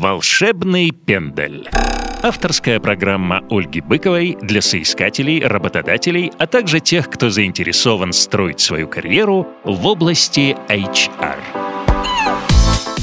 Волшебный 0.00 0.92
пендель. 0.92 1.68
Авторская 2.22 2.80
программа 2.80 3.44
Ольги 3.50 3.82
Быковой 3.82 4.38
для 4.40 4.62
соискателей, 4.62 5.44
работодателей, 5.44 6.32
а 6.38 6.46
также 6.46 6.80
тех, 6.80 7.10
кто 7.10 7.28
заинтересован 7.28 8.14
строить 8.14 8.60
свою 8.60 8.88
карьеру 8.88 9.46
в 9.62 9.86
области 9.86 10.56
HR. 10.68 11.69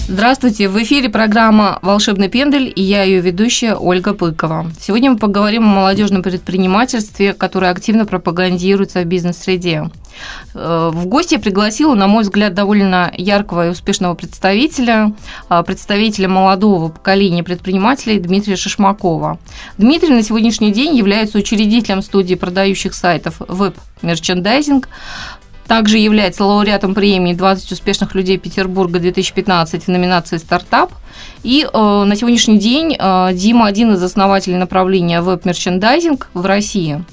Здравствуйте, 0.09 0.69
в 0.69 0.81
эфире 0.81 1.09
программа 1.09 1.79
«Волшебный 1.81 2.29
пендель» 2.29 2.71
и 2.73 2.81
я 2.81 3.03
ее 3.03 3.19
ведущая 3.19 3.75
Ольга 3.75 4.13
Быкова. 4.13 4.71
Сегодня 4.79 5.11
мы 5.11 5.17
поговорим 5.17 5.63
о 5.63 5.75
молодежном 5.75 6.23
предпринимательстве, 6.23 7.33
которое 7.33 7.71
активно 7.71 8.05
пропагандируется 8.05 9.01
в 9.01 9.05
бизнес-среде. 9.05 9.89
Э, 10.53 10.91
в 10.93 11.07
гости 11.07 11.33
я 11.33 11.41
пригласила, 11.41 11.93
на 11.93 12.07
мой 12.07 12.23
взгляд, 12.23 12.53
довольно 12.53 13.11
яркого 13.17 13.67
и 13.67 13.69
успешного 13.69 14.15
представителя, 14.15 15.11
э, 15.49 15.61
представителя 15.63 16.29
молодого 16.29 16.87
поколения 16.87 17.43
предпринимателей 17.43 18.17
Дмитрия 18.17 18.55
Шишмакова. 18.55 19.39
Дмитрий 19.77 20.13
на 20.13 20.23
сегодняшний 20.23 20.71
день 20.71 20.95
является 20.95 21.37
учредителем 21.37 22.01
студии 22.01 22.35
продающих 22.35 22.93
сайтов 22.93 23.41
Merchandising, 24.01 24.85
также 25.67 25.97
является 25.97 26.45
лауреатом 26.45 26.93
премии 26.93 27.35
«20 27.35 27.73
успешных 27.73 28.15
людей 28.15 28.37
Петербурга 28.37 28.99
2015» 28.99 29.81
в 29.81 29.87
номинации 29.87 30.37
«Стартап». 30.37 30.91
И 31.43 31.67
э, 31.71 32.03
на 32.03 32.15
сегодняшний 32.15 32.57
день 32.57 32.95
э, 32.97 33.29
Дима 33.33 33.67
один 33.67 33.93
из 33.93 34.03
основателей 34.03 34.57
направления 34.57 35.21
веб-мерчендайзинг 35.21 36.29
в 36.33 36.45
России. 36.45 37.03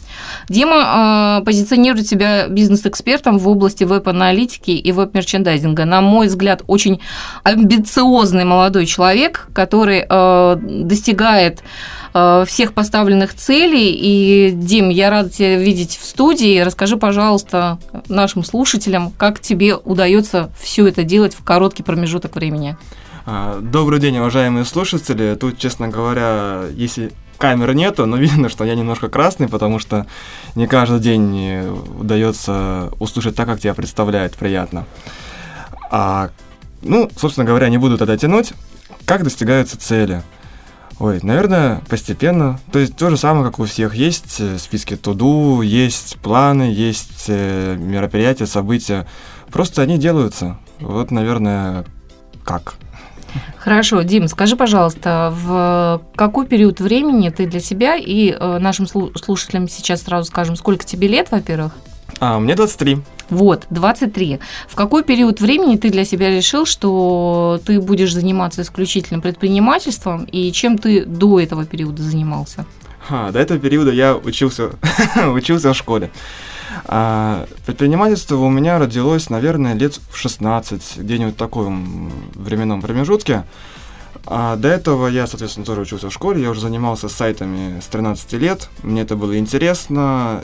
Дима 0.48 1.40
э, 1.40 1.44
позиционирует 1.44 2.06
себя 2.06 2.48
бизнес-экспертом 2.48 3.38
в 3.38 3.48
области 3.48 3.84
веб-аналитики 3.84 4.70
и 4.70 4.92
веб-мерчендайзинга. 4.92 5.84
На 5.84 6.00
мой 6.00 6.26
взгляд, 6.26 6.62
очень 6.66 7.00
амбициозный 7.42 8.44
молодой 8.44 8.86
человек, 8.86 9.48
который 9.52 10.04
э, 10.08 10.56
достигает 10.60 11.62
Э, 12.16 12.44
всех 12.46 12.74
поставленных 12.74 13.34
целей. 13.34 13.90
И, 13.92 14.52
Дим, 14.52 14.88
я 14.88 15.10
рада 15.10 15.30
тебя 15.30 15.58
видеть 15.58 15.98
в 16.00 16.06
студии. 16.06 16.60
Расскажи, 16.60 16.96
пожалуйста, 16.96 17.78
нашим 18.08 18.44
слушателям, 18.44 19.10
как 19.10 19.40
тебе 19.40 19.74
удается 19.74 20.50
все 20.60 20.86
это 20.86 21.02
делать 21.02 21.34
в 21.34 21.42
короткий 21.42 21.82
промежуток 21.82 22.36
времени. 22.36 22.76
А, 23.26 23.58
добрый 23.60 23.98
день, 23.98 24.18
уважаемые 24.18 24.64
слушатели. 24.64 25.34
Тут, 25.34 25.58
честно 25.58 25.88
говоря, 25.88 26.62
если 26.72 27.10
камеры 27.38 27.74
нету, 27.74 28.06
но 28.06 28.16
видно, 28.18 28.48
что 28.48 28.64
я 28.64 28.74
немножко 28.74 29.08
красный, 29.08 29.48
потому 29.48 29.78
что 29.78 30.06
не 30.54 30.66
каждый 30.66 31.00
день 31.00 31.68
удается 31.98 32.90
услышать 32.98 33.36
так, 33.36 33.46
как 33.46 33.60
тебя 33.60 33.74
представляет 33.74 34.34
приятно. 34.34 34.86
А, 35.90 36.30
ну, 36.82 37.10
собственно 37.16 37.46
говоря, 37.46 37.68
не 37.68 37.78
буду 37.78 37.98
тогда 37.98 38.16
тянуть. 38.16 38.52
Как 39.04 39.22
достигаются 39.22 39.78
цели? 39.78 40.22
Ой, 41.00 41.18
наверное, 41.22 41.82
постепенно. 41.88 42.60
То 42.70 42.78
есть 42.78 42.96
то 42.96 43.10
же 43.10 43.16
самое, 43.16 43.44
как 43.44 43.58
у 43.58 43.64
всех. 43.64 43.94
Есть 43.94 44.36
э, 44.38 44.58
списки 44.58 44.96
туду, 44.96 45.60
есть 45.60 46.16
планы, 46.18 46.62
есть 46.72 47.24
э, 47.28 47.76
мероприятия, 47.76 48.46
события. 48.46 49.06
Просто 49.50 49.82
они 49.82 49.98
делаются. 49.98 50.58
Вот, 50.78 51.10
наверное, 51.10 51.84
как. 52.44 52.74
Хорошо, 53.58 54.02
Дим, 54.02 54.28
скажи, 54.28 54.56
пожалуйста, 54.56 55.32
в 55.34 56.02
какой 56.16 56.46
период 56.46 56.80
времени 56.80 57.30
ты 57.30 57.46
для 57.46 57.60
себя 57.60 57.96
и 57.96 58.30
э, 58.30 58.58
нашим 58.58 58.86
слушателям 58.86 59.68
сейчас 59.68 60.02
сразу 60.02 60.28
скажем, 60.30 60.56
сколько 60.56 60.84
тебе 60.84 61.08
лет, 61.08 61.28
во-первых? 61.30 61.72
А, 62.20 62.38
мне 62.38 62.54
23. 62.54 62.98
Вот, 63.30 63.66
23. 63.70 64.38
В 64.68 64.74
какой 64.74 65.02
период 65.02 65.40
времени 65.40 65.76
ты 65.76 65.90
для 65.90 66.04
себя 66.04 66.30
решил, 66.30 66.66
что 66.66 67.60
ты 67.64 67.80
будешь 67.80 68.12
заниматься 68.12 68.62
исключительно 68.62 69.20
предпринимательством, 69.20 70.24
и 70.24 70.52
чем 70.52 70.78
ты 70.78 71.04
до 71.04 71.40
этого 71.40 71.64
периода 71.64 72.02
занимался? 72.02 72.66
А, 73.08 73.32
до 73.32 73.38
этого 73.38 73.58
периода 73.58 73.90
я 73.90 74.14
учился, 74.14 74.70
учился 75.32 75.72
в 75.72 75.76
школе. 75.76 76.10
А, 76.86 77.46
предпринимательство 77.66 78.36
у 78.36 78.50
меня 78.50 78.78
родилось, 78.78 79.30
наверное, 79.30 79.74
лет 79.74 80.00
в 80.10 80.16
16, 80.16 80.98
где-нибудь 80.98 81.34
в 81.34 81.38
таком 81.38 82.12
временном 82.34 82.82
промежутке. 82.82 83.44
А 84.26 84.56
до 84.56 84.68
этого 84.68 85.08
я, 85.08 85.26
соответственно, 85.26 85.66
тоже 85.66 85.82
учился 85.82 86.08
в 86.08 86.12
школе, 86.12 86.42
я 86.42 86.50
уже 86.50 86.60
занимался 86.60 87.08
сайтами 87.08 87.80
с 87.80 87.86
13 87.86 88.32
лет, 88.34 88.70
мне 88.82 89.02
это 89.02 89.16
было 89.16 89.38
интересно, 89.38 90.42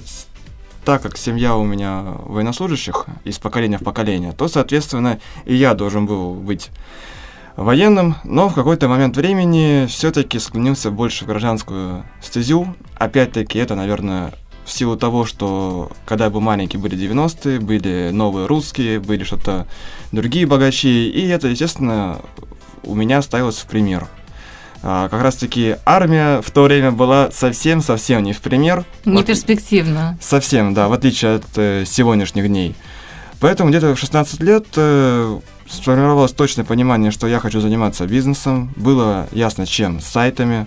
так 0.85 1.03
как 1.03 1.17
семья 1.17 1.57
у 1.57 1.65
меня 1.65 2.03
военнослужащих 2.25 3.07
из 3.25 3.39
поколения 3.39 3.79
в 3.79 3.85
поколение, 3.85 4.33
то, 4.33 4.49
соответственно, 4.49 5.19
и 5.45 5.55
я 5.55 5.75
должен 5.75 6.05
был 6.05 6.35
быть 6.35 6.71
военным, 7.57 8.17
но 8.25 8.49
в 8.49 8.55
какой-то 8.55 8.89
момент 8.89 9.17
времени 9.17 9.87
все-таки 9.87 10.39
склонился 10.39 10.91
больше 10.91 11.25
в 11.25 11.29
гражданскую 11.29 12.05
стезю. 12.23 12.75
Опять-таки, 12.97 13.59
это, 13.59 13.75
наверное, 13.75 14.33
в 14.71 14.73
силу 14.73 14.97
того, 14.97 15.27
что 15.27 15.91
когда 16.07 16.25
я 16.25 16.31
был 16.31 16.41
маленький, 16.41 16.79
были 16.79 16.97
90-е, 16.97 17.61
были 17.61 18.11
новые 18.13 18.47
русские, 18.47 19.01
были 19.01 19.25
что-то 19.25 19.67
другие 20.13 20.47
богачи, 20.47 21.09
и 21.09 21.29
это, 21.29 21.49
естественно, 21.49 22.21
у 22.85 22.95
меня 22.95 23.21
ставилось 23.21 23.59
в 23.59 23.67
пример– 23.67 24.09
а, 24.83 25.09
как 25.09 25.23
раз-таки 25.23 25.77
армия 25.85 26.41
в 26.41 26.51
то 26.51 26.63
время 26.63 26.91
была 26.91 27.31
совсем-совсем 27.31 28.23
не 28.23 28.33
в 28.33 28.41
пример. 28.41 28.85
Не 29.05 29.23
перспективно. 29.23 30.19
Совсем, 30.21 30.73
да, 30.73 30.89
в 30.89 30.93
отличие 30.93 31.37
от 31.37 31.45
э, 31.57 31.85
сегодняшних 31.87 32.49
дней. 32.49 32.75
Поэтому 33.41 33.69
где-то 33.69 33.95
в 33.95 33.99
16 33.99 34.41
лет 34.41 34.67
э, 34.77 35.39
сформировалось 35.69 36.33
точное 36.33 36.65
понимание, 36.65 37.11
что 37.11 37.27
я 37.27 37.41
хочу 37.41 37.61
заниматься 37.61 38.07
бизнесом. 38.07 38.73
Было 38.77 39.29
ясно, 39.33 39.67
чем, 39.67 40.01
с 40.01 40.07
сайтами. 40.07 40.67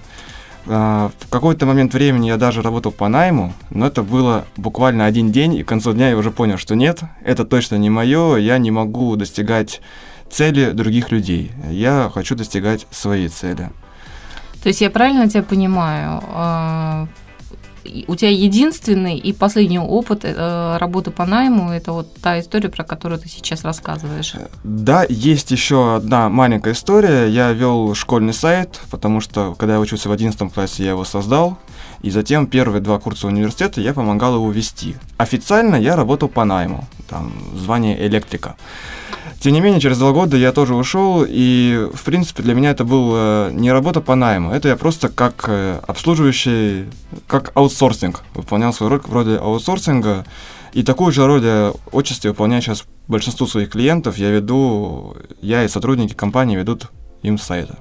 Э, 0.65 1.09
в 1.19 1.29
какой-то 1.29 1.65
момент 1.65 1.93
времени 1.93 2.27
я 2.27 2.37
даже 2.37 2.61
работал 2.61 2.91
по 2.91 3.07
найму, 3.07 3.53
но 3.69 3.87
это 3.87 4.03
было 4.03 4.45
буквально 4.57 5.05
один 5.05 5.31
день, 5.31 5.55
и 5.55 5.63
к 5.63 5.67
концу 5.67 5.93
дня 5.93 6.09
я 6.09 6.17
уже 6.17 6.31
понял, 6.31 6.57
что 6.57 6.75
нет, 6.75 7.01
это 7.23 7.45
точно 7.45 7.75
не 7.75 7.89
мое, 7.89 8.37
я 8.37 8.57
не 8.57 8.71
могу 8.71 9.15
достигать 9.15 9.81
цели 10.29 10.71
других 10.71 11.11
людей. 11.11 11.51
Я 11.69 12.09
хочу 12.13 12.35
достигать 12.35 12.87
своей 12.91 13.27
цели. 13.27 13.69
То 14.63 14.69
есть 14.69 14.81
я 14.81 14.89
правильно 14.89 15.29
тебя 15.29 15.43
понимаю? 15.43 16.21
У 18.07 18.15
тебя 18.15 18.29
единственный 18.31 19.17
и 19.17 19.33
последний 19.33 19.79
опыт 19.79 20.21
э, 20.23 20.77
работы 20.77 21.11
по 21.11 21.25
найму 21.25 21.71
это 21.71 21.91
вот 21.91 22.13
та 22.21 22.39
история, 22.39 22.69
про 22.69 22.83
которую 22.83 23.19
ты 23.19 23.29
сейчас 23.29 23.63
рассказываешь. 23.63 24.35
Да, 24.63 25.05
есть 25.09 25.51
еще 25.51 25.95
одна 25.95 26.29
маленькая 26.29 26.73
история. 26.73 27.27
Я 27.27 27.51
вел 27.51 27.93
школьный 27.95 28.33
сайт, 28.33 28.79
потому 28.91 29.21
что 29.21 29.55
когда 29.55 29.75
я 29.75 29.79
учился 29.79 30.09
в 30.09 30.11
11 30.11 30.53
классе, 30.53 30.83
я 30.83 30.91
его 30.91 31.03
создал. 31.03 31.57
И 32.01 32.09
затем 32.09 32.47
первые 32.47 32.81
два 32.81 32.99
курса 32.99 33.27
университета 33.27 33.79
я 33.79 33.93
помогал 33.93 34.35
его 34.35 34.51
вести. 34.51 34.95
Официально 35.17 35.75
я 35.75 35.95
работал 35.95 36.27
по 36.27 36.43
найму, 36.43 36.85
там 37.09 37.31
звание 37.55 38.05
электрика. 38.05 38.55
Тем 39.43 39.51
не 39.51 39.59
менее, 39.59 39.81
через 39.81 39.97
два 39.97 40.13
года 40.13 40.37
я 40.37 40.53
тоже 40.53 40.73
ушел, 40.73 41.25
и, 41.27 41.89
в 41.93 42.03
принципе, 42.05 42.43
для 42.43 42.53
меня 42.53 42.71
это 42.71 42.85
была 42.85 43.49
не 43.51 43.73
работа 43.73 43.99
по 43.99 44.15
найму, 44.15 44.51
это 44.51 44.69
я 44.69 44.77
просто 44.77 45.09
как 45.09 45.43
э, 45.49 45.81
обслуживающий, 45.85 46.85
как 47.27 47.51
аутсорсинг, 47.53 48.23
выполнял 48.35 48.71
свою 48.71 48.91
роль 48.91 49.01
вроде 49.05 49.35
аутсорсинга, 49.35 50.25
и 50.71 50.81
такую 50.81 51.11
же 51.11 51.27
роль 51.27 51.43
я 51.43 51.73
отчасти 51.91 52.27
выполняю 52.27 52.61
сейчас 52.61 52.85
большинству 53.09 53.45
своих 53.45 53.71
клиентов, 53.71 54.17
я 54.17 54.29
веду, 54.29 55.17
я 55.41 55.65
и 55.65 55.67
сотрудники 55.67 56.13
компании 56.13 56.55
ведут 56.55 56.89
им 57.21 57.37
сайты. 57.37 57.75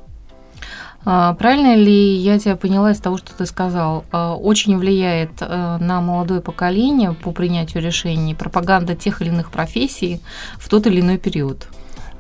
А, 1.04 1.34
правильно 1.34 1.74
ли 1.74 2.16
я 2.16 2.38
тебя 2.38 2.56
поняла 2.56 2.92
из 2.92 3.00
того, 3.00 3.18
что 3.18 3.32
ты 3.34 3.46
сказал? 3.46 4.04
А, 4.12 4.34
очень 4.34 4.78
влияет 4.78 5.30
э, 5.40 5.78
на 5.80 6.00
молодое 6.00 6.40
поколение 6.40 7.12
по 7.12 7.32
принятию 7.32 7.82
решений 7.82 8.34
пропаганда 8.34 8.94
тех 8.94 9.20
или 9.20 9.30
иных 9.30 9.50
профессий 9.50 10.20
в 10.58 10.68
тот 10.68 10.86
или 10.86 11.00
иной 11.00 11.18
период? 11.18 11.66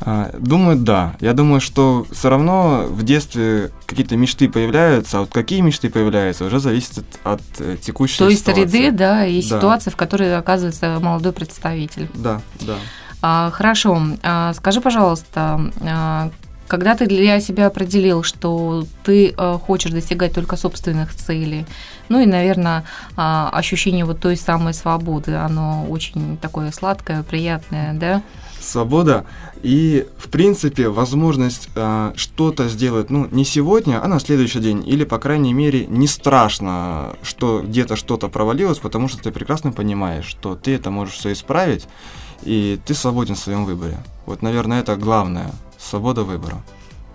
А, 0.00 0.34
думаю, 0.36 0.76
да. 0.76 1.14
Я 1.20 1.32
думаю, 1.32 1.60
что 1.60 2.06
все 2.10 2.28
равно 2.28 2.86
в 2.88 3.04
детстве 3.04 3.70
какие-то 3.86 4.16
мечты 4.16 4.48
появляются, 4.48 5.18
а 5.18 5.20
вот 5.20 5.30
какие 5.30 5.60
мечты 5.60 5.88
появляются, 5.88 6.44
уже 6.44 6.58
зависит 6.58 6.98
от, 6.98 7.34
от 7.34 7.42
э, 7.60 7.76
текущей 7.80 8.18
То 8.18 8.28
есть 8.28 8.44
среды, 8.44 8.90
да, 8.90 9.24
и 9.24 9.40
да. 9.42 9.56
ситуации, 9.56 9.90
в 9.90 9.96
которой 9.96 10.36
оказывается 10.36 10.98
молодой 11.00 11.32
представитель. 11.32 12.10
Да, 12.14 12.40
да. 12.60 12.78
Хорошо. 13.52 14.02
Скажи, 14.52 14.80
пожалуйста, 14.80 15.70
когда 16.72 16.94
ты 16.94 17.04
для 17.06 17.38
себя 17.38 17.66
определил, 17.66 18.22
что 18.22 18.86
ты 19.04 19.34
э, 19.36 19.58
хочешь 19.66 19.90
достигать 19.90 20.32
только 20.32 20.56
собственных 20.56 21.14
целей, 21.14 21.66
ну 22.08 22.18
и, 22.18 22.24
наверное, 22.24 22.86
э, 23.10 23.14
ощущение 23.16 24.06
вот 24.06 24.20
той 24.20 24.38
самой 24.38 24.72
свободы, 24.72 25.34
оно 25.34 25.84
очень 25.90 26.38
такое 26.38 26.72
сладкое, 26.72 27.24
приятное, 27.24 27.92
да? 27.92 28.22
Свобода 28.58 29.26
и, 29.62 30.06
в 30.16 30.30
принципе, 30.30 30.88
возможность 30.88 31.68
э, 31.74 32.14
что-то 32.16 32.68
сделать, 32.68 33.10
ну, 33.10 33.28
не 33.30 33.44
сегодня, 33.44 34.02
а 34.02 34.08
на 34.08 34.18
следующий 34.18 34.60
день, 34.60 34.82
или, 34.88 35.04
по 35.04 35.18
крайней 35.18 35.52
мере, 35.52 35.84
не 35.84 36.06
страшно, 36.06 37.16
что 37.22 37.60
где-то 37.60 37.96
что-то 37.96 38.28
провалилось, 38.28 38.78
потому 38.78 39.08
что 39.08 39.22
ты 39.22 39.30
прекрасно 39.30 39.72
понимаешь, 39.72 40.24
что 40.24 40.54
ты 40.54 40.74
это 40.74 40.90
можешь 40.90 41.16
все 41.16 41.32
исправить, 41.32 41.86
и 42.44 42.80
ты 42.86 42.94
свободен 42.94 43.34
в 43.34 43.38
своем 43.38 43.66
выборе. 43.66 43.98
Вот, 44.24 44.40
наверное, 44.40 44.80
это 44.80 44.96
главное 44.96 45.52
свобода 45.82 46.22
выбора. 46.22 46.62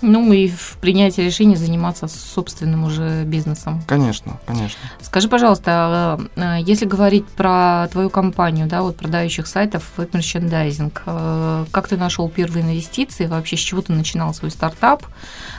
Ну 0.01 0.31
и 0.31 0.47
в 0.47 0.77
принятии 0.79 1.21
решения 1.21 1.55
заниматься 1.55 2.07
собственным 2.07 2.83
уже 2.83 3.23
бизнесом. 3.23 3.81
Конечно, 3.87 4.39
конечно. 4.45 4.79
Скажи, 5.01 5.27
пожалуйста, 5.27 5.71
а, 5.71 6.19
а, 6.35 6.57
если 6.57 6.85
говорить 6.85 7.25
про 7.25 7.87
твою 7.91 8.11
компанию, 8.11 8.67
да, 8.67 8.83
вот 8.83 8.97
продающих 8.97 9.47
сайтов, 9.47 9.91
веб-мерчендайзинг, 9.97 11.01
а, 11.07 11.65
как 11.71 11.87
ты 11.87 11.97
нашел 11.97 12.29
первые 12.29 12.63
инвестиции, 12.63 13.25
вообще 13.25 13.57
с 13.57 13.59
чего 13.59 13.81
ты 13.81 13.91
начинал 13.91 14.35
свой 14.35 14.51
стартап, 14.51 15.03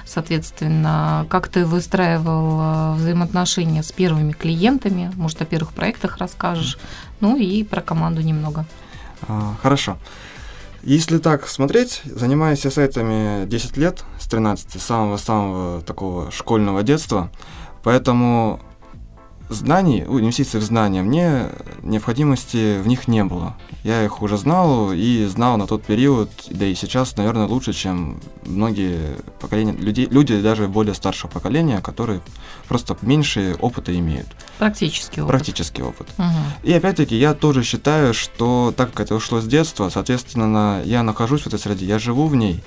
соответственно, 0.07 1.27
как 1.29 1.49
ты 1.49 1.65
выстраивал 1.67 2.95
взаимоотношения 2.95 3.83
с 3.83 3.91
первыми 3.91 4.33
клиентами, 4.33 5.11
может, 5.17 5.43
о 5.43 5.47
первых 5.47 5.73
проектах 5.73 6.19
расскажешь, 6.19 6.79
ну 7.21 7.37
и 7.37 7.65
про 7.65 7.81
команду 7.81 8.23
немного. 8.23 8.67
Хорошо. 9.63 9.99
Если 10.89 11.19
так 11.19 11.47
смотреть, 11.49 12.01
занимаюсь 12.07 12.65
я 12.65 12.71
сайтами 12.71 13.45
10 13.45 13.77
лет, 13.77 14.05
с 14.19 14.27
13, 14.27 14.81
самого-самого 14.81 15.83
такого 15.83 16.31
школьного 16.31 16.83
детства, 16.83 17.31
поэтому 17.83 18.59
знаний, 19.51 20.01
инвестиций 20.05 20.61
в 20.61 20.63
знания, 20.63 21.03
мне 21.03 21.51
необходимости 21.83 22.81
в 22.81 22.87
них 22.87 23.07
не 23.07 23.23
было. 23.23 23.55
Я 23.89 24.05
их 24.05 24.21
уже 24.21 24.37
знал 24.37 24.93
и 24.93 25.25
знал 25.25 25.57
на 25.57 25.67
тот 25.67 25.83
период, 25.83 26.31
да 26.51 26.67
и 26.67 26.75
сейчас, 26.75 27.17
наверное, 27.17 27.47
лучше, 27.47 27.73
чем 27.73 28.21
многие 28.45 29.17
поколения, 29.41 29.73
люди, 29.73 30.07
люди 30.11 30.39
даже 30.43 30.69
более 30.69 30.95
старшего 30.95 31.31
поколения, 31.31 31.81
которые 31.81 32.21
просто 32.69 32.99
меньше 33.01 33.57
опыта 33.61 33.99
имеют. 33.99 34.27
Практический 34.59 35.23
опыт. 35.23 35.31
Практический 35.31 35.83
опыт. 35.83 36.07
Угу. 36.19 36.69
И 36.69 36.73
опять-таки 36.75 37.17
я 37.17 37.33
тоже 37.33 37.63
считаю, 37.63 38.13
что 38.13 38.75
так 38.77 38.91
как 38.91 39.07
это 39.07 39.15
ушло 39.15 39.41
с 39.41 39.47
детства, 39.47 39.89
соответственно, 39.89 40.83
я 40.85 41.03
нахожусь 41.03 41.41
в 41.41 41.47
этой 41.47 41.59
среде, 41.59 41.87
я 41.87 41.99
живу 41.99 42.27
в 42.27 42.37
ней, 42.37 42.63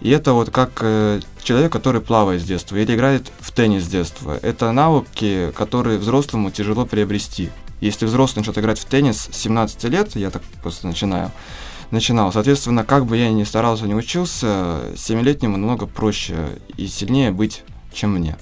и 0.00 0.08
это 0.08 0.32
вот 0.32 0.48
как 0.48 0.70
э, 0.80 1.20
человек, 1.42 1.70
который 1.70 2.00
плавает 2.00 2.40
с 2.40 2.46
детства 2.46 2.76
или 2.76 2.94
играет 2.94 3.30
в 3.40 3.52
теннис 3.52 3.84
с 3.84 3.88
детства. 3.88 4.38
Это 4.40 4.72
навыки, 4.72 5.52
которые 5.54 5.98
взрослому 5.98 6.50
тяжело 6.50 6.86
приобрести. 6.86 7.50
Если 7.82 8.06
взрослый 8.06 8.42
начнет 8.42 8.56
играть 8.58 8.78
в 8.78 8.84
теннис 8.84 9.28
с 9.32 9.36
17 9.36 9.84
лет, 9.84 10.14
я 10.14 10.30
так 10.30 10.40
просто 10.62 10.86
начинаю, 10.86 11.32
начинал. 11.90 12.32
Соответственно, 12.32 12.84
как 12.84 13.06
бы 13.06 13.16
я 13.16 13.28
ни 13.28 13.42
старался, 13.42 13.86
не 13.86 13.94
учился, 13.96 14.92
7-летнему 14.94 15.56
намного 15.56 15.86
проще 15.86 16.60
и 16.76 16.86
сильнее 16.86 17.32
быть, 17.32 17.64
чем 17.92 18.12
мне 18.12 18.36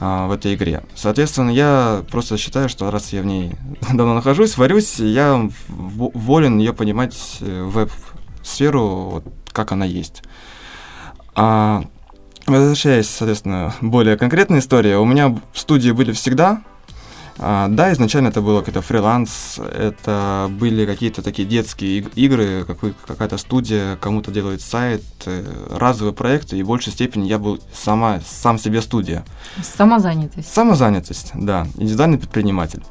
а, 0.00 0.26
в 0.26 0.32
этой 0.32 0.56
игре. 0.56 0.82
Соответственно, 0.96 1.50
я 1.50 2.02
просто 2.10 2.36
считаю, 2.36 2.68
что 2.68 2.90
раз 2.90 3.12
я 3.12 3.22
в 3.22 3.26
ней 3.26 3.54
давно 3.92 4.14
нахожусь, 4.14 4.56
варюсь, 4.58 4.98
я 4.98 5.48
волен 5.68 6.58
ее 6.58 6.72
понимать 6.72 7.38
э, 7.42 7.62
веб-сферу, 7.62 9.10
вот, 9.12 9.24
как 9.52 9.70
она 9.70 9.84
есть. 9.84 10.24
А, 11.36 11.84
возвращаясь, 12.48 13.08
соответственно, 13.08 13.72
более 13.80 14.16
конкретная 14.16 14.58
история, 14.58 14.98
у 14.98 15.04
меня 15.04 15.28
в 15.28 15.58
студии 15.60 15.92
были 15.92 16.10
всегда. 16.10 16.64
А, 17.38 17.68
да, 17.68 17.92
изначально 17.92 18.28
это 18.28 18.40
было 18.40 18.60
какой-то 18.60 18.82
фриланс, 18.82 19.58
это 19.58 20.48
были 20.50 20.86
какие-то 20.86 21.22
такие 21.22 21.46
детские 21.48 22.00
игры, 22.14 22.64
какая-то 23.06 23.38
студия, 23.38 23.96
кому-то 23.96 24.30
делает 24.30 24.60
сайт, 24.60 25.02
э, 25.26 25.44
разовые 25.70 26.14
проекты, 26.14 26.58
и 26.58 26.62
в 26.62 26.66
большей 26.66 26.92
степени 26.92 27.26
я 27.26 27.38
был 27.38 27.60
сама, 27.72 28.20
сам 28.26 28.58
себе 28.58 28.82
студия. 28.82 29.24
Самозанятость. 29.62 30.52
Самозанятость, 30.52 31.30
да, 31.34 31.66
индивидуальный 31.76 32.18
предприниматель. 32.18 32.82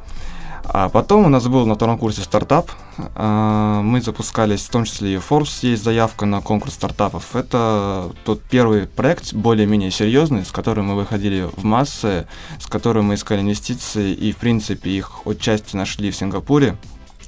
А 0.66 0.90
потом 0.90 1.26
у 1.26 1.30
нас 1.30 1.48
был 1.48 1.66
на 1.66 1.76
втором 1.76 1.98
курсе 1.98 2.22
стартап. 2.22 2.72
А, 3.16 3.82
мы 3.82 4.02
запускались, 4.02 4.62
в 4.62 4.70
том 4.70 4.86
числе 4.86 5.16
и 5.16 5.18
Forbes 5.18 5.60
есть 5.62 5.84
заявка 5.84 6.26
на 6.26 6.42
конкурс 6.42 6.74
стартапов. 6.76 7.36
Это 7.36 8.12
тот 8.26 8.42
первый 8.44 8.88
проект, 8.88 9.34
более-менее 9.34 9.92
серьезный, 9.92 10.46
с 10.46 10.52
которым 10.52 10.88
мы 10.88 10.96
выходили 10.96 11.50
в 11.56 11.64
массы, 11.64 12.28
с 12.60 12.68
которым 12.68 13.06
мы 13.06 13.16
искали 13.16 13.42
инвестиции 13.42 14.14
и, 14.14 14.32
в 14.32 14.38
принципе, 14.38 14.92
их 14.92 15.22
отчасти 15.26 15.76
нашли 15.76 16.12
в 16.12 16.16
Сингапуре. 16.16 16.78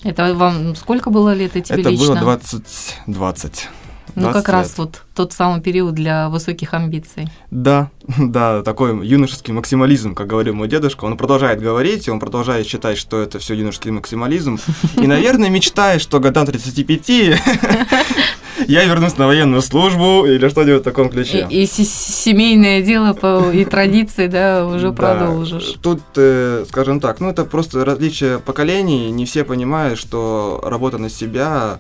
Это 0.04 0.34
вам 0.36 0.76
сколько 0.76 1.10
было 1.10 1.34
лет 1.34 1.56
и 1.56 1.62
тебе 1.62 1.82
Это 1.82 1.90
лично? 1.90 2.08
было 2.08 2.18
20. 2.18 2.64
20. 3.08 3.70
Ну, 4.16 4.28
как 4.28 4.48
лет. 4.48 4.50
раз 4.50 4.74
вот 4.78 5.02
тот 5.16 5.34
самый 5.34 5.62
период 5.62 5.94
для 5.94 6.30
высоких 6.30 6.74
амбиций. 6.74 7.28
Да, 7.52 7.90
да, 8.18 8.62
такой 8.62 9.06
юношеский 9.06 9.54
максимализм, 9.54 10.16
как 10.16 10.28
говорил 10.28 10.54
мой 10.54 10.68
дедушка. 10.68 11.06
Он 11.06 11.18
продолжает 11.18 11.62
говорить, 11.62 12.08
он 12.10 12.20
продолжает 12.20 12.68
считать, 12.68 12.98
что 12.98 13.22
это 13.22 13.40
все 13.40 13.54
юношеский 13.56 13.92
максимализм. 13.92 14.60
И, 14.96 15.08
наверное, 15.08 15.50
мечтает, 15.50 16.02
что 16.02 16.20
годам 16.20 16.46
35 16.46 17.10
я 18.68 18.86
вернусь 18.86 19.18
на 19.18 19.28
военную 19.28 19.62
службу 19.62 20.26
или 20.26 20.48
что-нибудь 20.50 20.82
в 20.82 20.84
таком 20.84 21.10
ключе. 21.10 21.48
И, 21.50 21.64
и 21.64 21.66
семейное 21.68 22.82
дело 22.82 23.14
по, 23.14 23.52
и 23.52 23.66
традиции, 23.66 24.28
да, 24.28 24.66
уже 24.66 24.90
да. 24.90 24.94
продолжишь. 24.94 25.76
Тут, 25.82 26.02
э, 26.16 26.66
скажем 26.68 27.00
так, 27.00 27.20
ну 27.20 27.30
это 27.30 27.46
просто 27.46 27.84
различие 27.86 28.40
поколений. 28.40 29.12
Не 29.12 29.26
все 29.26 29.44
понимают, 29.44 30.00
что 30.00 30.62
работа 30.64 30.98
на 30.98 31.10
себя 31.10 31.80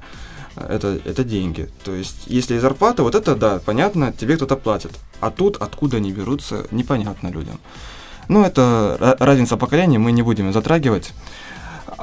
это, 0.55 0.99
это 1.05 1.23
деньги. 1.23 1.69
То 1.83 1.93
есть, 1.93 2.23
если 2.27 2.57
зарплата, 2.59 3.03
вот 3.03 3.15
это 3.15 3.35
да, 3.35 3.59
понятно, 3.63 4.13
тебе 4.13 4.35
кто-то 4.35 4.55
платит. 4.55 4.91
А 5.19 5.31
тут, 5.31 5.57
откуда 5.57 5.97
они 5.97 6.11
берутся, 6.11 6.65
непонятно 6.71 7.29
людям. 7.29 7.59
Ну, 8.27 8.43
это 8.43 9.17
разница 9.19 9.57
поколений, 9.57 9.97
мы 9.97 10.11
не 10.11 10.21
будем 10.21 10.53
затрагивать. 10.53 11.11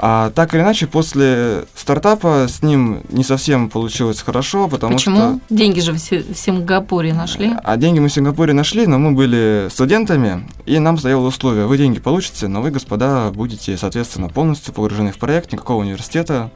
А 0.03 0.31
так 0.31 0.55
или 0.55 0.63
иначе, 0.63 0.87
после 0.87 1.65
стартапа 1.75 2.47
с 2.49 2.63
ним 2.63 3.03
не 3.11 3.25
совсем 3.25 3.69
получилось 3.69 4.23
хорошо, 4.23 4.69
потому 4.69 4.95
Почему? 4.95 5.17
что... 5.17 5.27
Почему? 5.27 5.41
Деньги 5.51 5.81
же 5.81 5.93
в, 5.93 5.97
в 5.97 6.35
Сингапуре 6.35 7.13
нашли. 7.13 7.53
А 7.63 7.77
деньги 7.77 7.99
мы 7.99 8.09
в 8.09 8.13
Сингапуре 8.13 8.53
нашли, 8.53 8.87
но 8.87 8.99
мы 8.99 9.13
были 9.13 9.69
студентами, 9.71 10.49
и 10.65 10.79
нам 10.79 10.97
стояло 10.97 11.27
условие, 11.27 11.67
вы 11.67 11.77
деньги 11.77 11.99
получите, 11.99 12.49
но 12.49 12.63
вы, 12.63 12.71
господа, 12.71 13.31
будете, 13.31 13.77
соответственно, 13.77 14.29
полностью 14.29 14.73
погружены 14.73 15.13
в 15.13 15.19
проект, 15.19 15.53
никакого 15.53 15.81
университета, 15.81 16.51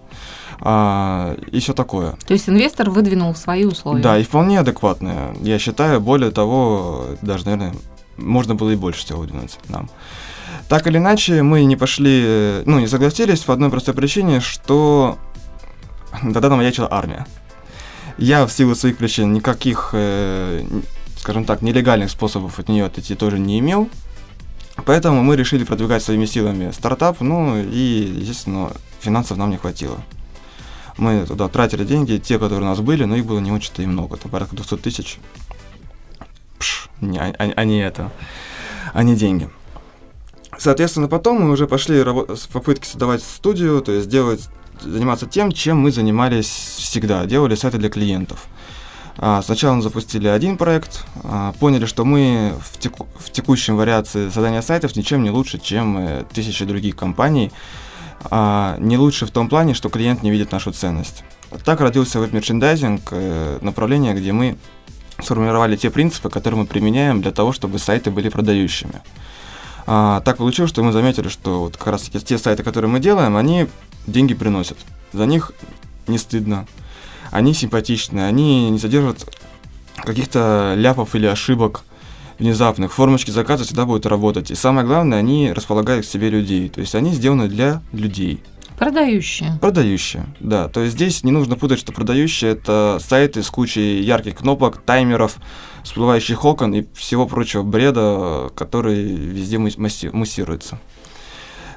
а, 0.60 1.36
и 1.50 1.60
все 1.60 1.72
такое. 1.72 2.12
То 2.26 2.34
есть 2.34 2.48
инвестор 2.48 2.90
выдвинул 2.90 3.34
свои 3.34 3.64
условия? 3.64 4.02
Да, 4.02 4.18
и 4.18 4.24
вполне 4.24 4.60
адекватные. 4.60 5.34
Я 5.40 5.58
считаю, 5.58 6.00
более 6.00 6.30
того, 6.30 7.06
даже, 7.22 7.44
наверное, 7.44 7.74
можно 8.16 8.54
было 8.54 8.70
и 8.70 8.76
больше 8.76 9.04
всего 9.04 9.20
выдвинуть 9.20 9.58
нам. 9.68 9.88
Так 10.68 10.86
или 10.86 10.98
иначе, 10.98 11.42
мы 11.42 11.64
не 11.64 11.76
пошли, 11.76 12.62
ну, 12.64 12.78
не 12.78 12.86
согласились 12.86 13.40
по 13.40 13.52
одной 13.52 13.70
простой 13.70 13.94
причине, 13.94 14.40
что 14.40 15.18
тогда 16.22 16.48
там 16.48 16.58
маячила 16.58 16.88
армия. 16.90 17.26
Я 18.16 18.46
в 18.46 18.52
силу 18.52 18.74
своих 18.74 18.96
причин 18.96 19.32
никаких, 19.32 19.90
э, 19.92 20.64
скажем 21.18 21.44
так, 21.44 21.62
нелегальных 21.62 22.10
способов 22.10 22.58
от 22.58 22.68
нее 22.68 22.84
отойти 22.84 23.14
тоже 23.14 23.38
не 23.38 23.58
имел. 23.58 23.88
Поэтому 24.87 25.23
мы 25.23 25.37
решили 25.37 25.64
продвигать 25.64 26.02
своими 26.02 26.26
силами 26.26 26.70
стартап, 26.70 27.20
ну 27.20 27.56
и, 27.56 28.12
естественно, 28.20 28.73
финансов 29.00 29.37
нам 29.37 29.50
не 29.50 29.56
хватило. 29.56 29.99
Мы 30.96 31.26
туда 31.26 31.48
тратили 31.48 31.84
деньги, 31.84 32.18
те, 32.18 32.38
которые 32.38 32.66
у 32.66 32.70
нас 32.70 32.80
были, 32.80 33.04
но 33.04 33.16
их 33.16 33.26
было 33.26 33.40
не 33.40 33.50
очень-то 33.50 33.82
и 33.82 33.86
много, 33.86 34.16
это 34.16 34.28
порядка 34.28 34.54
200 34.56 34.76
тысяч. 34.76 35.18
Пш, 36.58 36.88
не, 37.00 37.18
а, 37.18 37.34
а, 37.38 37.64
не 37.64 37.80
это, 37.80 38.12
а 38.92 39.02
не 39.02 39.16
деньги. 39.16 39.50
Соответственно, 40.56 41.08
потом 41.08 41.42
мы 41.42 41.50
уже 41.50 41.66
пошли 41.66 42.02
в 42.02 42.48
попытки 42.52 42.86
создавать 42.86 43.22
студию, 43.22 43.80
то 43.80 43.90
есть 43.90 44.08
делать, 44.08 44.48
заниматься 44.80 45.26
тем, 45.26 45.50
чем 45.50 45.78
мы 45.78 45.90
занимались 45.90 46.46
всегда, 46.46 47.26
делали 47.26 47.56
сайты 47.56 47.78
для 47.78 47.88
клиентов. 47.88 48.46
А, 49.16 49.42
сначала 49.42 49.74
мы 49.74 49.82
запустили 49.82 50.26
один 50.26 50.56
проект, 50.56 51.04
а, 51.22 51.52
поняли, 51.60 51.86
что 51.86 52.04
мы 52.04 52.54
в, 52.60 52.78
теку, 52.78 53.06
в 53.16 53.30
текущем 53.30 53.76
вариации 53.76 54.28
создания 54.28 54.62
сайтов 54.62 54.96
ничем 54.96 55.22
не 55.22 55.30
лучше, 55.30 55.58
чем 55.58 55.98
э, 55.98 56.24
тысячи 56.32 56.64
других 56.64 56.96
компаний, 56.96 57.52
а, 58.25 58.76
не 58.78 58.97
лучше 58.97 59.26
в 59.26 59.31
том 59.31 59.49
плане, 59.49 59.75
что 59.75 59.88
клиент 59.88 60.23
не 60.23 60.31
видит 60.31 60.52
нашу 60.52 60.73
ценность. 60.73 61.25
Так 61.64 61.81
родился 61.81 62.19
веб-мерчендайзинг, 62.19 63.02
э, 63.11 63.59
направление, 63.61 64.14
где 64.14 64.33
мы 64.33 64.57
сформировали 65.23 65.76
те 65.76 65.90
принципы, 65.90 66.28
которые 66.28 66.61
мы 66.61 66.66
применяем 66.66 67.23
для 67.23 67.31
того, 67.31 67.52
чтобы 67.52 67.78
сайты 67.78 68.11
были 68.11 68.28
продающими. 68.28 69.02
А, 69.87 70.21
так 70.23 70.38
получилось, 70.38 70.71
что 70.71 70.83
мы 70.83 70.93
заметили, 70.93 71.28
что 71.28 71.61
вот 71.61 71.76
как 71.76 71.88
раз 71.88 72.02
таки 72.02 72.19
те 72.19 72.38
сайты, 72.38 72.62
которые 72.62 72.90
мы 72.90 73.00
делаем, 73.00 73.37
они 73.37 73.69
деньги 74.07 74.35
приносят. 74.35 74.78
За 75.12 75.26
них 75.26 75.52
не 76.07 76.19
стыдно. 76.19 76.66
Они 77.31 77.54
симпатичны, 77.54 78.21
они 78.21 78.71
не 78.71 78.78
содержат 78.78 79.26
каких-то 79.97 80.75
ляпов 80.76 81.14
или 81.14 81.26
ошибок 81.26 81.85
внезапных. 82.38 82.93
Формочки 82.93 83.31
заказа 83.31 83.64
всегда 83.64 83.87
будут 83.87 84.07
работать. 84.07 84.50
И 84.50 84.55
самое 84.55 84.87
главное, 84.87 85.19
они 85.19 85.53
располагают 85.53 86.07
к 86.07 86.09
себе 86.09 86.31
людей. 86.31 86.69
То 86.69 86.81
есть 86.81 86.95
они 86.95 87.12
сделаны 87.12 87.49
для 87.49 87.83
людей. 87.93 88.43
Продающие. 88.79 89.57
Продающие, 89.61 90.26
да. 90.41 90.69
То 90.69 90.81
есть 90.81 90.95
здесь 90.95 91.23
не 91.23 91.31
нужно 91.31 91.55
путать, 91.55 91.79
что 91.79 91.93
продающие 91.93 92.53
это 92.53 92.99
сайты 93.00 93.45
с 93.45 93.50
кучей 93.50 94.03
ярких 94.03 94.37
кнопок, 94.37 94.83
таймеров, 94.83 95.37
всплывающих 95.85 96.45
окон 96.45 96.75
и 96.75 96.85
всего 96.95 97.26
прочего 97.26 97.62
бреда, 97.62 98.50
который 98.57 99.05
везде 99.05 99.59
муссируется. 99.59 100.81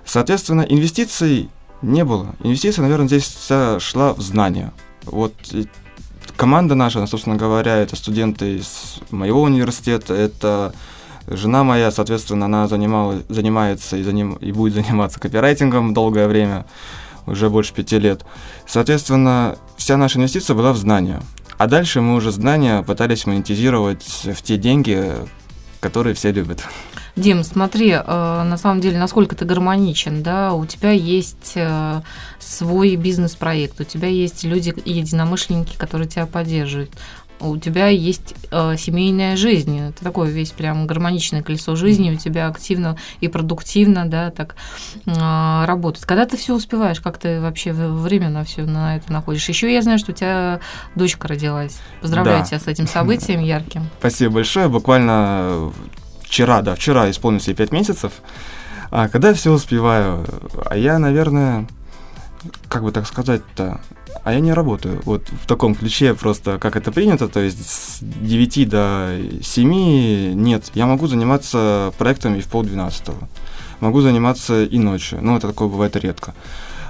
Соответственно, 0.05 0.65
инвестиций 0.67 1.49
не 1.83 2.03
было. 2.03 2.35
Инвестиция, 2.43 2.81
наверное, 2.81 3.07
здесь 3.07 3.25
вся 3.25 3.79
шла 3.79 4.15
в 4.15 4.21
знания. 4.21 4.73
Вот 5.03 5.33
команда 6.37 6.75
наша, 6.75 7.05
собственно 7.07 7.35
говоря, 7.35 7.75
это 7.77 7.95
студенты 7.95 8.57
из 8.57 8.99
моего 9.09 9.41
университета, 9.41 10.13
это 10.13 10.73
жена 11.27 11.63
моя, 11.63 11.91
соответственно, 11.91 12.45
она 12.45 12.67
занимала, 12.67 13.21
занимается 13.27 13.97
и, 13.97 14.03
заним, 14.03 14.35
и 14.35 14.51
будет 14.53 14.75
заниматься 14.75 15.19
копирайтингом 15.19 15.93
долгое 15.93 16.27
время, 16.27 16.65
уже 17.25 17.49
больше 17.49 17.73
пяти 17.73 17.99
лет. 17.99 18.23
Соответственно, 18.65 19.57
вся 19.75 19.97
наша 19.97 20.19
инвестиция 20.19 20.55
была 20.55 20.71
в 20.71 20.77
знания. 20.77 21.21
А 21.57 21.67
дальше 21.67 22.01
мы 22.01 22.15
уже 22.15 22.31
знания 22.31 22.83
пытались 22.83 23.25
монетизировать 23.25 24.21
в 24.23 24.41
те 24.43 24.57
деньги, 24.57 25.11
которые 25.79 26.13
все 26.13 26.31
любят. 26.31 26.63
Дим, 27.17 27.43
смотри, 27.43 27.91
э, 27.91 28.03
на 28.05 28.57
самом 28.57 28.79
деле, 28.79 28.99
насколько 28.99 29.35
ты 29.35 29.43
гармоничен, 29.43 30.23
да, 30.23 30.53
у 30.53 30.65
тебя 30.65 30.91
есть 30.91 31.53
э, 31.55 32.01
свой 32.39 32.95
бизнес-проект, 32.95 33.81
у 33.81 33.83
тебя 33.83 34.07
есть 34.07 34.43
люди, 34.43 34.73
единомышленники, 34.85 35.75
которые 35.77 36.07
тебя 36.07 36.27
поддерживают 36.27 36.91
у 37.39 37.57
тебя 37.57 37.87
есть 37.87 38.33
э, 38.51 38.75
семейная 38.77 39.35
жизнь, 39.35 39.79
это 39.79 40.03
такое 40.03 40.29
весь 40.29 40.51
прям 40.51 40.87
гармоничное 40.87 41.43
колесо 41.43 41.75
жизни, 41.75 42.11
у 42.11 42.17
тебя 42.17 42.47
активно 42.47 42.97
и 43.19 43.27
продуктивно, 43.27 44.07
да, 44.07 44.31
так 44.31 44.55
э, 45.05 45.65
работает. 45.65 46.05
Когда 46.05 46.25
ты 46.25 46.37
все 46.37 46.55
успеваешь, 46.55 46.99
как 46.99 47.17
ты 47.17 47.39
вообще 47.39 47.73
время 47.73 48.29
на 48.29 48.43
все 48.43 48.63
на 48.63 48.97
это 48.97 49.11
находишь? 49.11 49.47
Еще 49.47 49.71
я 49.71 49.81
знаю, 49.81 49.99
что 49.99 50.11
у 50.11 50.15
тебя 50.15 50.59
дочка 50.95 51.27
родилась. 51.27 51.77
Поздравляю 52.01 52.39
да. 52.39 52.45
тебя 52.45 52.59
с 52.59 52.67
этим 52.67 52.87
событием 52.87 53.41
ярким. 53.41 53.87
Спасибо 53.99 54.35
большое. 54.35 54.67
Буквально 54.67 55.71
вчера, 56.27 56.61
да, 56.61 56.75
вчера 56.75 57.09
исполнилось 57.09 57.47
ей 57.47 57.55
5 57.55 57.71
месяцев. 57.71 58.11
А 58.91 59.07
когда 59.07 59.29
я 59.29 59.33
все 59.33 59.51
успеваю? 59.51 60.25
А 60.65 60.77
я, 60.77 60.99
наверное, 60.99 61.67
как 62.69 62.83
бы 62.83 62.91
так 62.91 63.07
сказать-то, 63.07 63.81
а 64.23 64.33
я 64.33 64.39
не 64.39 64.53
работаю. 64.53 65.01
Вот 65.05 65.23
в 65.29 65.47
таком 65.47 65.75
ключе 65.75 66.13
просто, 66.13 66.57
как 66.59 66.75
это 66.75 66.91
принято, 66.91 67.27
то 67.27 67.39
есть 67.39 67.69
с 67.69 67.97
9 68.01 68.69
до 68.69 69.19
7 69.41 70.33
нет. 70.33 70.71
Я 70.73 70.85
могу 70.85 71.07
заниматься 71.07 71.93
проектами 71.97 72.39
в 72.39 72.47
полдвенадцатого. 72.47 73.27
Могу 73.79 74.01
заниматься 74.01 74.63
и 74.63 74.79
ночью, 74.79 75.19
но 75.21 75.37
это 75.37 75.47
такое 75.47 75.67
бывает 75.67 75.95
редко. 75.95 76.33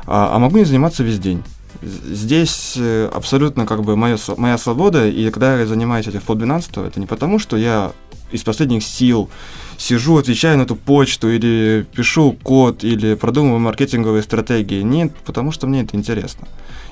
А, 0.06 0.32
а 0.34 0.39
могу 0.39 0.58
не 0.58 0.65
заниматься 0.65 1.03
весь 1.03 1.20
день. 1.20 1.44
Здесь 1.82 2.75
э, 2.77 3.10
абсолютно 3.13 3.65
как 3.65 3.84
бы 3.84 3.96
моя, 3.96 4.17
моя 4.38 4.58
свобода, 4.58 5.08
и 5.08 5.29
когда 5.29 5.60
я 5.60 5.65
занимаюсь 5.67 6.08
этим 6.08 6.22
в 6.22 6.24
полдвенадцатого, 6.24 6.88
это 6.88 7.00
не 7.00 7.06
потому, 7.06 7.39
что 7.39 7.58
я 7.58 7.91
из 8.31 8.43
последних 8.43 8.84
сил 8.84 9.29
сижу, 9.77 10.17
отвечаю 10.17 10.57
на 10.57 10.63
эту 10.63 10.75
почту, 10.75 11.29
или 11.29 11.86
пишу 11.96 12.34
код, 12.43 12.84
или 12.84 13.15
продумываю 13.15 13.60
маркетинговые 13.60 14.24
стратегии. 14.24 14.81
Нет, 14.81 15.13
потому 15.25 15.51
что 15.51 15.67
мне 15.67 15.81
это 15.81 15.96
интересно. 15.96 16.48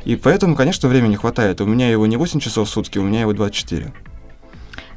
И 0.06 0.16
поэтому, 0.16 0.56
конечно, 0.56 0.88
времени 0.88 1.16
хватает. 1.16 1.62
У 1.62 1.66
меня 1.66 1.90
его 1.90 2.06
не 2.06 2.18
8 2.18 2.40
часов 2.40 2.70
в 2.70 2.72
сутки, 2.72 3.00
у 3.00 3.04
меня 3.04 3.22
его 3.22 3.34
24. 3.34 3.92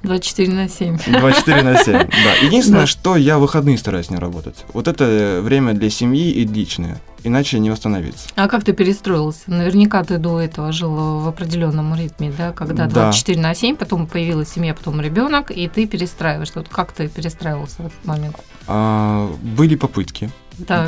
24 0.02 0.52
на 0.52 0.69
7. 0.69 0.99
24 1.07 1.62
на 1.62 1.76
7, 1.76 1.93
да. 1.93 2.35
Единственное, 2.43 2.83
да. 2.83 2.87
что 2.87 3.17
я 3.17 3.38
в 3.38 3.43
выходные 3.43 3.78
стараюсь 3.78 4.11
не 4.11 4.17
работать. 4.17 4.64
Вот 4.73 4.88
это 4.88 5.40
время 5.43 5.75
для 5.75 5.90
семьи 5.90 6.31
и 6.31 6.47
личное. 6.47 7.00
Иначе 7.25 7.59
не 7.59 7.71
восстановиться. 7.71 8.28
А 8.37 8.47
как 8.47 8.62
ты 8.62 8.73
перестроился? 8.73 9.43
Наверняка 9.49 10.05
ты 10.05 10.19
до 10.19 10.40
этого 10.40 10.71
жил 10.71 11.19
в 11.19 11.28
определенном 11.28 11.95
ритме, 11.97 12.33
да? 12.37 12.52
Когда 12.52 12.87
24 12.87 13.37
да. 13.37 13.49
на 13.49 13.55
7, 13.55 13.76
потом 13.76 14.07
появилась 14.07 14.50
семья, 14.50 14.73
потом 14.73 15.00
ребенок, 15.00 15.50
и 15.50 15.69
ты 15.69 15.87
перестраиваешь. 15.87 16.50
Вот 16.55 16.69
как 16.69 16.93
ты 16.93 17.09
перестраивался 17.09 17.83
в 17.83 17.87
этот 17.87 18.05
момент? 18.05 18.37
А, 18.69 19.31
были 19.43 19.75
попытки 19.75 20.31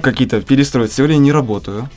какие-то 0.02 0.40
перестроить. 0.40 0.92
Сегодня 0.92 1.16
не 1.16 1.32
работаю 1.32 1.88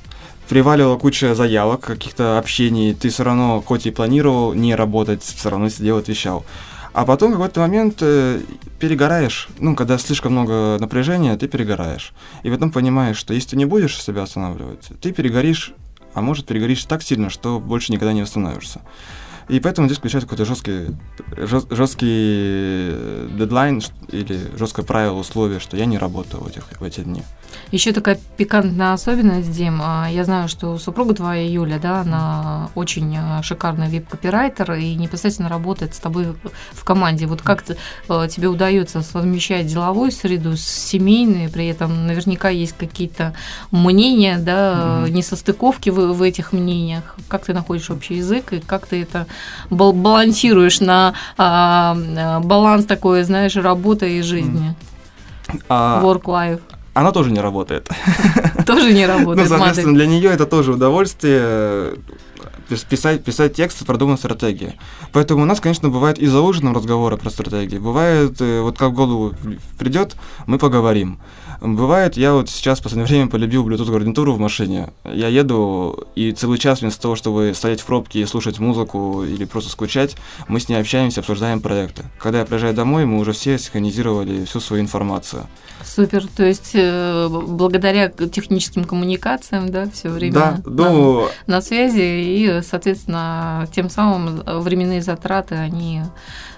приваливала 0.49 0.97
куча 0.97 1.35
заявок, 1.35 1.81
каких-то 1.81 2.37
общений, 2.37 2.93
ты 2.93 3.09
все 3.09 3.23
равно, 3.23 3.63
хоть 3.65 3.85
и 3.85 3.91
планировал 3.91 4.53
не 4.53 4.75
работать, 4.75 5.23
все 5.23 5.49
равно 5.49 5.69
сидел, 5.69 5.97
отвечал. 5.97 6.45
А 6.93 7.05
потом 7.05 7.31
в 7.31 7.33
какой-то 7.33 7.59
момент 7.59 7.97
э, 8.01 8.39
перегораешь, 8.79 9.49
ну, 9.57 9.75
когда 9.75 9.97
слишком 9.97 10.33
много 10.33 10.77
напряжения, 10.79 11.35
ты 11.35 11.47
перегораешь. 11.47 12.13
И 12.43 12.51
потом 12.51 12.71
понимаешь, 12.71 13.17
что 13.17 13.33
если 13.33 13.49
ты 13.49 13.57
не 13.57 13.65
будешь 13.65 13.99
себя 13.99 14.21
останавливать, 14.21 14.89
ты 15.01 15.11
перегоришь, 15.11 15.73
а 16.13 16.21
может 16.21 16.45
перегоришь 16.45 16.85
так 16.85 17.01
сильно, 17.01 17.31
что 17.31 17.59
больше 17.59 17.91
никогда 17.91 18.13
не 18.13 18.21
восстановишься. 18.21 18.81
И 19.49 19.59
поэтому 19.59 19.87
здесь 19.87 19.97
включается 19.97 20.27
какой-то 20.27 20.45
жесткий, 20.45 20.95
жесткий 21.37 22.91
дедлайн 23.37 23.81
или 24.09 24.39
жесткое 24.57 24.85
правило, 24.85 25.17
условие, 25.17 25.59
что 25.59 25.77
я 25.77 25.85
не 25.85 25.97
работаю 25.97 26.43
в, 26.43 26.47
этих, 26.47 26.63
в 26.79 26.83
эти 26.83 27.01
дни. 27.01 27.23
Еще 27.71 27.91
такая 27.91 28.19
пикантная 28.37 28.93
особенность, 28.93 29.51
Дим. 29.51 29.79
А, 29.81 30.07
я 30.07 30.23
знаю, 30.23 30.47
что 30.47 30.77
супруга 30.77 31.15
твоя, 31.15 31.47
Юля, 31.47 31.79
да, 31.79 32.01
она 32.01 32.69
очень 32.75 33.15
а, 33.17 33.41
шикарный 33.41 33.89
вип-копирайтер 33.89 34.73
и 34.73 34.95
непосредственно 34.95 35.49
работает 35.49 35.95
с 35.95 35.99
тобой 35.99 36.35
в 36.71 36.83
команде. 36.83 37.25
Вот 37.25 37.41
как 37.41 37.63
а, 38.07 38.27
тебе 38.27 38.47
удается 38.47 39.01
совмещать 39.01 39.67
деловую 39.67 40.11
среду 40.11 40.55
с 40.55 40.61
семейной, 40.61 41.49
при 41.49 41.67
этом 41.67 42.07
наверняка 42.07 42.49
есть 42.49 42.75
какие-то 42.77 43.33
мнения, 43.71 44.37
да, 44.37 45.03
mm-hmm. 45.05 45.09
несостыковки 45.09 45.89
в, 45.89 46.13
в 46.13 46.21
этих 46.21 46.53
мнениях. 46.53 47.15
Как 47.27 47.45
ты 47.45 47.53
находишь 47.53 47.89
общий 47.89 48.15
язык 48.15 48.53
и 48.53 48.59
как 48.59 48.85
ты 48.85 49.01
это 49.01 49.27
балансируешь 49.69 50.79
на 50.79 51.13
а, 51.37 51.95
баланс 52.43 52.85
такой, 52.85 53.23
знаешь, 53.23 53.55
работы 53.55 54.17
и 54.17 54.21
жизни? 54.21 54.75
Work-life 55.69 56.61
она 56.93 57.11
тоже 57.11 57.31
не 57.31 57.39
работает. 57.41 57.89
Тоже 58.67 58.93
не 58.93 59.05
работает. 59.05 59.49
Ну, 59.49 59.57
соответственно, 59.57 59.95
для 59.95 60.05
нее 60.05 60.29
это 60.29 60.45
тоже 60.45 60.73
удовольствие 60.73 61.41
э, 61.41 61.95
писать, 62.89 63.23
писать 63.23 63.55
тексты, 63.55 63.83
продуманные 63.83 64.17
стратегии. 64.17 64.75
Поэтому 65.11 65.41
у 65.41 65.45
нас, 65.45 65.59
конечно, 65.59 65.89
бывает 65.89 66.19
и 66.19 66.27
за 66.27 66.41
ужином 66.41 66.75
разговоры 66.75 67.17
про 67.17 67.29
стратегии. 67.29 67.79
Бывает, 67.79 68.39
э, 68.39 68.61
вот 68.61 68.77
как 68.77 68.91
в 68.91 68.93
голову 68.93 69.33
придет, 69.79 70.15
мы 70.45 70.59
поговорим. 70.59 71.19
Бывает, 71.63 72.17
я 72.17 72.33
вот 72.33 72.49
сейчас 72.49 72.79
в 72.79 72.83
последнее 72.83 73.07
время 73.07 73.29
полюбил 73.29 73.65
Bluetooth 73.65 73.89
гарнитуру 73.89 74.33
в 74.33 74.39
машине. 74.39 74.89
Я 75.05 75.29
еду, 75.29 76.07
и 76.13 76.33
целый 76.33 76.57
час 76.57 76.81
вместо 76.81 77.01
того, 77.01 77.15
чтобы 77.15 77.53
стоять 77.55 77.79
в 77.79 77.85
пробке 77.85 78.19
и 78.19 78.25
слушать 78.25 78.59
музыку 78.59 79.23
или 79.23 79.45
просто 79.45 79.71
скучать, 79.71 80.17
мы 80.49 80.59
с 80.59 80.67
ней 80.67 80.75
общаемся, 80.75 81.21
обсуждаем 81.21 81.61
проекты. 81.61 82.03
Когда 82.19 82.39
я 82.39 82.45
приезжаю 82.45 82.73
домой, 82.73 83.05
мы 83.05 83.17
уже 83.17 83.31
все 83.31 83.57
синхронизировали 83.57 84.43
всю 84.43 84.59
свою 84.59 84.83
информацию. 84.83 85.47
Супер, 85.85 86.27
то 86.27 86.43
есть 86.43 86.71
э, 86.73 87.29
благодаря 87.29 88.09
техническим 88.09 88.83
коммуникациям, 88.83 89.69
да, 89.69 89.89
все 89.89 90.09
время 90.09 90.33
да, 90.33 90.61
ну, 90.65 91.29
на, 91.47 91.55
на 91.55 91.61
связи, 91.61 92.01
и, 92.01 92.61
соответственно, 92.61 93.69
тем 93.73 93.89
самым 93.89 94.43
временные 94.45 95.01
затраты, 95.01 95.55
они 95.55 96.01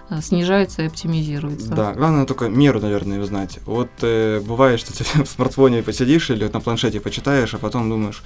Э, 0.09 0.21
снижается 0.21 0.83
и 0.83 0.88
оптимизируется. 0.88 1.69
Да, 1.69 1.93
главное 1.93 2.25
только 2.25 2.47
меру, 2.47 2.79
наверное, 2.79 3.19
узнать. 3.19 3.59
Вот 3.65 3.89
э, 4.01 4.39
бывает, 4.39 4.79
что 4.79 4.93
ты 4.97 5.03
в 5.23 5.27
смартфоне 5.27 5.83
посидишь 5.83 6.29
или 6.29 6.47
на 6.47 6.59
планшете 6.59 6.99
почитаешь, 6.99 7.53
а 7.53 7.57
потом 7.57 7.89
думаешь, 7.89 8.21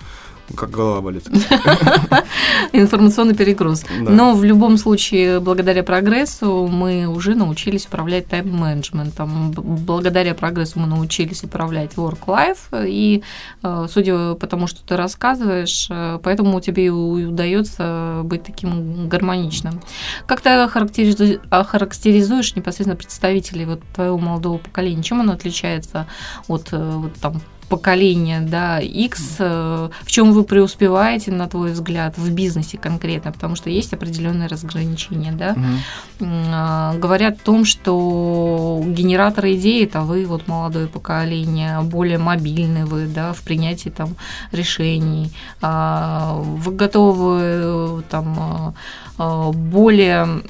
как 0.55 0.71
голова 0.71 1.01
болит. 1.01 1.27
Информационный 2.73 3.35
перегруз. 3.35 3.83
Да. 3.83 4.11
Но 4.11 4.33
в 4.33 4.43
любом 4.43 4.77
случае, 4.77 5.39
благодаря 5.39 5.83
прогрессу, 5.83 6.67
мы 6.67 7.07
уже 7.07 7.35
научились 7.35 7.85
управлять 7.85 8.27
тайм-менеджментом. 8.27 9.51
Благодаря 9.51 10.33
прогрессу 10.33 10.79
мы 10.79 10.87
научились 10.87 11.43
управлять 11.43 11.93
work-life. 11.95 12.87
И, 12.87 13.23
э, 13.63 13.87
судя 13.89 14.35
по 14.35 14.47
тому, 14.47 14.67
что 14.67 14.81
ты 14.83 14.95
рассказываешь, 14.95 15.87
э, 15.89 16.19
поэтому 16.23 16.59
тебе 16.61 16.87
и 16.87 16.89
удается 16.89 18.21
быть 18.23 18.43
таким 18.43 19.07
гармоничным. 19.07 19.81
Как 20.25 20.41
ты 20.41 20.49
охарактеризуешь 20.49 22.55
непосредственно 22.55 22.95
представителей 22.95 23.65
вот 23.65 23.81
твоего 23.93 24.17
молодого 24.17 24.57
поколения? 24.57 25.03
Чем 25.03 25.21
оно 25.21 25.33
отличается 25.33 26.07
от 26.47 26.58
э, 26.71 26.91
вот, 26.95 27.13
там, 27.15 27.41
поколения, 27.69 28.41
да, 28.41 28.79
X, 28.79 29.35
э, 29.39 29.89
в 30.01 30.11
чем 30.11 30.33
вы 30.33 30.43
преуспеваете, 30.43 31.31
на 31.31 31.47
твой 31.47 31.71
взгляд, 31.71 32.17
в 32.17 32.31
бизнесе 32.31 32.77
конкретно, 32.77 33.31
потому 33.31 33.55
что 33.55 33.69
есть 33.69 33.93
определенные 33.93 34.47
разграничения, 34.47 35.31
да. 35.31 35.51
Угу. 35.51 36.99
Говорят 36.99 37.35
о 37.35 37.45
том, 37.45 37.65
что 37.65 38.83
генераторы 38.85 39.53
идей 39.53 39.85
это 39.85 40.01
вы, 40.01 40.25
вот 40.25 40.47
молодое 40.47 40.87
поколение, 40.87 41.81
более 41.81 42.17
мобильны 42.17 42.85
вы, 42.85 43.05
да, 43.05 43.33
в 43.33 43.41
принятии 43.41 43.89
там 43.89 44.15
решений, 44.51 45.31
а, 45.61 46.41
вы 46.41 46.73
готовы 46.73 47.39
э, 47.41 48.01
там 48.09 48.73
более 49.19 50.41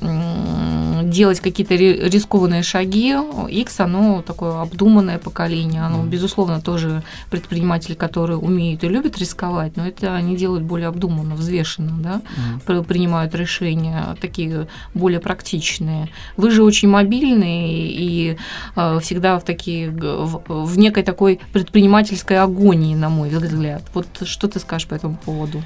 делать 1.10 1.40
какие-то 1.40 1.76
рискованные 1.76 2.64
шаги. 2.64 3.16
X, 3.50 3.80
оно 3.80 4.22
такое 4.22 4.62
обдуманное 4.62 5.18
поколение, 5.18 5.82
оно, 5.82 6.04
безусловно, 6.06 6.62
тоже 6.62 7.04
предприниматели, 7.30 7.96
которые 7.96 8.38
умеют 8.38 8.84
и 8.84 8.88
любят 8.88 9.18
рисковать, 9.18 9.76
но 9.76 9.88
это 9.88 10.16
они 10.16 10.36
делают 10.36 10.64
более 10.64 10.88
обдуманно, 10.88 11.36
взвешенно, 11.36 11.98
да, 11.98 12.22
mm. 12.68 12.84
принимают 12.84 13.36
решения 13.36 14.16
такие 14.22 14.68
более 14.94 15.20
практичные. 15.20 16.10
Вы 16.38 16.52
же 16.52 16.64
очень 16.64 16.90
мобильные 16.90 17.90
и 17.92 18.38
э, 18.76 19.00
всегда 19.02 19.40
в 19.40 19.44
такие 19.44 19.90
в, 19.90 20.44
в 20.48 20.78
некой 20.78 21.04
такой 21.04 21.40
предпринимательской 21.54 22.40
агонии, 22.40 22.96
на 22.96 23.10
мой 23.10 23.30
взгляд. 23.30 23.84
Вот 23.94 24.08
что 24.24 24.48
ты 24.48 24.60
скажешь 24.60 24.88
по 24.88 24.94
этому 24.94 25.18
поводу? 25.18 25.64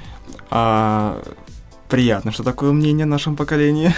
А 0.50 1.22
приятно, 1.94 2.32
что 2.32 2.42
такое 2.42 2.72
мнение 2.72 3.06
в 3.06 3.08
нашем 3.08 3.36
поколении. 3.36 3.94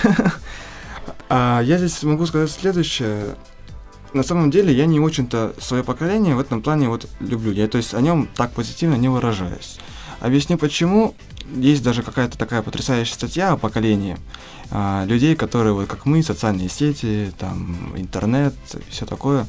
а 1.31 1.63
я 1.63 1.79
здесь 1.79 2.03
могу 2.03 2.27
сказать 2.27 2.51
следующее. 2.51 3.37
На 4.13 4.23
самом 4.23 4.51
деле 4.51 4.71
я 4.71 4.85
не 4.85 5.01
очень-то 5.01 5.55
свое 5.59 5.83
поколение 5.83 6.35
в 6.35 6.41
этом 6.41 6.61
плане 6.61 6.91
вот 6.91 7.09
люблю. 7.21 7.53
Я 7.53 7.69
то 7.69 7.79
есть 7.79 7.95
о 7.95 8.03
нем 8.03 8.29
так 8.37 8.53
позитивно 8.53 8.97
не 8.97 9.09
выражаюсь. 9.09 9.79
Объясню 10.21 10.59
почему. 10.59 11.15
Есть 11.55 11.83
даже 11.83 12.03
какая-то 12.03 12.37
такая 12.37 12.61
потрясающая 12.61 13.15
статья 13.15 13.53
о 13.53 13.57
поколении 13.57 14.19
а, 14.71 15.07
людей, 15.07 15.35
которые 15.35 15.73
вот 15.73 15.87
как 15.87 16.05
мы, 16.05 16.23
социальные 16.23 16.69
сети, 16.69 17.33
там 17.39 17.95
интернет, 17.97 18.55
все 18.91 19.07
такое. 19.07 19.47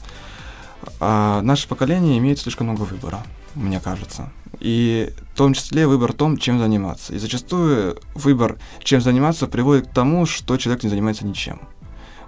А 1.02 1.42
наше 1.42 1.68
поколение 1.68 2.18
имеет 2.18 2.40
слишком 2.40 2.68
много 2.68 2.84
выбора, 2.84 3.26
мне 3.56 3.82
кажется. 3.82 4.32
И 4.60 5.14
в 5.34 5.38
том 5.38 5.54
числе 5.54 5.88
выбор 5.88 6.14
в 6.14 6.16
том, 6.16 6.38
чем 6.38 6.60
заниматься. 6.60 7.14
И 7.14 7.18
зачастую 7.18 8.00
выбор, 8.16 8.58
чем 8.84 9.02
заниматься, 9.02 9.48
приводит 9.48 9.88
к 9.88 9.94
тому, 9.94 10.26
что 10.26 10.58
человек 10.58 10.84
не 10.84 10.90
занимается 10.90 11.26
ничем. 11.26 11.60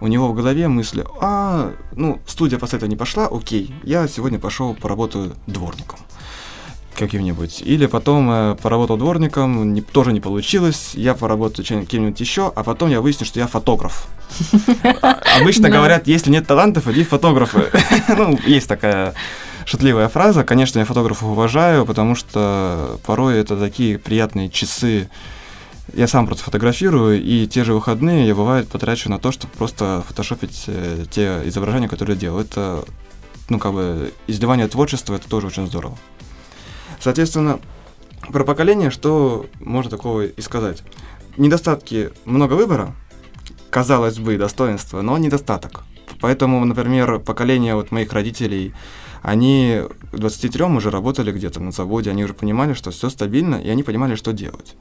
У 0.02 0.08
него 0.08 0.30
в 0.30 0.36
голове 0.36 0.68
мысли, 0.68 1.06
а, 1.20 1.74
ну, 1.92 2.20
студия 2.26 2.58
после 2.58 2.78
этого 2.78 2.90
не 2.90 2.96
пошла, 2.96 3.28
окей, 3.28 3.74
я 3.84 4.08
сегодня 4.08 4.40
пошел 4.40 4.74
поработаю 4.74 5.36
дворником 5.46 6.00
каким-нибудь. 7.00 7.62
Или 7.66 7.88
потом 7.88 8.30
э, 8.30 8.56
поработал 8.62 8.98
дворником, 8.98 9.74
не, 9.74 9.82
тоже 9.82 10.12
не 10.14 10.20
получилось, 10.20 10.92
я 10.94 11.14
поработаю 11.16 11.66
кем-нибудь 11.66 12.20
еще, 12.20 12.52
а 12.56 12.64
потом 12.64 12.90
я 12.90 13.02
выясню, 13.02 13.26
что 13.26 13.40
я 13.40 13.48
фотограф. 13.48 14.08
Обычно 15.42 15.70
говорят, 15.70 16.08
если 16.08 16.30
нет 16.30 16.46
талантов, 16.46 16.88
иди 16.88 17.04
фотографы. 17.04 17.72
Ну, 18.18 18.38
есть 18.46 18.68
такая 18.68 19.14
шутливая 19.70 20.10
фраза. 20.10 20.44
Конечно, 20.44 20.80
я 20.80 20.86
фотографов 20.86 21.30
уважаю, 21.30 21.86
потому 21.86 22.16
что 22.16 23.00
порой 23.06 23.38
это 23.38 23.56
такие 23.56 24.00
приятные 24.00 24.50
часы. 24.50 25.12
Я 25.94 26.08
сам 26.08 26.26
просто 26.26 26.44
фотографирую, 26.44 27.22
и 27.22 27.46
те 27.46 27.64
же 27.64 27.74
выходные 27.74 28.28
я, 28.28 28.34
бывает, 28.34 28.68
потрачу 28.68 29.10
на 29.10 29.20
то, 29.20 29.32
чтобы 29.32 29.54
просто 29.54 30.04
фотошопить 30.08 30.64
э, 30.68 31.06
те 31.12 31.42
изображения, 31.46 31.88
которые 31.88 32.18
делаю. 32.18 32.46
Это, 32.46 32.84
ну, 33.50 33.60
как 33.60 33.74
бы, 33.74 34.12
изливание 34.26 34.68
творчества, 34.68 35.16
это 35.16 35.30
тоже 35.30 35.48
очень 35.48 35.68
здорово. 35.68 35.98
Соответственно, 37.00 37.60
про 38.32 38.44
поколение 38.44 38.90
что 38.90 39.46
можно 39.60 39.92
такого 39.92 40.26
и 40.26 40.42
сказать? 40.42 40.82
Недостатки 41.38 42.12
много 42.26 42.54
выбора, 42.54 42.96
казалось 43.70 44.18
бы, 44.18 44.38
достоинства, 44.38 45.02
но 45.02 45.18
недостаток. 45.20 45.84
Поэтому, 46.22 46.66
например, 46.66 47.20
поколение 47.20 47.76
вот 47.76 47.92
моих 47.92 48.12
родителей, 48.14 48.74
они 49.22 49.82
к 50.12 50.18
23 50.18 50.64
уже 50.66 50.90
работали 50.90 51.32
где-то 51.32 51.60
на 51.60 51.72
заводе, 51.72 52.12
они 52.12 52.24
уже 52.24 52.34
понимали, 52.34 52.74
что 52.74 52.92
все 52.92 53.10
стабильно, 53.10 53.56
и 53.56 53.70
они 53.70 53.84
понимали, 53.84 54.16
что 54.16 54.34
делать. 54.34 54.76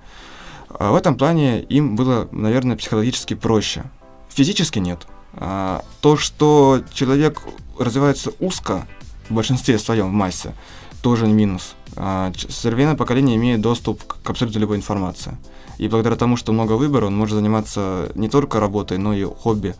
А 0.68 0.92
в 0.92 0.96
этом 0.96 1.16
плане 1.16 1.62
им 1.62 1.96
было, 1.96 2.28
наверное, 2.30 2.76
психологически 2.76 3.34
проще. 3.34 3.84
Физически 4.28 4.78
нет. 4.78 5.06
А 5.34 5.84
то, 6.00 6.16
что 6.16 6.82
человек 6.92 7.42
развивается 7.78 8.32
узко, 8.40 8.86
в 9.28 9.34
большинстве 9.34 9.78
своем 9.78 10.08
в 10.08 10.12
массе, 10.12 10.54
тоже 11.02 11.26
минус. 11.26 11.74
А, 11.96 12.32
современное 12.48 12.96
поколение 12.96 13.36
имеет 13.36 13.60
доступ 13.60 14.02
к 14.04 14.30
абсолютно 14.30 14.58
любой 14.58 14.76
информации. 14.76 15.36
И 15.78 15.88
благодаря 15.88 16.16
тому, 16.16 16.36
что 16.36 16.52
много 16.52 16.72
выбора, 16.72 17.06
он 17.06 17.16
может 17.16 17.36
заниматься 17.36 18.10
не 18.14 18.28
только 18.28 18.58
работой, 18.58 18.98
но 18.98 19.14
и 19.14 19.24
хобби. 19.24 19.74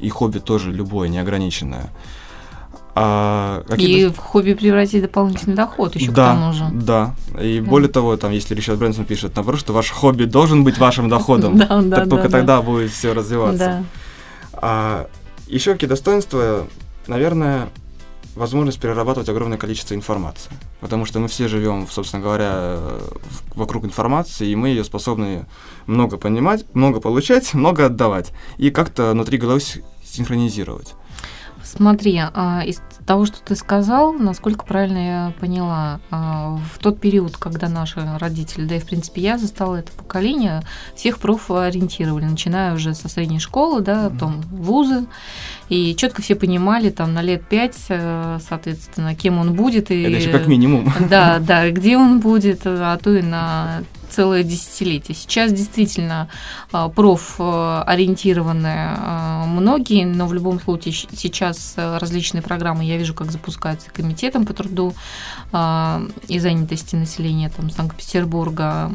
И 0.00 0.08
хобби 0.08 0.38
тоже 0.38 0.72
любое, 0.72 1.08
неограниченное. 1.08 1.90
А 3.00 3.62
и 3.76 4.06
в 4.06 4.16
хобби 4.16 4.54
превратить 4.54 5.02
дополнительный 5.02 5.54
доход 5.54 5.94
еще 5.94 6.10
да, 6.10 6.32
к 6.32 6.34
тому 6.34 6.52
же. 6.52 6.68
Да, 6.72 7.14
и 7.40 7.60
да. 7.60 7.70
более 7.70 7.88
того, 7.88 8.16
там, 8.16 8.32
если 8.32 8.56
Ричард 8.56 8.78
Брэнсон 8.80 9.04
пишет, 9.04 9.36
наоборот, 9.36 9.60
что 9.60 9.72
ваш 9.72 9.90
хобби 9.90 10.24
должен 10.24 10.64
быть 10.64 10.78
вашим 10.78 11.08
доходом, 11.16 11.56
да, 11.58 12.06
только 12.06 12.28
тогда 12.28 12.60
будет 12.60 12.90
все 12.90 13.12
развиваться. 13.12 13.84
А 14.52 15.06
еще 15.46 15.74
какие 15.74 15.88
достоинства, 15.88 16.66
наверное, 17.06 17.68
возможность 18.34 18.80
перерабатывать 18.80 19.28
огромное 19.28 19.58
количество 19.58 19.94
информации. 19.94 20.50
Потому 20.80 21.04
что 21.04 21.20
мы 21.20 21.28
все 21.28 21.46
живем, 21.46 21.86
собственно 21.88 22.20
говоря, 22.22 22.78
вокруг 23.54 23.84
информации, 23.84 24.48
и 24.48 24.56
мы 24.56 24.70
ее 24.70 24.82
способны 24.82 25.46
много 25.86 26.16
понимать, 26.16 26.64
много 26.74 27.00
получать, 27.00 27.54
много 27.54 27.86
отдавать. 27.86 28.32
И 28.56 28.70
как-то 28.70 29.12
внутри 29.12 29.38
головы 29.38 29.60
синхронизировать. 30.04 30.94
Смотри, 31.62 32.20
а, 32.20 32.62
из 32.64 32.80
того, 33.06 33.26
что 33.26 33.38
ты 33.40 33.56
сказал, 33.56 34.12
насколько 34.12 34.64
правильно 34.64 34.98
я 34.98 35.32
поняла, 35.40 36.00
а, 36.10 36.58
в 36.74 36.78
тот 36.78 37.00
период, 37.00 37.36
когда 37.36 37.68
наши 37.68 38.00
родители, 38.18 38.66
да 38.66 38.76
и 38.76 38.80
в 38.80 38.86
принципе 38.86 39.20
я 39.20 39.38
застала 39.38 39.76
это 39.76 39.92
поколение, 39.92 40.62
всех 40.94 41.18
профориентировали, 41.18 42.24
начиная 42.24 42.74
уже 42.74 42.94
со 42.94 43.08
средней 43.08 43.38
школы, 43.38 43.80
да, 43.80 44.10
потом 44.10 44.40
вузы, 44.50 45.06
и 45.68 45.94
четко 45.96 46.22
все 46.22 46.34
понимали 46.34 46.90
там 46.90 47.14
на 47.14 47.22
лет 47.22 47.46
пять, 47.48 47.76
э, 47.88 48.38
соответственно, 48.46 49.14
кем 49.14 49.38
он 49.38 49.54
будет. 49.54 49.90
И, 49.90 50.02
это 50.02 50.16
еще 50.16 50.30
как 50.30 50.46
минимум. 50.46 50.92
Да, 51.10 51.38
да, 51.40 51.70
где 51.70 51.96
он 51.96 52.20
будет, 52.20 52.62
а 52.64 52.96
то 52.98 53.14
и 53.14 53.22
на 53.22 53.82
целое 54.08 54.42
десятилетие. 54.42 55.14
Сейчас 55.14 55.52
действительно 55.52 56.28
а, 56.72 56.88
профориентированные 56.88 58.94
а, 58.96 59.44
многие, 59.46 60.04
но 60.04 60.26
в 60.26 60.34
любом 60.34 60.60
случае 60.60 60.94
сейчас 60.94 61.74
различные 61.76 62.42
программы 62.42 62.84
я 62.84 62.96
вижу, 62.96 63.14
как 63.14 63.30
запускаются 63.30 63.90
комитетом 63.90 64.46
по 64.46 64.54
труду 64.54 64.94
а, 65.52 66.02
и 66.28 66.38
занятости 66.38 66.96
населения 66.96 67.50
там, 67.50 67.70
Санкт-Петербурга. 67.70 68.90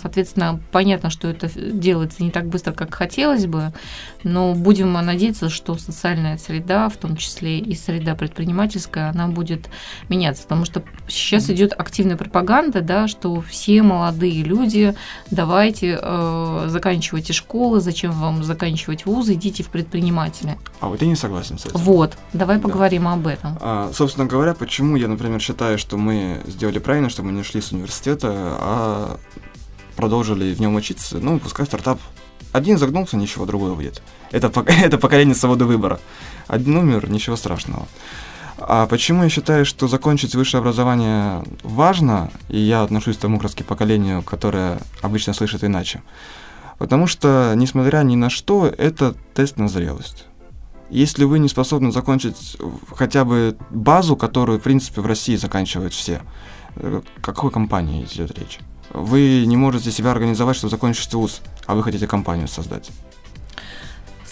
Соответственно, 0.00 0.60
понятно, 0.72 1.10
что 1.10 1.28
это 1.28 1.50
делается 1.56 2.22
не 2.22 2.30
так 2.30 2.46
быстро, 2.46 2.72
как 2.72 2.94
хотелось 2.94 3.46
бы, 3.46 3.72
но 4.22 4.54
будем 4.54 4.92
надеяться, 4.92 5.48
что 5.48 5.76
социальная 5.76 6.38
среда, 6.38 6.88
в 6.88 6.96
том 6.96 7.16
числе 7.16 7.58
и 7.58 7.74
среда 7.74 8.14
предпринимательская, 8.14 9.10
она 9.10 9.28
будет 9.28 9.68
меняться, 10.08 10.44
потому 10.44 10.64
что 10.64 10.82
сейчас 11.08 11.50
идет 11.50 11.72
активная 11.76 12.16
пропаганда, 12.16 12.80
да, 12.80 13.08
что 13.08 13.42
все 13.42 13.82
молодые 13.82 14.33
люди, 14.42 14.94
давайте 15.30 15.98
э, 16.00 16.64
заканчивайте 16.68 17.32
школы, 17.32 17.80
зачем 17.80 18.12
вам 18.12 18.42
заканчивать 18.42 19.06
вузы, 19.06 19.34
идите 19.34 19.62
в 19.62 19.68
предприниматели. 19.68 20.58
А 20.80 20.88
вот 20.88 21.00
я 21.02 21.08
не 21.08 21.16
согласен 21.16 21.58
с 21.58 21.66
этим. 21.66 21.78
Вот, 21.78 22.16
давай 22.32 22.58
поговорим 22.58 23.04
да. 23.04 23.12
об 23.12 23.26
этом. 23.26 23.58
А, 23.60 23.90
собственно 23.94 24.26
говоря, 24.26 24.54
почему 24.54 24.96
я, 24.96 25.08
например, 25.08 25.40
считаю, 25.40 25.78
что 25.78 25.96
мы 25.96 26.40
сделали 26.46 26.78
правильно, 26.78 27.10
что 27.10 27.22
мы 27.22 27.32
не 27.32 27.40
ушли 27.40 27.60
с 27.60 27.72
университета, 27.72 28.30
а 28.32 29.16
продолжили 29.96 30.54
в 30.54 30.60
нем 30.60 30.74
учиться, 30.74 31.18
ну, 31.18 31.38
пускай 31.38 31.66
стартап 31.66 32.00
один 32.54 32.78
загнулся, 32.78 33.16
ничего 33.16 33.46
другое 33.46 33.74
будет. 33.74 34.00
Это, 34.30 34.52
это 34.66 34.96
поколение 34.96 35.34
свободы 35.34 35.64
выбора. 35.64 35.98
Один 36.46 36.76
умер, 36.76 37.10
ничего 37.10 37.34
страшного. 37.34 37.88
А 38.58 38.86
почему 38.86 39.24
я 39.24 39.28
считаю, 39.28 39.64
что 39.64 39.88
закончить 39.88 40.34
высшее 40.34 40.60
образование 40.60 41.42
важно, 41.62 42.30
и 42.48 42.58
я 42.58 42.82
отношусь 42.82 43.16
к 43.16 43.20
тому 43.20 43.38
как 43.38 43.52
поколению, 43.66 44.22
которое 44.22 44.78
обычно 45.02 45.34
слышит 45.34 45.64
иначе? 45.64 46.02
Потому 46.78 47.06
что, 47.06 47.54
несмотря 47.56 47.98
ни 48.02 48.16
на 48.16 48.30
что, 48.30 48.66
это 48.66 49.14
тест 49.34 49.56
на 49.56 49.68
зрелость. 49.68 50.26
Если 50.90 51.24
вы 51.24 51.38
не 51.38 51.48
способны 51.48 51.92
закончить 51.92 52.56
хотя 52.94 53.24
бы 53.24 53.56
базу, 53.70 54.16
которую, 54.16 54.58
в 54.58 54.62
принципе, 54.62 55.00
в 55.00 55.06
России 55.06 55.36
заканчивают 55.36 55.92
все, 55.92 56.22
о 56.76 57.02
какой 57.20 57.50
компании 57.50 58.04
идет 58.04 58.38
речь? 58.38 58.58
Вы 58.90 59.44
не 59.46 59.56
можете 59.56 59.90
себя 59.90 60.12
организовать, 60.12 60.56
чтобы 60.56 60.70
закончить 60.70 61.12
вуз, 61.14 61.40
а 61.66 61.74
вы 61.74 61.82
хотите 61.82 62.06
компанию 62.06 62.48
создать. 62.48 62.90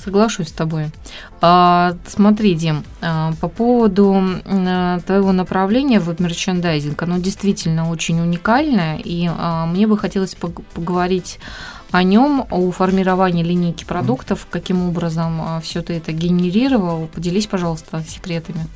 Соглашусь 0.03 0.49
с 0.49 0.53
тобой. 0.53 0.91
А, 1.41 1.95
смотри, 2.07 2.55
Дим, 2.55 2.83
а, 3.01 3.33
по 3.41 3.49
поводу 3.49 4.21
а, 4.45 4.99
твоего 5.01 5.33
направления 5.33 6.01
в 6.01 6.21
мерчендайзинг, 6.21 7.01
оно 7.03 7.19
действительно 7.19 7.89
очень 7.89 8.21
уникальное, 8.21 8.99
и 8.99 9.29
а, 9.29 9.67
мне 9.67 9.87
бы 9.87 9.97
хотелось 9.97 10.35
поговорить 10.75 11.39
о 11.93 12.03
нем, 12.03 12.47
о 12.51 12.73
формировании 12.73 13.45
линейки 13.45 13.85
продуктов, 13.85 14.47
каким 14.51 14.89
образом 14.89 15.41
а, 15.41 15.61
все 15.61 15.83
ты 15.83 15.95
это 15.95 16.11
генерировал. 16.13 17.07
Поделись, 17.09 17.47
пожалуйста, 17.47 18.03
секретами. 18.09 18.67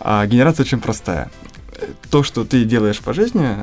А, 0.00 0.24
генерация 0.26 0.64
очень 0.64 0.80
простая. 0.80 1.30
То, 2.10 2.22
что 2.22 2.44
ты 2.44 2.64
делаешь 2.64 3.00
по 3.00 3.12
жизни, 3.12 3.56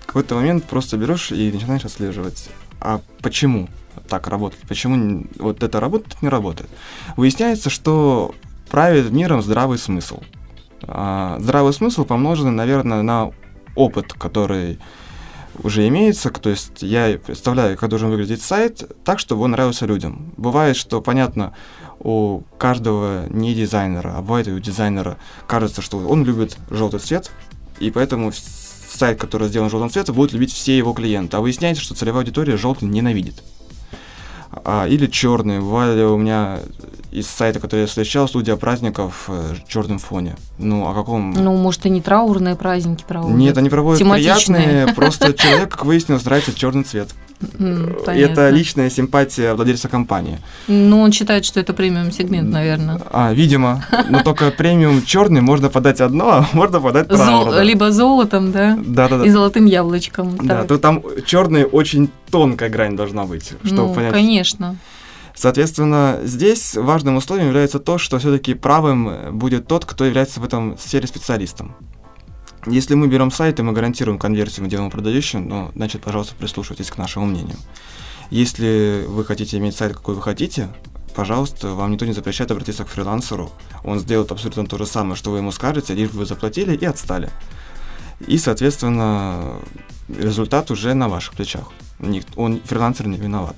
в 0.00 0.06
какой-то 0.06 0.36
момент 0.36 0.64
просто 0.64 0.96
берешь 0.96 1.32
и 1.32 1.52
начинаешь 1.52 1.84
отслеживать. 1.84 2.48
А 2.80 3.00
почему? 3.20 3.68
Так 4.08 4.26
работает, 4.28 4.66
почему 4.66 5.26
вот 5.38 5.62
это 5.62 5.80
работает, 5.80 6.20
не 6.22 6.28
работает. 6.28 6.70
Выясняется, 7.16 7.70
что 7.70 8.34
правит 8.70 9.10
миром 9.10 9.42
здравый 9.42 9.78
смысл. 9.78 10.20
А, 10.82 11.38
здравый 11.40 11.72
смысл 11.72 12.04
помноженный, 12.04 12.52
наверное, 12.52 13.02
на 13.02 13.32
опыт, 13.74 14.12
который 14.12 14.78
уже 15.62 15.86
имеется, 15.88 16.30
то 16.30 16.50
есть 16.50 16.82
я 16.82 17.18
представляю, 17.24 17.76
как 17.76 17.88
должен 17.88 18.10
выглядеть 18.10 18.42
сайт 18.42 18.90
так, 19.04 19.18
чтобы 19.18 19.42
он 19.42 19.52
нравился 19.52 19.86
людям. 19.86 20.32
Бывает, 20.36 20.76
что, 20.76 21.00
понятно, 21.00 21.52
у 22.00 22.42
каждого 22.58 23.26
не 23.28 23.54
дизайнера, 23.54 24.14
а 24.16 24.22
бывает 24.22 24.48
и 24.48 24.52
у 24.52 24.58
дизайнера 24.60 25.18
кажется, 25.46 25.82
что 25.82 25.98
он 25.98 26.24
любит 26.24 26.56
желтый 26.70 27.00
цвет, 27.00 27.30
и 27.80 27.90
поэтому 27.90 28.32
сайт, 28.32 29.20
который 29.20 29.48
сделан 29.48 29.70
желтым 29.70 29.90
цветом, 29.90 30.14
будут 30.14 30.32
любить 30.32 30.52
все 30.52 30.76
его 30.76 30.92
клиенты. 30.92 31.36
А 31.36 31.40
выясняется, 31.40 31.82
что 31.82 31.94
целевая 31.94 32.22
аудитория 32.22 32.56
желтый 32.56 32.88
ненавидит. 32.88 33.42
А, 34.50 34.86
или 34.86 35.06
черный. 35.06 35.60
Бывали 35.60 36.02
у 36.02 36.16
меня 36.16 36.60
из 37.10 37.26
сайта, 37.26 37.58
который 37.58 37.82
я 37.82 37.86
встречал, 37.86 38.28
студия 38.28 38.56
праздников 38.56 39.24
э, 39.28 39.54
черном 39.66 39.98
фоне. 39.98 40.36
Ну, 40.58 40.86
о 40.88 40.94
каком... 40.94 41.32
Ну, 41.32 41.56
может, 41.56 41.86
и 41.86 41.90
не 41.90 42.02
траурные 42.02 42.54
праздники 42.54 43.04
проводят? 43.06 43.36
Нет, 43.36 43.56
они 43.56 43.70
проводят 43.70 44.06
приятные, 44.06 44.92
просто 44.94 45.32
человек, 45.34 45.70
как 45.70 45.84
выяснилось, 45.84 46.24
нравится 46.24 46.54
черный 46.54 46.84
цвет. 46.84 47.08
Понятно. 47.40 48.10
Это 48.10 48.50
личная 48.50 48.90
симпатия 48.90 49.54
владельца 49.54 49.88
компании. 49.88 50.38
Ну, 50.66 51.00
он 51.00 51.12
считает, 51.12 51.44
что 51.44 51.60
это 51.60 51.72
премиум 51.72 52.10
сегмент, 52.10 52.50
наверное. 52.50 53.00
А, 53.10 53.32
видимо. 53.32 53.84
Но 54.10 54.22
только 54.22 54.50
премиум 54.50 55.02
черный 55.04 55.40
можно 55.40 55.68
подать 55.68 56.00
одно, 56.00 56.28
а 56.30 56.48
можно 56.52 56.80
подать 56.80 57.10
Зол... 57.10 57.60
Либо 57.60 57.92
золотом, 57.92 58.52
да? 58.52 58.78
Да, 58.84 59.08
да, 59.08 59.18
да. 59.18 59.26
И 59.26 59.30
золотым 59.30 59.66
яблочком. 59.66 60.36
Да, 60.42 60.64
то 60.64 60.78
там 60.78 61.02
черный 61.26 61.64
очень 61.64 62.10
тонкая 62.30 62.68
грань 62.70 62.96
должна 62.96 63.24
быть, 63.24 63.52
чтобы 63.64 63.88
ну, 63.88 63.94
понять. 63.94 64.12
Конечно. 64.12 64.76
Соответственно, 65.34 66.18
здесь 66.24 66.74
важным 66.74 67.16
условием 67.16 67.46
является 67.46 67.78
то, 67.78 67.98
что 67.98 68.18
все-таки 68.18 68.54
правым 68.54 69.38
будет 69.38 69.68
тот, 69.68 69.84
кто 69.84 70.04
является 70.04 70.40
в 70.40 70.44
этом 70.44 70.76
сфере 70.76 71.06
специалистом. 71.06 71.76
Если 72.70 72.94
мы 72.94 73.08
берем 73.08 73.30
сайт 73.30 73.58
и 73.58 73.62
мы 73.62 73.72
гарантируем 73.72 74.18
конверсию, 74.18 74.64
мы 74.64 74.70
делаем 74.70 74.90
продающим, 74.90 75.48
ну, 75.48 75.70
значит, 75.74 76.02
пожалуйста, 76.02 76.34
прислушивайтесь 76.34 76.90
к 76.90 76.98
нашему 76.98 77.26
мнению. 77.26 77.56
Если 78.30 79.04
вы 79.06 79.24
хотите 79.24 79.56
иметь 79.56 79.74
сайт, 79.74 79.94
какой 79.94 80.14
вы 80.14 80.22
хотите, 80.22 80.68
пожалуйста, 81.14 81.70
вам 81.70 81.92
никто 81.92 82.04
не 82.04 82.12
запрещает 82.12 82.50
обратиться 82.50 82.84
к 82.84 82.88
фрилансеру. 82.88 83.50
Он 83.84 83.98
сделает 83.98 84.30
абсолютно 84.32 84.66
то 84.66 84.76
же 84.76 84.86
самое, 84.86 85.16
что 85.16 85.30
вы 85.30 85.38
ему 85.38 85.50
скажете, 85.50 85.94
лишь 85.94 86.10
бы 86.10 86.18
вы 86.18 86.26
заплатили 86.26 86.76
и 86.76 86.84
отстали. 86.84 87.30
И, 88.26 88.36
соответственно, 88.36 89.56
результат 90.08 90.70
уже 90.70 90.92
на 90.94 91.08
ваших 91.08 91.34
плечах. 91.34 91.68
Он, 92.36 92.60
фрилансер 92.60 93.06
не 93.06 93.16
виноват. 93.16 93.56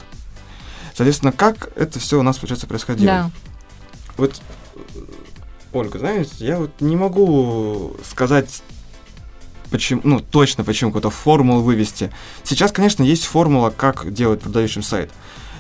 Соответственно, 0.94 1.33
как 1.33 1.73
это 1.77 1.99
все 1.99 2.20
у 2.20 2.23
нас, 2.23 2.38
получается, 2.38 2.66
происходило? 2.66 3.07
Да. 3.07 3.31
Вот, 4.16 4.40
Ольга, 5.73 5.99
знаете, 5.99 6.33
я 6.38 6.59
вот 6.59 6.81
не 6.81 6.94
могу 6.94 7.96
сказать 8.05 8.62
почему, 9.70 10.00
ну, 10.04 10.20
точно 10.20 10.64
почему 10.64 10.90
какую-то 10.90 11.11
формулу 11.11 11.62
вывести. 11.62 12.11
Сейчас, 12.44 12.72
конечно, 12.72 13.02
есть 13.02 13.24
формула, 13.24 13.70
как 13.70 14.12
делать 14.12 14.40
продающим 14.40 14.83
сайт. 14.83 15.11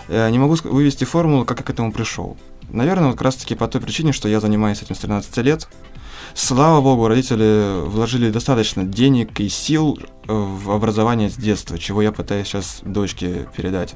Я 0.08 0.28
не 0.30 0.38
могу 0.38 0.56
вывести 0.64 1.04
формулу, 1.04 1.44
как 1.44 1.60
я 1.60 1.64
к 1.64 1.70
этому 1.70 1.92
пришел. 1.92 2.36
Наверное, 2.68 3.08
вот 3.08 3.12
как 3.12 3.22
раз-таки 3.22 3.54
по 3.54 3.68
той 3.68 3.80
причине, 3.80 4.12
что 4.12 4.28
я 4.28 4.40
занимаюсь 4.40 4.82
этим 4.82 4.94
с 4.94 4.98
13 4.98 5.36
лет. 5.38 5.68
Слава 6.34 6.80
богу, 6.80 7.08
родители 7.08 7.86
вложили 7.86 8.30
достаточно 8.30 8.84
денег 8.84 9.40
и 9.40 9.48
сил 9.48 9.98
э, 10.00 10.32
в 10.32 10.70
образование 10.70 11.28
с 11.28 11.34
детства, 11.34 11.78
чего 11.78 12.02
я 12.02 12.12
пытаюсь 12.12 12.46
сейчас 12.46 12.80
дочке 12.82 13.48
передать. 13.56 13.94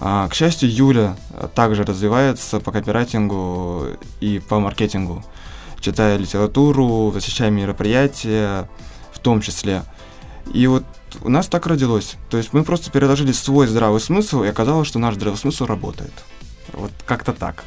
А, 0.00 0.28
к 0.28 0.34
счастью, 0.34 0.74
Юля 0.74 1.16
также 1.54 1.84
развивается 1.84 2.58
по 2.58 2.72
копирайтингу 2.72 3.86
и 4.20 4.40
по 4.40 4.58
маркетингу, 4.58 5.22
читая 5.78 6.16
литературу, 6.16 7.12
посещая 7.14 7.50
мероприятия, 7.50 8.68
том 9.22 9.40
числе. 9.40 9.82
И 10.52 10.66
вот 10.66 10.84
у 11.20 11.28
нас 11.28 11.46
так 11.46 11.66
родилось. 11.66 12.16
То 12.30 12.36
есть 12.36 12.52
мы 12.52 12.64
просто 12.64 12.90
переложили 12.90 13.32
свой 13.32 13.66
здравый 13.66 14.00
смысл, 14.00 14.42
и 14.42 14.48
оказалось, 14.48 14.88
что 14.88 14.98
наш 14.98 15.14
здравый 15.14 15.36
смысл 15.36 15.66
работает. 15.66 16.12
Вот 16.72 16.92
как-то 17.06 17.32
так. 17.32 17.64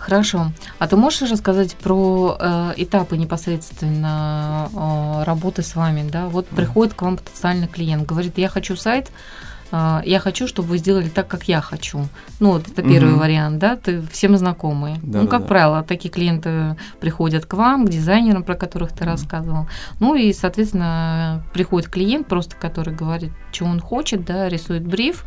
Хорошо. 0.00 0.52
А 0.78 0.88
ты 0.88 0.96
можешь 0.96 1.30
рассказать 1.30 1.74
про 1.76 2.36
э, 2.40 2.72
этапы 2.78 3.18
непосредственно 3.18 4.70
э, 4.72 5.24
работы 5.24 5.62
с 5.62 5.76
вами? 5.76 6.08
Да? 6.08 6.28
Вот 6.28 6.46
mm. 6.50 6.56
приходит 6.56 6.94
к 6.94 7.02
вам 7.02 7.18
потенциальный 7.18 7.68
клиент, 7.68 8.06
говорит, 8.06 8.38
я 8.38 8.48
хочу 8.48 8.76
сайт, 8.76 9.10
я 9.72 10.18
хочу, 10.18 10.46
чтобы 10.46 10.68
вы 10.68 10.78
сделали 10.78 11.08
так, 11.08 11.28
как 11.28 11.44
я 11.44 11.60
хочу. 11.60 12.06
Ну, 12.40 12.52
вот 12.52 12.68
это 12.68 12.82
первый 12.82 13.12
угу. 13.12 13.20
вариант, 13.20 13.58
да, 13.58 13.76
ты 13.76 14.02
всем 14.10 14.36
знакомый. 14.36 14.96
Да, 15.02 15.22
ну, 15.22 15.28
как 15.28 15.42
да. 15.42 15.48
правило, 15.48 15.82
такие 15.82 16.10
клиенты 16.10 16.76
приходят 17.00 17.46
к 17.46 17.54
вам, 17.54 17.86
к 17.86 17.90
дизайнерам, 17.90 18.42
про 18.42 18.54
которых 18.54 18.90
ты 18.90 19.04
угу. 19.04 19.12
рассказывал. 19.12 19.68
Ну 20.00 20.14
и, 20.14 20.32
соответственно, 20.32 21.44
приходит 21.52 21.88
клиент, 21.88 22.26
просто 22.26 22.56
который 22.56 22.94
говорит, 22.94 23.32
что 23.52 23.64
он 23.64 23.80
хочет, 23.80 24.24
да, 24.24 24.48
рисует 24.48 24.86
бриф, 24.86 25.24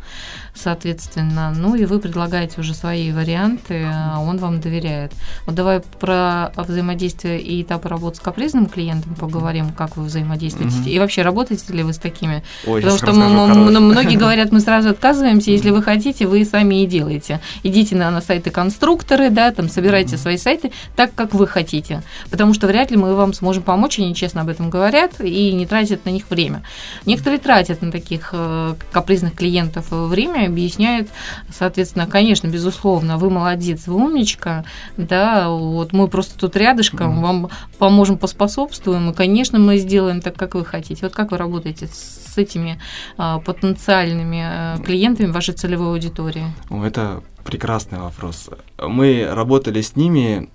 соответственно, 0.54 1.52
ну 1.54 1.74
и 1.74 1.84
вы 1.84 1.98
предлагаете 1.98 2.60
уже 2.60 2.74
свои 2.74 3.12
варианты, 3.12 3.86
а 3.86 4.20
он 4.20 4.38
вам 4.38 4.60
доверяет. 4.60 5.12
Вот 5.46 5.54
давай 5.54 5.80
про 5.80 6.52
взаимодействие 6.56 7.40
и 7.40 7.62
этапы 7.62 7.88
работы 7.88 8.16
с 8.16 8.20
капризным 8.20 8.66
клиентом 8.66 9.14
поговорим, 9.14 9.70
как 9.72 9.96
вы 9.96 10.04
взаимодействуете. 10.04 10.76
Угу. 10.76 10.88
И 10.88 10.98
вообще, 10.98 11.22
работаете 11.22 11.72
ли 11.72 11.82
вы 11.82 11.92
с 11.92 11.98
такими? 11.98 12.42
Ой, 12.66 12.80
Потому 12.80 12.98
что 12.98 13.12
многие 13.12 14.16
говорят, 14.24 14.52
мы 14.52 14.60
сразу 14.60 14.90
отказываемся, 14.90 15.50
если 15.50 15.70
вы 15.70 15.82
хотите, 15.82 16.26
вы 16.26 16.44
сами 16.44 16.82
и 16.82 16.86
делаете. 16.86 17.40
Идите 17.62 17.96
на, 17.96 18.10
на 18.10 18.20
сайты 18.20 18.50
конструкторы, 18.50 19.30
да, 19.30 19.50
там 19.50 19.68
собирайте 19.68 20.16
свои 20.16 20.36
сайты 20.36 20.72
так, 20.96 21.14
как 21.14 21.34
вы 21.34 21.46
хотите. 21.46 22.02
Потому 22.30 22.54
что 22.54 22.66
вряд 22.66 22.90
ли 22.90 22.96
мы 22.96 23.14
вам 23.14 23.32
сможем 23.32 23.62
помочь, 23.62 23.98
они 23.98 24.14
честно 24.14 24.42
об 24.42 24.48
этом 24.48 24.70
говорят 24.70 25.20
и 25.20 25.52
не 25.52 25.66
тратят 25.66 26.04
на 26.04 26.10
них 26.10 26.30
время. 26.30 26.62
Некоторые 27.06 27.38
тратят 27.38 27.82
на 27.82 27.90
таких 27.90 28.30
э, 28.32 28.74
капризных 28.92 29.34
клиентов 29.34 29.86
время, 29.90 30.43
объясняют, 30.46 31.08
соответственно, 31.50 32.06
конечно, 32.06 32.48
безусловно, 32.48 33.18
вы 33.18 33.30
молодец, 33.30 33.86
вы 33.86 33.96
умничка, 33.96 34.64
да, 34.96 35.48
вот 35.48 35.92
мы 35.92 36.08
просто 36.08 36.38
тут 36.38 36.56
рядышком, 36.56 37.22
вам 37.22 37.50
поможем, 37.78 38.18
поспособствуем, 38.18 39.10
и, 39.10 39.14
конечно, 39.14 39.58
мы 39.58 39.78
сделаем 39.78 40.20
так, 40.20 40.36
как 40.36 40.54
вы 40.54 40.64
хотите. 40.64 41.00
Вот 41.02 41.12
как 41.14 41.32
вы 41.32 41.38
работаете 41.38 41.86
с 41.86 42.36
этими 42.36 42.80
а, 43.16 43.38
потенциальными 43.38 44.42
а, 44.44 44.78
клиентами 44.78 45.30
вашей 45.30 45.54
целевой 45.54 45.88
аудитории? 45.88 46.46
Это 46.70 47.22
прекрасный 47.44 47.98
вопрос. 47.98 48.50
Мы 48.80 49.28
работали 49.30 49.80
с 49.80 49.96
ними 49.96 50.48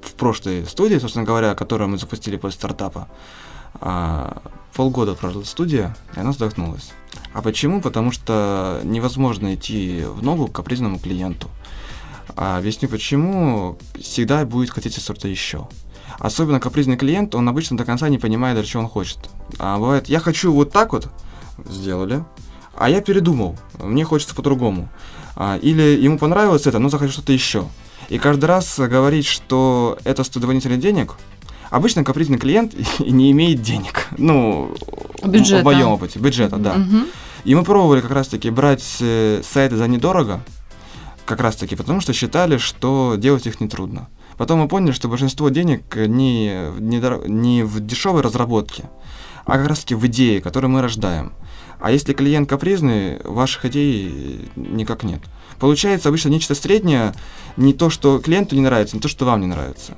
в 0.00 0.14
прошлой 0.14 0.66
студии, 0.66 0.96
собственно 0.98 1.24
говоря, 1.24 1.54
которую 1.54 1.88
мы 1.88 1.98
запустили 1.98 2.36
после 2.36 2.58
стартапа. 2.58 3.08
А, 3.80 4.42
полгода 4.74 5.14
прошла 5.14 5.44
студия, 5.44 5.96
и 6.16 6.20
она 6.20 6.30
вздохнулась. 6.30 6.92
А 7.32 7.42
почему? 7.42 7.80
Потому 7.80 8.10
что 8.12 8.80
невозможно 8.84 9.54
идти 9.54 10.04
в 10.06 10.22
ногу 10.22 10.48
к 10.48 10.52
капризному 10.52 10.98
клиенту. 10.98 11.48
А 12.36 12.58
объясню 12.58 12.88
почему. 12.88 13.78
Всегда 14.00 14.44
будет 14.44 14.70
хотеть 14.70 15.00
что-то 15.00 15.28
еще. 15.28 15.68
Особенно 16.18 16.60
капризный 16.60 16.96
клиент, 16.96 17.34
он 17.34 17.48
обычно 17.48 17.76
до 17.76 17.84
конца 17.84 18.08
не 18.08 18.18
понимает, 18.18 18.56
даже 18.56 18.68
что 18.68 18.80
он 18.80 18.88
хочет. 18.88 19.18
А 19.58 19.78
бывает, 19.78 20.08
я 20.08 20.20
хочу 20.20 20.52
вот 20.52 20.70
так 20.70 20.92
вот, 20.92 21.08
сделали, 21.66 22.24
а 22.76 22.88
я 22.88 23.00
передумал, 23.00 23.56
мне 23.78 24.04
хочется 24.04 24.34
по-другому. 24.34 24.88
А, 25.36 25.56
или 25.56 25.82
ему 25.82 26.18
понравилось 26.18 26.66
это, 26.66 26.78
но 26.78 26.88
захочу 26.88 27.12
что-то 27.12 27.32
еще. 27.32 27.66
И 28.08 28.18
каждый 28.18 28.44
раз 28.44 28.78
говорить, 28.78 29.26
что 29.26 29.98
это 30.04 30.24
стоит 30.24 30.42
дополнительных 30.42 30.80
денег, 30.80 31.14
обычно 31.72 32.04
капризный 32.04 32.38
клиент 32.38 32.74
не 33.00 33.32
имеет 33.32 33.62
денег. 33.62 34.06
Ну, 34.16 34.76
бюджета. 35.24 35.62
в 35.62 35.64
моем 35.64 35.88
опыте, 35.88 36.18
бюджета, 36.18 36.58
да. 36.58 36.74
Угу. 36.74 37.06
И 37.44 37.54
мы 37.54 37.64
пробовали 37.64 38.00
как 38.00 38.12
раз-таки 38.12 38.50
брать 38.50 38.98
э, 39.00 39.42
сайты 39.42 39.76
за 39.76 39.88
недорого, 39.88 40.40
как 41.24 41.40
раз-таки 41.40 41.74
потому, 41.74 42.00
что 42.00 42.12
считали, 42.12 42.58
что 42.58 43.16
делать 43.16 43.46
их 43.46 43.60
нетрудно. 43.60 44.08
Потом 44.36 44.60
мы 44.60 44.68
поняли, 44.68 44.92
что 44.92 45.08
большинство 45.08 45.48
денег 45.48 45.96
не, 45.96 46.70
не, 46.78 47.28
не 47.28 47.62
в 47.64 47.80
дешевой 47.80 48.22
разработке, 48.22 48.84
а 49.44 49.58
как 49.58 49.68
раз-таки 49.68 49.94
в 49.94 50.06
идее, 50.06 50.40
которую 50.40 50.70
мы 50.70 50.82
рождаем. 50.82 51.32
А 51.80 51.90
если 51.90 52.12
клиент 52.12 52.48
капризный, 52.48 53.20
ваших 53.24 53.64
идей 53.64 54.48
никак 54.54 55.02
нет. 55.02 55.20
Получается 55.58 56.10
обычно 56.10 56.28
нечто 56.28 56.54
среднее, 56.54 57.12
не 57.56 57.72
то, 57.72 57.90
что 57.90 58.20
клиенту 58.20 58.54
не 58.54 58.60
нравится, 58.60 58.96
не 58.96 59.02
то, 59.02 59.08
что 59.08 59.24
вам 59.24 59.40
не 59.40 59.46
нравится. 59.46 59.96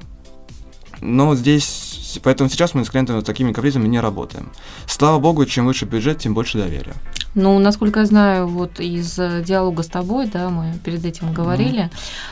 Но 1.05 1.35
здесь, 1.37 2.19
поэтому 2.23 2.49
сейчас 2.49 2.73
мы 2.73 2.83
с 2.83 2.89
клиентами 2.89 3.17
вот 3.17 3.27
такими 3.27 3.53
капризами 3.53 3.87
не 3.87 4.01
работаем. 4.01 4.51
Слава 4.87 5.19
богу, 5.19 5.45
чем 5.45 5.67
выше 5.67 5.85
бюджет, 5.85 6.19
тем 6.19 6.33
больше 6.33 6.57
доверия. 6.57 6.95
Ну, 7.35 7.59
насколько 7.59 8.01
я 8.01 8.07
знаю, 8.07 8.47
вот 8.47 8.81
из 8.81 9.17
диалога 9.17 9.83
с 9.83 9.89
тобой, 9.89 10.31
да, 10.33 10.49
мы 10.49 10.73
перед 10.83 11.05
этим 11.05 11.35
говорили, 11.35 11.91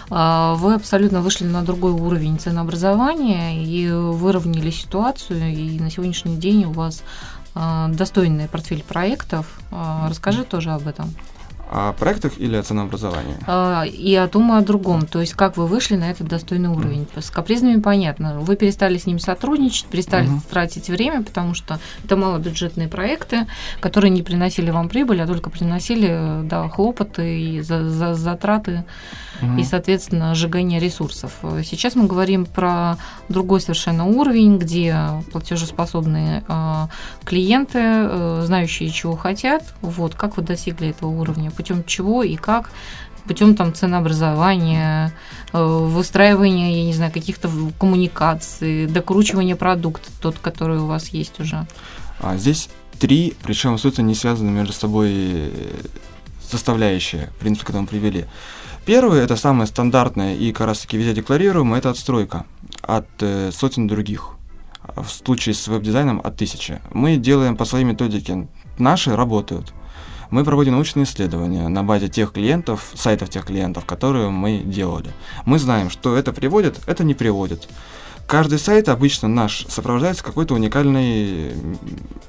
mm-hmm. 0.08 0.56
вы 0.56 0.74
абсолютно 0.74 1.20
вышли 1.20 1.44
на 1.44 1.62
другой 1.62 1.92
уровень 1.92 2.38
ценообразования 2.38 3.62
и 3.62 3.90
выровняли 3.90 4.70
ситуацию, 4.70 5.52
и 5.52 5.78
на 5.78 5.90
сегодняшний 5.90 6.36
день 6.36 6.64
у 6.64 6.72
вас 6.72 7.02
а, 7.54 7.88
достойный 7.88 8.48
портфель 8.48 8.82
проектов. 8.82 9.60
А, 9.70 10.08
расскажи 10.08 10.44
тоже 10.44 10.70
об 10.70 10.86
этом 10.86 11.12
о 11.72 11.92
проектах 11.92 12.32
или 12.38 12.56
о 12.56 12.62
ценообразовании? 12.62 13.36
А, 13.46 13.84
и 13.84 14.14
о 14.14 14.28
том, 14.28 14.52
и 14.52 14.58
о 14.58 14.60
другом. 14.60 15.06
То 15.06 15.20
есть, 15.20 15.32
как 15.34 15.56
вы 15.56 15.66
вышли 15.66 15.96
на 15.96 16.10
этот 16.10 16.28
достойный 16.28 16.68
уровень. 16.68 17.06
Mm. 17.14 17.22
С 17.22 17.30
капризными 17.30 17.80
понятно. 17.80 18.40
Вы 18.40 18.56
перестали 18.56 18.98
с 18.98 19.06
ними 19.06 19.18
сотрудничать, 19.18 19.86
перестали 19.86 20.28
mm-hmm. 20.28 20.50
тратить 20.50 20.88
время, 20.88 21.22
потому 21.22 21.54
что 21.54 21.78
это 22.04 22.16
малобюджетные 22.16 22.88
проекты, 22.88 23.46
которые 23.80 24.10
не 24.10 24.22
приносили 24.22 24.70
вам 24.70 24.88
прибыль, 24.88 25.22
а 25.22 25.26
только 25.26 25.50
приносили 25.50 26.42
да, 26.44 26.68
хлопоты 26.68 27.40
и 27.40 27.60
за, 27.60 27.88
за, 27.88 28.14
затраты 28.14 28.84
mm-hmm. 29.40 29.60
и, 29.60 29.64
соответственно, 29.64 30.34
сжигание 30.34 30.78
ресурсов. 30.78 31.32
Сейчас 31.64 31.94
мы 31.94 32.06
говорим 32.06 32.44
про 32.44 32.96
другой 33.28 33.60
совершенно 33.60 34.04
уровень, 34.04 34.58
где 34.58 34.96
платежеспособные 35.32 36.44
э, 36.46 36.86
клиенты, 37.24 37.78
э, 37.80 38.42
знающие, 38.44 38.90
чего 38.90 39.16
хотят. 39.16 39.62
Вот, 39.80 40.14
как 40.14 40.36
вы 40.36 40.42
достигли 40.42 40.90
этого 40.90 41.08
уровня, 41.10 41.50
путем 41.62 41.84
чего 41.84 42.22
и 42.22 42.36
как, 42.36 42.70
путем 43.26 43.54
там 43.54 43.72
ценообразования, 43.72 45.12
э, 45.52 45.64
выстраивания, 45.64 46.76
я 46.76 46.84
не 46.84 46.92
знаю, 46.92 47.12
каких-то 47.12 47.48
коммуникаций, 47.78 48.86
докручивания 48.86 49.56
продукта, 49.56 50.08
тот, 50.20 50.38
который 50.38 50.78
у 50.78 50.86
вас 50.86 51.08
есть 51.08 51.40
уже. 51.40 51.66
А 52.20 52.36
здесь 52.36 52.68
три, 52.98 53.34
причем 53.42 53.78
суть 53.78 53.98
не 53.98 54.14
связаны 54.14 54.50
между 54.50 54.72
собой 54.72 55.10
э, 55.12 55.50
составляющие, 56.42 57.30
в 57.36 57.40
принципе, 57.40 57.66
когда 57.66 57.80
мы 57.80 57.86
привели. 57.86 58.26
Первое, 58.84 59.22
это 59.22 59.36
самое 59.36 59.68
стандартное 59.68 60.34
и 60.34 60.52
как 60.52 60.66
раз 60.66 60.80
таки 60.80 60.96
везде 60.96 61.14
декларируемое, 61.14 61.78
это 61.78 61.90
отстройка 61.90 62.44
от 62.82 63.06
э, 63.20 63.50
сотен 63.52 63.86
других. 63.86 64.30
В 64.96 65.08
случае 65.08 65.54
с 65.54 65.68
веб-дизайном 65.68 66.20
от 66.24 66.36
тысячи. 66.36 66.80
Мы 66.92 67.16
делаем 67.16 67.56
по 67.56 67.64
своей 67.64 67.84
методике. 67.84 68.48
Наши 68.78 69.14
работают. 69.14 69.72
Мы 70.32 70.44
проводим 70.44 70.72
научные 70.72 71.04
исследования 71.04 71.68
на 71.68 71.84
базе 71.84 72.08
тех 72.08 72.32
клиентов, 72.32 72.92
сайтов 72.94 73.28
тех 73.28 73.44
клиентов, 73.44 73.84
которые 73.84 74.30
мы 74.30 74.60
делали. 74.60 75.10
Мы 75.44 75.58
знаем, 75.58 75.90
что 75.90 76.16
это 76.16 76.32
приводит, 76.32 76.80
это 76.86 77.04
не 77.04 77.12
приводит. 77.12 77.68
Каждый 78.26 78.58
сайт 78.58 78.88
обычно 78.88 79.28
наш 79.28 79.66
сопровождается 79.68 80.24
какой-то 80.24 80.54
уникальной 80.54 81.52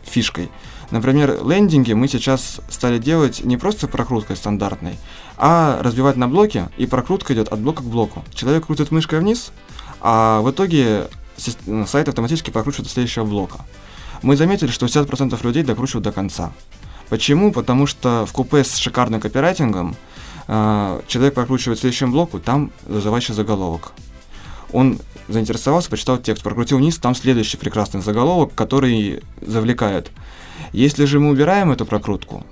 фишкой. 0.03 0.49
Например, 0.91 1.47
лендинги 1.47 1.93
мы 1.93 2.09
сейчас 2.09 2.59
стали 2.67 2.97
делать 2.97 3.45
не 3.45 3.55
просто 3.55 3.87
прокруткой 3.87 4.35
стандартной, 4.35 4.97
а 5.37 5.81
разбивать 5.81 6.17
на 6.17 6.27
блоки, 6.27 6.67
и 6.75 6.85
прокрутка 6.85 7.33
идет 7.33 7.53
от 7.53 7.61
блока 7.61 7.83
к 7.83 7.85
блоку. 7.85 8.21
Человек 8.33 8.65
крутит 8.65 8.91
мышкой 8.91 9.19
вниз, 9.19 9.53
а 10.01 10.41
в 10.41 10.51
итоге 10.51 11.07
сайт 11.37 12.09
автоматически 12.09 12.51
прокручивает 12.51 12.91
следующего 12.91 13.23
блока. 13.23 13.61
Мы 14.23 14.35
заметили, 14.35 14.71
что 14.71 14.87
60% 14.87 15.41
людей 15.45 15.63
докручивают 15.63 16.03
до 16.03 16.11
конца. 16.11 16.51
Почему? 17.09 17.51
Потому 17.51 17.85
что 17.85 18.25
в 18.25 18.31
купе 18.31 18.63
с 18.63 18.75
шикарным 18.77 19.21
копирайтингом 19.21 19.95
э, 20.47 21.01
человек 21.07 21.33
прокручивает 21.33 21.79
следующему 21.79 22.11
блоку, 22.11 22.39
там 22.39 22.71
зазывающий 22.87 23.33
заголовок. 23.33 23.93
Он 24.71 24.99
заинтересовался, 25.27 25.89
почитал 25.89 26.17
текст, 26.17 26.43
прокрутил 26.43 26.77
вниз, 26.77 26.97
там 26.97 27.15
следующий 27.15 27.57
прекрасный 27.57 28.01
заголовок, 28.01 28.53
который 28.55 29.21
завлекает. 29.41 30.11
Если 30.71 31.05
же 31.05 31.19
мы 31.19 31.29
убираем 31.29 31.71
эту 31.71 31.85
прокрутку, 31.85 32.43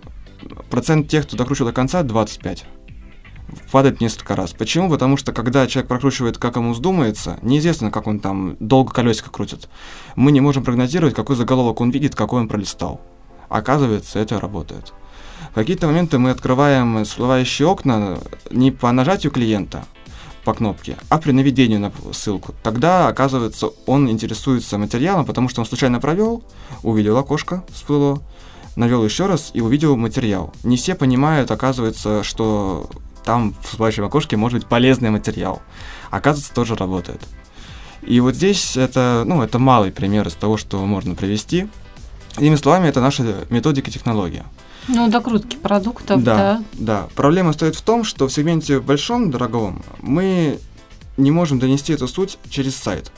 процент 0.70 1.10
тех, 1.10 1.26
кто 1.26 1.38
докручивает 1.38 1.74
до 1.74 1.76
конца, 1.76 2.04
25 2.04 2.66
падает 3.72 4.02
несколько 4.02 4.36
раз. 4.36 4.52
Почему? 4.54 4.90
Потому 4.90 5.18
что 5.18 5.34
когда 5.34 5.68
человек 5.68 5.88
прокручивает, 5.90 6.38
как 6.38 6.56
ему 6.56 6.74
вздумается, 6.74 7.38
неизвестно, 7.42 7.92
как 7.92 8.08
он 8.08 8.20
там 8.20 8.56
долго 8.60 8.94
колесико 8.94 9.30
крутит. 9.30 9.70
Мы 10.16 10.32
не 10.32 10.42
можем 10.42 10.64
прогнозировать, 10.64 11.14
какой 11.14 11.36
заголовок 11.36 11.82
он 11.82 11.92
видит, 11.92 12.16
какой 12.16 12.42
он 12.42 12.48
пролистал. 12.48 13.02
Оказывается, 13.52 14.18
это 14.18 14.40
работает. 14.40 14.94
В 15.52 15.56
какие-то 15.56 15.88
моменты 15.88 16.18
мы 16.18 16.30
открываем 16.30 17.04
всплывающие 17.04 17.68
окна 17.68 18.18
не 18.50 18.72
по 18.72 18.90
нажатию 18.94 19.32
клиента, 19.32 19.84
по 20.46 20.54
кнопке, 20.54 20.96
а 21.10 21.18
при 21.18 21.34
наведении 21.34 21.76
на 21.76 21.92
ссылку. 22.14 22.56
Тогда, 22.64 23.10
оказывается, 23.10 23.68
он 23.86 24.10
интересуется 24.10 24.78
материалом, 24.78 25.26
потому 25.26 25.50
что 25.50 25.60
он 25.60 25.68
случайно 25.68 26.00
провел, 26.00 26.46
увидел 26.82 27.18
окошко, 27.18 27.66
всплыло, 27.74 28.22
навел 28.78 29.04
еще 29.04 29.26
раз 29.26 29.52
и 29.54 29.60
увидел 29.60 29.98
материал. 29.98 30.54
Не 30.64 30.78
все 30.78 30.96
понимают, 30.96 31.52
оказывается, 31.52 32.24
что 32.24 32.90
там 33.26 33.54
в 33.62 33.68
всплывающем 33.68 34.06
окошке 34.06 34.38
может 34.38 34.60
быть 34.60 34.70
полезный 34.70 35.10
материал. 35.10 35.62
Оказывается, 36.10 36.54
тоже 36.54 36.76
работает. 36.76 37.22
И 38.02 38.22
вот 38.22 38.36
здесь 38.36 38.78
это, 38.78 39.24
ну, 39.26 39.44
это 39.44 39.60
малый 39.60 39.92
пример 39.92 40.28
из 40.28 40.36
того, 40.36 40.56
что 40.56 40.84
можно 40.86 41.16
привести. 41.16 41.68
Иными 42.38 42.56
словами, 42.56 42.88
это 42.88 43.02
наша 43.02 43.46
методика 43.50 43.90
и 43.90 43.94
технология. 43.94 44.46
Ну, 44.88 45.10
докрутки 45.10 45.58
продуктов, 45.58 46.24
да. 46.24 46.36
Да, 46.36 46.64
да. 46.74 47.08
Проблема 47.16 47.54
стоит 47.54 47.76
в 47.76 47.82
том, 47.82 48.04
что 48.04 48.28
в 48.28 48.34
сегменте 48.34 48.80
большом, 48.80 49.30
дорогом, 49.32 49.84
мы 50.00 50.60
не 51.18 51.32
можем 51.32 51.60
донести 51.60 51.94
эту 51.94 52.08
суть 52.08 52.38
через 52.50 52.76
сайт. 52.76 53.12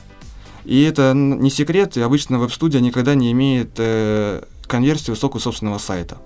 И 0.65 0.81
это 0.83 1.13
не 1.13 1.49
секрет, 1.49 1.97
и 1.97 2.01
обычно 2.01 2.39
веб-студия 2.39 2.79
никогда 2.79 3.15
не 3.15 3.31
имеет 3.31 3.71
э, 3.77 4.43
конверсию 4.67 5.15
высокую 5.15 5.41
собственного 5.41 5.77
сайта. 5.77 6.17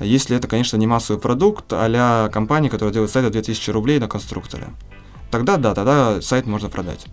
Если 0.00 0.36
это, 0.36 0.46
конечно, 0.46 0.76
не 0.76 0.86
массовый 0.86 1.20
продукт, 1.20 1.66
а 1.70 2.28
компания, 2.28 2.68
которая 2.68 2.92
делает 2.92 3.10
сайт 3.10 3.24
за 3.24 3.30
2000 3.32 3.70
рублей 3.70 3.98
на 3.98 4.08
конструкторе. 4.08 4.68
Тогда 5.30 5.56
да, 5.56 5.74
тогда 5.74 6.20
сайт 6.20 6.46
можно 6.46 6.68
продать. 6.68 7.06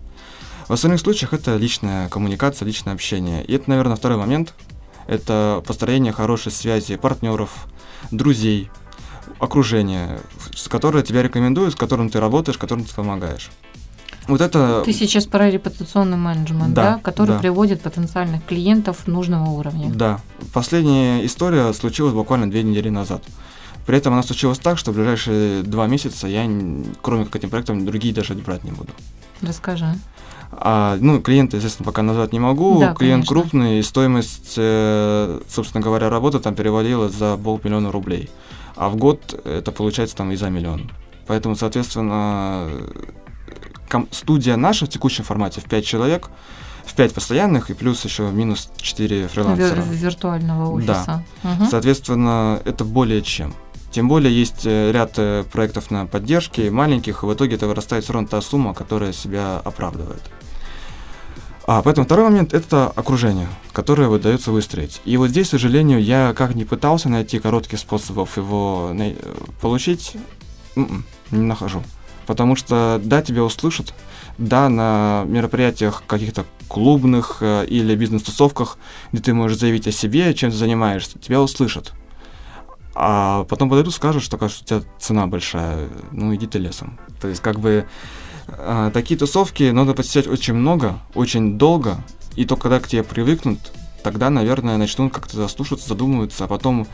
В 0.68 0.72
остальных 0.72 1.00
случаях 1.00 1.32
это 1.32 1.56
личная 1.56 2.08
коммуникация, 2.08 2.66
личное 2.66 2.94
общение. 2.94 3.44
И 3.44 3.54
это, 3.54 3.68
наверное, 3.68 3.96
второй 3.96 4.18
момент, 4.18 4.54
это 5.06 5.62
построение 5.66 6.12
хорошей 6.12 6.52
связи 6.52 6.96
партнеров, 6.96 7.66
друзей, 8.10 8.70
окружения, 9.38 10.20
с 10.54 10.68
которое 10.68 11.02
тебя 11.02 11.22
рекомендуют, 11.22 11.74
с 11.74 11.76
которым 11.76 12.10
ты 12.10 12.20
работаешь, 12.20 12.58
которым 12.58 12.84
ты 12.84 12.94
помогаешь. 12.94 13.50
Вот 14.26 14.40
это... 14.40 14.82
Ты 14.84 14.92
сейчас 14.92 15.26
про 15.26 15.50
репутационный 15.50 16.16
менеджмент, 16.16 16.72
да, 16.72 16.94
да 16.94 16.98
который 17.02 17.32
да. 17.32 17.38
приводит 17.38 17.82
потенциальных 17.82 18.44
клиентов 18.44 19.06
нужного 19.06 19.50
уровня. 19.50 19.90
Да. 19.90 20.20
Последняя 20.52 21.24
история 21.26 21.72
случилась 21.74 22.14
буквально 22.14 22.50
две 22.50 22.62
недели 22.62 22.88
назад. 22.88 23.22
При 23.86 23.98
этом 23.98 24.14
она 24.14 24.22
случилась 24.22 24.58
так, 24.58 24.78
что 24.78 24.92
в 24.92 24.94
ближайшие 24.94 25.62
два 25.62 25.86
месяца 25.86 26.26
я, 26.26 26.48
кроме 27.02 27.26
как 27.26 27.36
этим 27.36 27.50
проектом, 27.50 27.84
другие 27.84 28.14
даже 28.14 28.34
брать 28.34 28.64
не 28.64 28.72
буду. 28.72 28.90
Расскажи. 29.42 29.94
А, 30.60 30.96
ну, 31.00 31.20
клиента, 31.20 31.56
естественно, 31.56 31.86
пока 31.86 32.02
назвать 32.02 32.32
не 32.32 32.38
могу. 32.40 32.80
Да, 32.80 32.94
Клиент 32.94 33.26
конечно. 33.26 33.34
крупный, 33.34 33.78
и 33.78 33.82
стоимость, 33.82 34.54
э, 34.56 35.40
собственно 35.48 35.82
говоря, 35.82 36.10
работы 36.10 36.38
там 36.38 36.54
перевалила 36.54 37.08
за 37.08 37.36
полмиллиона 37.36 37.90
рублей. 37.92 38.30
А 38.76 38.88
в 38.88 38.96
год 38.96 39.40
это 39.44 39.72
получается 39.72 40.16
там 40.16 40.32
и 40.32 40.36
за 40.36 40.50
миллион. 40.50 40.90
Поэтому, 41.26 41.56
соответственно, 41.56 42.68
студия 44.10 44.56
наша 44.56 44.86
в 44.86 44.88
текущем 44.88 45.24
формате 45.24 45.60
в 45.60 45.64
5 45.64 45.84
человек, 45.86 46.30
в 46.84 46.94
5 46.94 47.14
постоянных 47.14 47.70
и 47.70 47.74
плюс 47.74 48.04
еще 48.04 48.24
минус 48.30 48.70
4 48.76 49.28
фрилансера. 49.28 49.80
Вир- 49.80 49.92
виртуального 49.92 50.70
офиса. 50.72 51.24
Да. 51.42 51.50
Угу. 51.50 51.70
Соответственно, 51.70 52.60
это 52.64 52.84
более 52.84 53.22
чем. 53.22 53.54
Тем 53.90 54.08
более 54.08 54.36
есть 54.36 54.66
э, 54.66 54.90
ряд 54.90 55.12
э, 55.18 55.44
проектов 55.52 55.90
на 55.92 56.06
поддержке, 56.06 56.68
маленьких, 56.70 57.22
и 57.22 57.26
в 57.26 57.32
итоге 57.32 57.54
это 57.54 57.68
вырастает 57.68 58.02
все 58.04 58.12
равно 58.12 58.28
та 58.28 58.40
сумма, 58.40 58.74
которая 58.74 59.12
себя 59.12 59.60
оправдывает. 59.64 60.20
А 61.66 61.80
поэтому 61.80 62.04
второй 62.04 62.26
момент– 62.26 62.52
это 62.52 62.88
окружение, 62.88 63.48
которое 63.72 64.08
выдается 64.08 64.52
выстроить. 64.52 65.00
И 65.06 65.16
вот 65.16 65.30
здесь, 65.30 65.48
к 65.48 65.52
сожалению, 65.52 66.02
я 66.02 66.34
как 66.36 66.54
не 66.54 66.64
пытался 66.64 67.08
найти 67.08 67.38
коротких 67.38 67.78
способов 67.78 68.36
его 68.36 68.90
э, 68.92 69.14
получить, 69.62 70.12
м-м, 70.76 71.04
не 71.30 71.44
нахожу. 71.44 71.82
Потому 72.26 72.54
что 72.54 73.00
да, 73.02 73.22
тебя 73.22 73.44
услышат, 73.44 73.94
да, 74.36 74.68
на 74.68 75.24
мероприятиях 75.26 76.02
каких-то 76.06 76.44
клубных 76.68 77.38
э, 77.40 77.64
или 77.66 77.94
бизнес-тусовках, 77.94 78.76
где 79.12 79.22
ты 79.22 79.34
можешь 79.34 79.58
заявить 79.58 79.86
о 79.86 79.92
себе, 79.92 80.34
чем 80.34 80.50
ты 80.50 80.56
занимаешься, 80.56 81.18
тебя 81.18 81.40
услышат. 81.40 81.94
А 82.94 83.44
потом 83.44 83.70
подойдут, 83.70 83.94
скажут, 83.94 84.22
что, 84.22 84.36
кажется, 84.36 84.62
у 84.62 84.66
тебя 84.66 84.90
цена 84.98 85.26
большая, 85.26 85.88
ну 86.12 86.34
иди 86.34 86.46
ты 86.46 86.58
лесом. 86.58 86.98
То 87.20 87.28
есть 87.28 87.40
как 87.40 87.58
бы 87.58 87.86
э, 88.48 88.90
такие 88.92 89.18
тусовки 89.18 89.70
надо 89.70 89.94
посещать 89.94 90.26
очень 90.26 90.54
много, 90.54 90.98
очень 91.14 91.58
долго, 91.58 91.98
и 92.36 92.44
только 92.44 92.62
когда 92.62 92.80
к 92.80 92.88
тебе 92.88 93.02
привыкнут, 93.02 93.58
тогда, 94.02 94.30
наверное, 94.30 94.76
начнут 94.76 95.12
как-то 95.12 95.36
заслушаться, 95.36 95.88
задумываться, 95.88 96.44
а 96.44 96.48
потом 96.48 96.86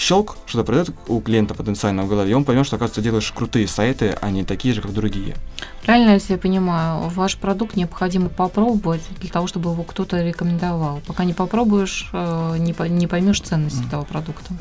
щелк, 0.00 0.38
что-то 0.46 0.64
пройдет 0.64 0.94
у 1.08 1.20
клиента 1.20 1.54
потенциально 1.54 2.04
в 2.04 2.08
голове, 2.08 2.30
и 2.30 2.34
он 2.34 2.44
поймет, 2.44 2.66
что, 2.66 2.76
оказывается, 2.76 3.02
делаешь 3.02 3.30
крутые 3.36 3.68
сайты, 3.68 4.16
а 4.20 4.30
не 4.30 4.44
такие 4.44 4.72
же, 4.72 4.80
как 4.80 4.92
другие. 4.94 5.36
Правильно, 5.84 6.12
если 6.12 6.32
я 6.32 6.38
понимаю, 6.38 7.10
ваш 7.14 7.36
продукт 7.36 7.76
необходимо 7.76 8.30
попробовать 8.30 9.02
для 9.20 9.28
того, 9.28 9.46
чтобы 9.46 9.70
его 9.70 9.82
кто-то 9.82 10.22
рекомендовал. 10.22 11.00
Пока 11.06 11.24
не 11.24 11.34
попробуешь, 11.34 12.08
э, 12.12 12.56
не, 12.58 12.74
не 12.88 13.06
поймешь 13.06 13.40
ценность 13.40 13.84
этого 13.86 14.04
продукта. 14.04 14.54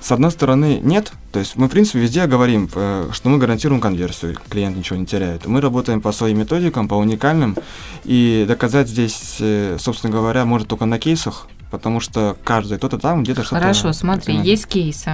С 0.00 0.12
одной 0.12 0.30
стороны, 0.32 0.80
нет. 0.82 1.12
То 1.30 1.38
есть 1.38 1.56
мы, 1.56 1.66
в 1.66 1.70
принципе, 1.70 2.00
везде 2.00 2.26
говорим, 2.26 2.68
э, 2.74 3.10
что 3.12 3.28
мы 3.28 3.38
гарантируем 3.38 3.80
конверсию, 3.80 4.36
клиент 4.48 4.76
ничего 4.76 4.98
не 4.98 5.06
теряет. 5.06 5.46
Мы 5.46 5.60
работаем 5.60 6.00
по 6.00 6.12
своим 6.12 6.38
методикам, 6.38 6.88
по 6.88 6.94
уникальным, 6.94 7.56
и 8.04 8.44
доказать 8.48 8.88
здесь, 8.88 9.36
э, 9.40 9.76
собственно 9.78 10.12
говоря, 10.12 10.44
может 10.44 10.68
только 10.68 10.86
на 10.86 10.98
кейсах, 10.98 11.48
потому 11.74 11.98
что 11.98 12.36
каждый 12.44 12.78
кто-то 12.78 12.98
там 12.98 13.24
где-то 13.24 13.42
что-то... 13.42 13.60
Хорошо, 13.60 13.92
смотри, 13.92 14.26
понимает. 14.26 14.46
есть 14.46 14.66
кейсы. 14.66 15.10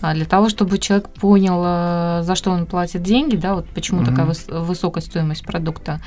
А 0.00 0.14
для 0.14 0.24
того, 0.24 0.48
чтобы 0.48 0.78
человек 0.78 1.08
понял, 1.08 1.62
э, 1.64 2.22
за 2.22 2.36
что 2.36 2.52
он 2.52 2.66
платит 2.66 3.02
деньги, 3.02 3.34
да, 3.34 3.54
вот 3.54 3.68
почему 3.68 4.02
mm-hmm. 4.02 4.06
такая 4.06 4.26
выс- 4.26 4.60
высокая 4.64 5.02
стоимость 5.02 5.44
продукта, 5.44 6.00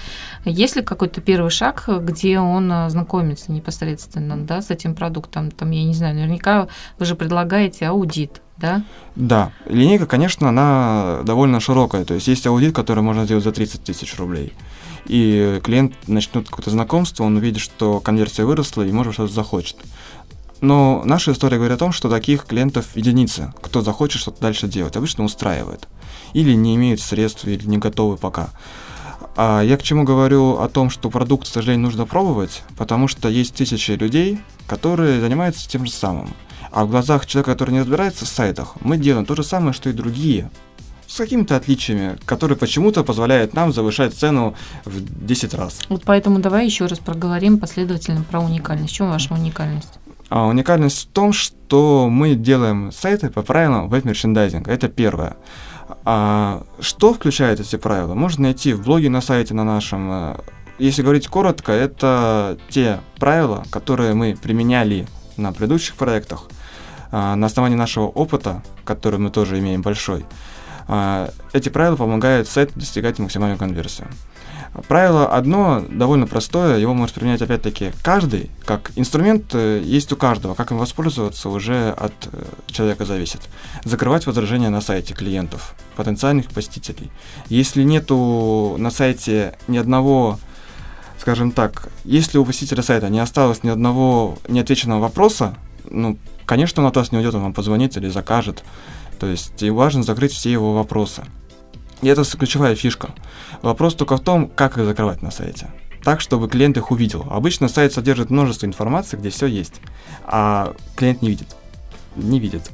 есть 0.46 0.78
ли 0.78 0.82
какой-то 0.82 1.20
первый 1.20 1.52
шаг, 1.52 1.84
где 2.02 2.40
он 2.40 2.72
э, 2.72 2.90
знакомится 2.90 3.52
непосредственно, 3.52 4.38
да, 4.38 4.62
с 4.62 4.70
этим 4.70 4.96
продуктом? 4.96 5.52
Там, 5.52 5.72
я 5.72 5.84
не 5.84 5.94
знаю, 5.94 6.16
наверняка 6.16 6.70
вы 6.98 7.06
же 7.06 7.16
предлагаете 7.16 7.88
аудит, 7.88 8.42
да? 8.58 8.84
Да. 9.16 9.52
Линейка, 9.66 10.06
конечно, 10.06 10.50
она 10.50 11.20
довольно 11.24 11.60
широкая. 11.60 12.06
То 12.06 12.14
есть 12.14 12.28
есть 12.28 12.48
аудит, 12.48 12.74
который 12.74 13.04
можно 13.04 13.26
сделать 13.26 13.44
за 13.44 13.52
30 13.52 13.84
тысяч 13.84 14.18
рублей. 14.18 14.54
И 15.10 15.60
клиент 15.64 15.96
начнет 16.08 16.48
какое-то 16.48 16.70
знакомство, 16.70 17.24
он 17.24 17.36
увидит, 17.36 17.60
что 17.60 18.00
конверсия 18.00 18.46
выросла 18.46 18.84
и, 18.84 18.92
может, 18.92 19.14
что-то 19.14 19.34
захочет. 19.34 19.76
Но 20.62 21.02
наша 21.04 21.32
история 21.32 21.58
говорит 21.58 21.76
о 21.76 21.80
том, 21.80 21.92
что 21.92 22.10
таких 22.10 22.46
клиентов 22.46 22.96
единицы, 22.96 23.54
кто 23.62 23.82
захочет 23.82 24.22
что-то 24.22 24.42
дальше 24.42 24.68
делать, 24.68 24.96
обычно 24.96 25.24
устраивает. 25.24 25.88
Или 26.34 26.54
не 26.54 26.76
имеют 26.76 27.02
средств, 27.02 27.46
или 27.46 27.66
не 27.66 27.78
готовы 27.78 28.18
пока. 28.18 28.50
А 29.36 29.62
я 29.62 29.78
к 29.78 29.84
чему 29.84 30.04
говорю 30.04 30.60
о 30.60 30.70
том, 30.70 30.90
что 30.90 31.10
продукт, 31.10 31.48
к 31.48 31.52
сожалению, 31.52 31.86
нужно 31.86 32.06
пробовать, 32.06 32.64
потому 32.78 33.08
что 33.08 33.30
есть 33.30 33.56
тысячи 33.56 33.92
людей, 33.92 34.40
которые 34.68 35.22
занимаются 35.22 35.68
тем 35.68 35.86
же 35.86 35.92
самым. 35.92 36.30
А 36.72 36.86
в 36.86 36.90
глазах 36.90 37.26
человека, 37.26 37.54
который 37.54 37.72
не 37.72 37.80
разбирается 37.80 38.26
в 38.26 38.30
сайтах, 38.30 38.76
мы 38.82 38.98
делаем 38.98 39.26
то 39.26 39.36
же 39.36 39.44
самое, 39.44 39.74
что 39.74 39.90
и 39.90 39.94
другие, 39.94 40.52
с 41.10 41.18
какими-то 41.18 41.56
отличиями, 41.56 42.18
которые 42.26 42.58
почему-то 42.58 43.04
позволяют 43.04 43.54
нам 43.54 43.74
завышать 43.74 44.14
цену 44.14 44.56
в 44.86 45.26
10 45.26 45.54
раз. 45.56 45.82
Вот 45.90 46.04
поэтому 46.06 46.40
давай 46.40 46.66
еще 46.66 46.86
раз 46.86 47.00
проговорим 47.00 47.58
последовательно 47.58 48.24
про 48.24 48.40
уникальность. 48.40 48.94
В 48.94 48.96
чем 48.96 49.10
ваша 49.10 49.34
уникальность? 49.34 50.00
А 50.30 50.46
уникальность 50.46 51.02
в 51.02 51.08
том, 51.08 51.34
что 51.34 52.08
мы 52.10 52.36
делаем 52.36 52.92
сайты 52.92 53.32
по 53.32 53.42
правилам 53.42 53.90
веб-мерчендайзинга. 53.90 54.72
Это 54.72 54.88
первое. 54.88 55.36
А 56.06 56.64
что 56.80 57.16
включает 57.16 57.60
эти 57.60 57.78
правила? 57.78 58.14
Можно 58.14 58.44
найти 58.44 58.74
в 58.74 58.84
блоге 58.84 59.10
на 59.10 59.22
сайте 59.22 59.56
на 59.56 59.64
нашем. 59.64 60.12
Э, 60.12 60.36
если 60.78 61.02
говорить 61.02 61.28
коротко, 61.28 61.72
это 61.72 62.60
те 62.70 63.00
правила, 63.18 63.64
которые 63.72 64.14
мы 64.14 64.38
применяли 64.40 65.08
на 65.38 65.52
предыдущих 65.52 65.96
проектах, 65.96 66.44
а, 67.12 67.36
на 67.36 67.48
основании 67.48 67.76
нашего 67.76 68.06
опыта, 68.06 68.62
который 68.86 69.20
мы 69.20 69.32
тоже 69.32 69.58
имеем 69.58 69.82
большой. 69.82 70.26
А, 70.92 71.30
эти 71.54 71.70
правила 71.70 71.96
помогают 71.96 72.48
сайту 72.48 72.74
достигать 72.76 73.20
максимальную 73.20 73.60
конверсию. 73.60 74.08
Правило 74.88 75.28
одно 75.28 75.86
довольно 75.88 76.26
простое, 76.26 76.80
его 76.80 76.96
может 76.96 77.14
применять 77.14 77.44
опять-таки 77.44 77.92
каждый, 78.04 78.50
как 78.66 78.92
инструмент 78.96 79.54
э, 79.54 79.82
есть 79.84 80.12
у 80.12 80.16
каждого, 80.16 80.56
как 80.56 80.72
им 80.72 80.78
воспользоваться 80.78 81.50
уже 81.50 81.92
от 81.92 82.14
э, 82.32 82.44
человека 82.68 83.06
зависит. 83.06 83.42
Закрывать 83.84 84.26
возражения 84.26 84.70
на 84.70 84.82
сайте 84.82 85.14
клиентов, 85.14 85.76
потенциальных 85.96 86.48
посетителей. 86.50 87.12
Если 87.50 87.84
нету 87.84 88.76
на 88.80 88.90
сайте 88.90 89.58
ни 89.68 89.78
одного, 89.78 90.40
скажем 91.20 91.52
так, 91.52 91.90
если 92.04 92.40
у 92.40 92.46
посетителя 92.46 92.82
сайта 92.82 93.10
не 93.10 93.20
осталось 93.20 93.64
ни 93.64 93.70
одного 93.70 94.40
неотвеченного 94.48 95.02
вопроса, 95.02 95.56
ну, 95.90 96.18
конечно, 96.46 96.82
он 96.82 96.90
от 96.90 96.96
вас 96.96 97.12
не 97.12 97.20
уйдет, 97.20 97.36
он 97.36 97.42
вам 97.42 97.54
позвонит 97.54 97.96
или 97.98 98.10
закажет. 98.10 98.64
То 99.20 99.28
есть 99.28 99.62
и 99.62 99.70
важно 99.70 100.04
закрыть 100.04 100.32
все 100.32 100.52
его 100.52 100.74
вопросы. 100.74 101.24
И 102.02 102.08
это 102.08 102.24
ключевая 102.24 102.76
фишка. 102.76 103.14
Вопрос 103.62 103.96
только 103.96 104.18
в 104.18 104.22
том, 104.22 104.48
как 104.48 104.78
их 104.78 104.86
закрывать 104.86 105.22
на 105.22 105.32
сайте. 105.32 105.68
Так, 106.04 106.22
чтобы 106.22 106.48
клиент 106.48 106.78
их 106.78 106.92
увидел. 106.92 107.28
Обычно 107.30 107.68
сайт 107.68 107.92
содержит 107.92 108.30
множество 108.30 108.66
информации, 108.66 109.18
где 109.18 109.30
все 109.30 109.48
есть, 109.48 109.82
а 110.26 110.74
клиент 110.96 111.22
не 111.22 111.30
видит. 111.30 111.56
Не 112.16 112.40
видит. 112.40 112.72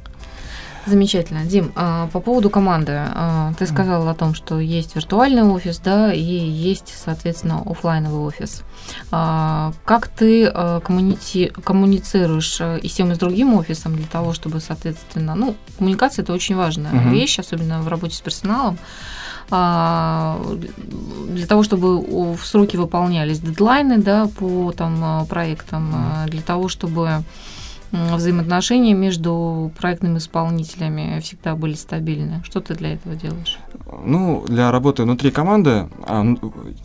Замечательно. 0.86 1.44
Дим, 1.44 1.72
а, 1.74 2.06
по 2.12 2.20
поводу 2.20 2.48
команды. 2.48 2.92
А, 2.94 3.52
ты 3.58 3.66
сказал 3.66 4.08
о 4.08 4.14
том, 4.14 4.34
что 4.34 4.60
есть 4.60 4.94
виртуальный 4.94 5.42
офис, 5.42 5.78
да, 5.78 6.12
и 6.12 6.22
есть, 6.22 6.94
соответственно, 6.96 7.62
офлайновый 7.66 8.20
офис. 8.20 8.62
А, 9.10 9.72
как 9.84 10.06
ты 10.06 10.48
коммуници... 10.50 11.52
коммуницируешь 11.64 12.60
и 12.82 12.88
с 12.88 12.94
тем, 12.94 13.10
и 13.10 13.16
с 13.16 13.18
другим 13.18 13.54
офисом 13.54 13.96
для 13.96 14.06
того, 14.06 14.32
чтобы, 14.32 14.60
соответственно, 14.60 15.34
ну, 15.34 15.56
коммуникация– 15.76 16.22
это 16.24 16.32
очень 16.32 16.54
важная 16.54 16.92
угу. 16.92 17.08
вещь, 17.10 17.40
особенно 17.40 17.82
в 17.82 17.88
работе 17.88 18.14
с 18.14 18.20
персоналом 18.20 18.78
для 19.48 21.46
того, 21.46 21.62
чтобы 21.62 22.00
в 22.34 22.44
сроки 22.44 22.76
выполнялись 22.76 23.38
дедлайны 23.38 23.98
да, 23.98 24.26
по 24.26 24.72
там, 24.72 25.24
проектам, 25.26 25.94
для 26.26 26.42
того, 26.42 26.66
чтобы 26.66 27.22
взаимоотношения 27.92 28.94
между 28.94 29.72
проектными 29.78 30.18
исполнителями 30.18 31.20
всегда 31.20 31.54
были 31.54 31.74
стабильны. 31.74 32.42
Что 32.44 32.60
ты 32.60 32.74
для 32.74 32.94
этого 32.94 33.14
делаешь? 33.14 33.58
Ну, 34.04 34.44
для 34.46 34.70
работы 34.72 35.04
внутри 35.04 35.30
команды 35.30 35.88
а, 36.04 36.24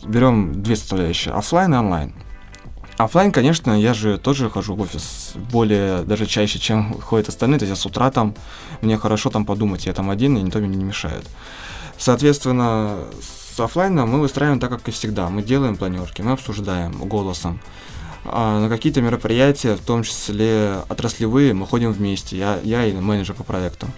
берем 0.04 0.62
две 0.62 0.76
составляющие, 0.76 1.34
офлайн 1.34 1.74
и 1.74 1.76
онлайн. 1.76 2.14
Офлайн, 2.98 3.32
конечно, 3.32 3.72
я 3.72 3.94
же 3.94 4.18
тоже 4.18 4.50
хожу 4.50 4.74
в 4.74 4.80
офис 4.80 5.32
более, 5.50 6.02
даже 6.02 6.26
чаще, 6.26 6.58
чем 6.58 7.00
ходят 7.00 7.28
остальные. 7.28 7.58
То 7.58 7.64
есть 7.64 7.76
я 7.76 7.82
с 7.82 7.86
утра 7.86 8.10
там, 8.10 8.34
мне 8.80 8.96
хорошо 8.98 9.30
там 9.30 9.44
подумать, 9.44 9.86
я 9.86 9.92
там 9.92 10.10
один, 10.10 10.36
и 10.36 10.42
никто 10.42 10.58
мне 10.58 10.76
не 10.76 10.84
мешает. 10.84 11.24
Соответственно, 11.98 12.98
с 13.20 13.58
офлайном 13.58 14.10
мы 14.10 14.20
выстраиваем 14.20 14.60
так, 14.60 14.70
как 14.70 14.88
и 14.88 14.90
всегда. 14.90 15.28
Мы 15.28 15.42
делаем 15.42 15.76
планерки, 15.76 16.22
мы 16.22 16.32
обсуждаем 16.32 16.92
голосом. 16.92 17.60
А 18.24 18.60
на 18.60 18.68
какие-то 18.68 19.00
мероприятия, 19.00 19.74
в 19.74 19.80
том 19.80 20.04
числе 20.04 20.76
отраслевые, 20.88 21.54
мы 21.54 21.66
ходим 21.66 21.92
вместе, 21.92 22.36
я, 22.36 22.60
я 22.62 22.86
и 22.86 22.92
менеджер 22.92 23.34
по 23.34 23.42
проекту. 23.42 23.88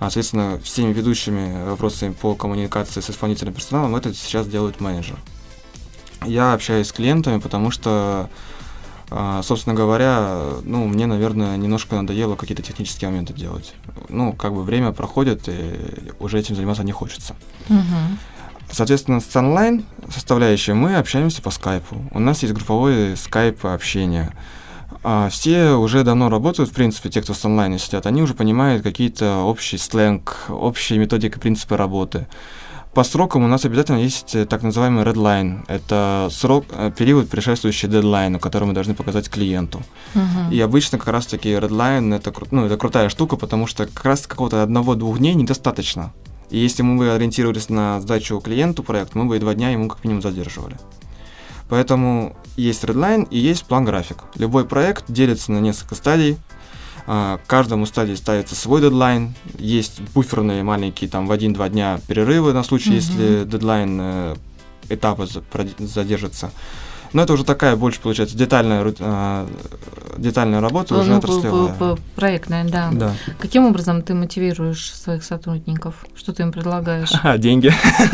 А, 0.00 0.04
соответственно, 0.04 0.58
всеми 0.64 0.92
ведущими 0.92 1.64
вопросами 1.64 2.12
по 2.12 2.34
коммуникации 2.34 3.00
с 3.00 3.10
исполнительным 3.10 3.54
персоналом 3.54 3.94
это 3.94 4.14
сейчас 4.14 4.48
делает 4.48 4.80
менеджер. 4.80 5.16
Я 6.24 6.54
общаюсь 6.54 6.88
с 6.88 6.92
клиентами, 6.92 7.38
потому 7.38 7.70
что, 7.70 8.28
а, 9.10 9.42
собственно 9.42 9.74
говоря, 9.74 10.54
ну, 10.64 10.86
мне, 10.86 11.06
наверное, 11.06 11.56
немножко 11.56 11.96
надоело 11.96 12.34
какие-то 12.34 12.62
технические 12.62 13.10
моменты 13.10 13.34
делать. 13.34 13.74
Ну, 14.08 14.32
как 14.32 14.54
бы 14.54 14.62
время 14.62 14.92
проходит, 14.92 15.48
и 15.48 16.12
уже 16.18 16.38
этим 16.38 16.56
заниматься 16.56 16.82
не 16.82 16.92
хочется. 16.92 17.36
Uh-huh. 17.68 18.16
Соответственно, 18.72 19.20
с 19.20 19.34
онлайн 19.34 19.84
составляющей 20.08 20.72
мы 20.72 20.96
общаемся 20.96 21.42
по 21.42 21.50
скайпу. 21.50 21.96
У 22.12 22.18
нас 22.18 22.42
есть 22.42 22.54
групповой 22.54 23.16
скайп 23.16 23.64
общения. 23.66 24.32
А 25.02 25.28
все 25.30 25.72
уже 25.72 26.04
давно 26.04 26.28
работают, 26.28 26.70
в 26.70 26.74
принципе, 26.74 27.08
те, 27.08 27.22
кто 27.22 27.32
с 27.32 27.44
онлайне 27.44 27.78
сидят, 27.78 28.06
они 28.06 28.22
уже 28.22 28.34
понимают 28.34 28.82
какие-то 28.82 29.38
общий 29.44 29.78
сленг, 29.78 30.46
общие 30.48 30.98
методики, 30.98 31.38
принципы 31.38 31.76
работы. 31.76 32.26
По 32.92 33.04
срокам 33.04 33.44
у 33.44 33.46
нас 33.46 33.64
обязательно 33.64 33.98
есть 33.98 34.34
э, 34.34 34.46
так 34.46 34.62
называемый 34.62 35.04
redline. 35.04 35.60
Это 35.68 36.28
срок, 36.30 36.64
э, 36.70 36.90
период, 36.96 37.30
предшествующий 37.30 37.88
дедлайну, 37.88 38.40
который 38.40 38.64
мы 38.64 38.72
должны 38.72 38.94
показать 38.94 39.30
клиенту. 39.30 39.80
Uh-huh. 40.14 40.52
И 40.52 40.60
обычно 40.60 40.98
как 40.98 41.06
раз-таки 41.06 41.50
redline 41.50 42.12
это, 42.12 42.32
ну, 42.50 42.66
это 42.66 42.76
крутая 42.76 43.08
штука, 43.08 43.36
потому 43.36 43.68
что 43.68 43.86
как 43.86 44.04
раз 44.04 44.26
какого-то 44.26 44.64
одного-двух 44.64 45.18
дней 45.18 45.34
недостаточно. 45.34 46.12
И 46.50 46.58
если 46.58 46.82
мы 46.82 46.96
бы 46.98 47.12
ориентировались 47.12 47.68
на 47.68 48.00
сдачу 48.00 48.40
клиенту 48.40 48.82
проект, 48.82 49.14
мы 49.14 49.24
бы 49.24 49.36
и 49.36 49.40
два 49.40 49.54
дня 49.54 49.70
ему 49.70 49.88
как 49.88 50.04
минимум 50.04 50.22
задерживали. 50.22 50.76
Поэтому 51.68 52.36
есть 52.56 52.82
редлайн 52.82 53.22
и 53.22 53.38
есть 53.38 53.64
план-график. 53.64 54.18
Любой 54.34 54.64
проект 54.64 55.04
делится 55.08 55.52
на 55.52 55.58
несколько 55.58 55.94
стадий. 55.94 56.36
А, 57.06 57.38
каждому 57.46 57.86
стадии 57.86 58.14
ставится 58.14 58.56
свой 58.56 58.80
дедлайн. 58.80 59.34
Есть 59.58 60.00
буферные 60.14 60.64
маленькие 60.64 61.08
там 61.08 61.26
в 61.26 61.32
один-два 61.32 61.68
дня 61.68 62.00
перерывы 62.08 62.52
на 62.52 62.64
случай, 62.64 62.90
mm-hmm. 62.90 62.94
если 62.94 63.44
дедлайн 63.44 63.98
э, 64.00 64.36
этапа 64.88 65.26
задержится. 65.78 66.50
Но 67.12 67.22
это 67.22 67.32
уже 67.32 67.44
такая 67.44 67.76
больше, 67.76 68.00
получается, 68.00 68.36
детальная, 68.36 68.94
э, 68.98 69.46
детальная 70.16 70.60
работа, 70.60 70.94
ну, 70.94 71.00
уже 71.00 71.14
отраслевая. 71.16 71.96
Проектная, 72.14 72.64
да. 72.64 72.90
да. 72.92 73.14
Каким 73.38 73.66
образом 73.66 74.02
ты 74.02 74.14
мотивируешь 74.14 74.92
своих 74.92 75.24
сотрудников? 75.24 76.06
Что 76.14 76.32
ты 76.32 76.42
им 76.42 76.52
предлагаешь? 76.52 77.10
А, 77.22 77.36
деньги. 77.38 77.72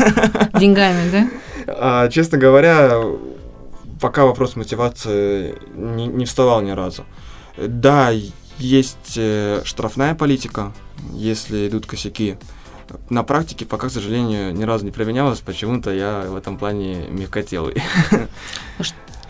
Деньгами, 0.59 1.09
да? 1.11 1.27
А, 1.67 2.09
честно 2.09 2.37
говоря, 2.37 3.01
пока 3.99 4.25
вопрос 4.25 4.55
мотивации 4.55 5.55
не, 5.75 6.07
не 6.07 6.25
вставал 6.25 6.61
ни 6.61 6.71
разу. 6.71 7.05
Да, 7.57 8.11
есть 8.59 9.13
э, 9.15 9.61
штрафная 9.63 10.15
политика, 10.15 10.73
если 11.13 11.67
идут 11.67 11.85
косяки. 11.85 12.37
На 13.09 13.23
практике 13.23 13.65
пока, 13.65 13.89
к 13.89 13.91
сожалению, 13.91 14.53
ни 14.53 14.63
разу 14.63 14.85
не 14.85 14.91
применялось. 14.91 15.39
Почему-то 15.39 15.93
я 15.93 16.25
в 16.27 16.35
этом 16.35 16.57
плане 16.57 17.07
мягкотелый. 17.09 17.81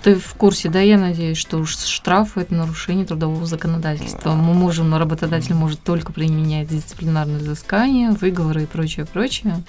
Ты 0.04 0.16
в 0.16 0.36
курсе, 0.36 0.70
да, 0.70 0.80
я 0.80 0.98
надеюсь, 0.98 1.38
что 1.38 1.66
штрафы– 1.66 2.42
это 2.42 2.54
нарушение 2.54 3.06
трудового 3.06 3.46
законодательства. 3.46 4.34
Мы 4.34 4.54
можем, 4.54 4.90
но 4.90 5.00
работодатель 5.00 5.54
может 5.54 5.82
только 5.82 6.14
применять 6.14 6.70
дисциплинарные 6.70 7.40
взыскания, 7.40 8.12
выговоры 8.12 8.64
и 8.64 8.66
прочее, 8.68 9.06
прочее. 9.06 9.64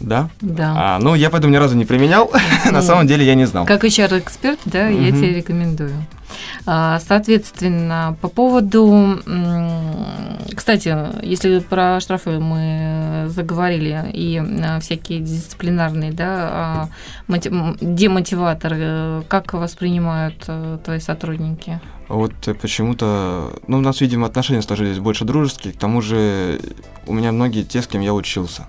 Да? 0.00 0.28
Да. 0.40 0.74
А, 0.76 0.98
ну, 0.98 1.14
я 1.14 1.30
поэтому 1.30 1.52
ни 1.52 1.56
разу 1.56 1.76
не 1.76 1.84
применял. 1.84 2.30
На 2.66 2.72
ну, 2.72 2.82
самом 2.82 3.06
деле 3.06 3.24
я 3.24 3.34
не 3.34 3.46
знал. 3.46 3.66
Как 3.66 3.84
HR-эксперт, 3.84 4.60
да, 4.64 4.88
я 4.88 5.10
тебе 5.10 5.34
рекомендую. 5.34 5.92
А, 6.66 7.00
соответственно, 7.00 8.16
по 8.20 8.28
поводу... 8.28 9.20
Кстати, 10.54 10.96
если 11.22 11.58
про 11.60 12.00
штрафы 12.00 12.38
мы 12.38 13.26
заговорили 13.28 14.10
и 14.12 14.38
а, 14.38 14.80
всякие 14.80 15.20
дисциплинарные, 15.20 16.12
да, 16.12 16.48
а, 16.50 16.88
демотиваторы, 17.80 19.24
как 19.28 19.52
воспринимают 19.54 20.44
э, 20.46 20.78
твои 20.84 21.00
сотрудники? 21.00 21.80
Вот 22.08 22.32
почему-то, 22.60 23.52
ну, 23.66 23.78
у 23.78 23.80
нас, 23.80 24.00
видимо, 24.00 24.26
отношения 24.26 24.62
сложились 24.62 24.98
больше 24.98 25.24
дружеские, 25.24 25.72
к 25.72 25.78
тому 25.78 26.02
же 26.02 26.60
у 27.06 27.12
меня 27.12 27.32
многие 27.32 27.62
те, 27.62 27.80
с 27.82 27.86
кем 27.86 28.00
я 28.00 28.12
учился. 28.12 28.68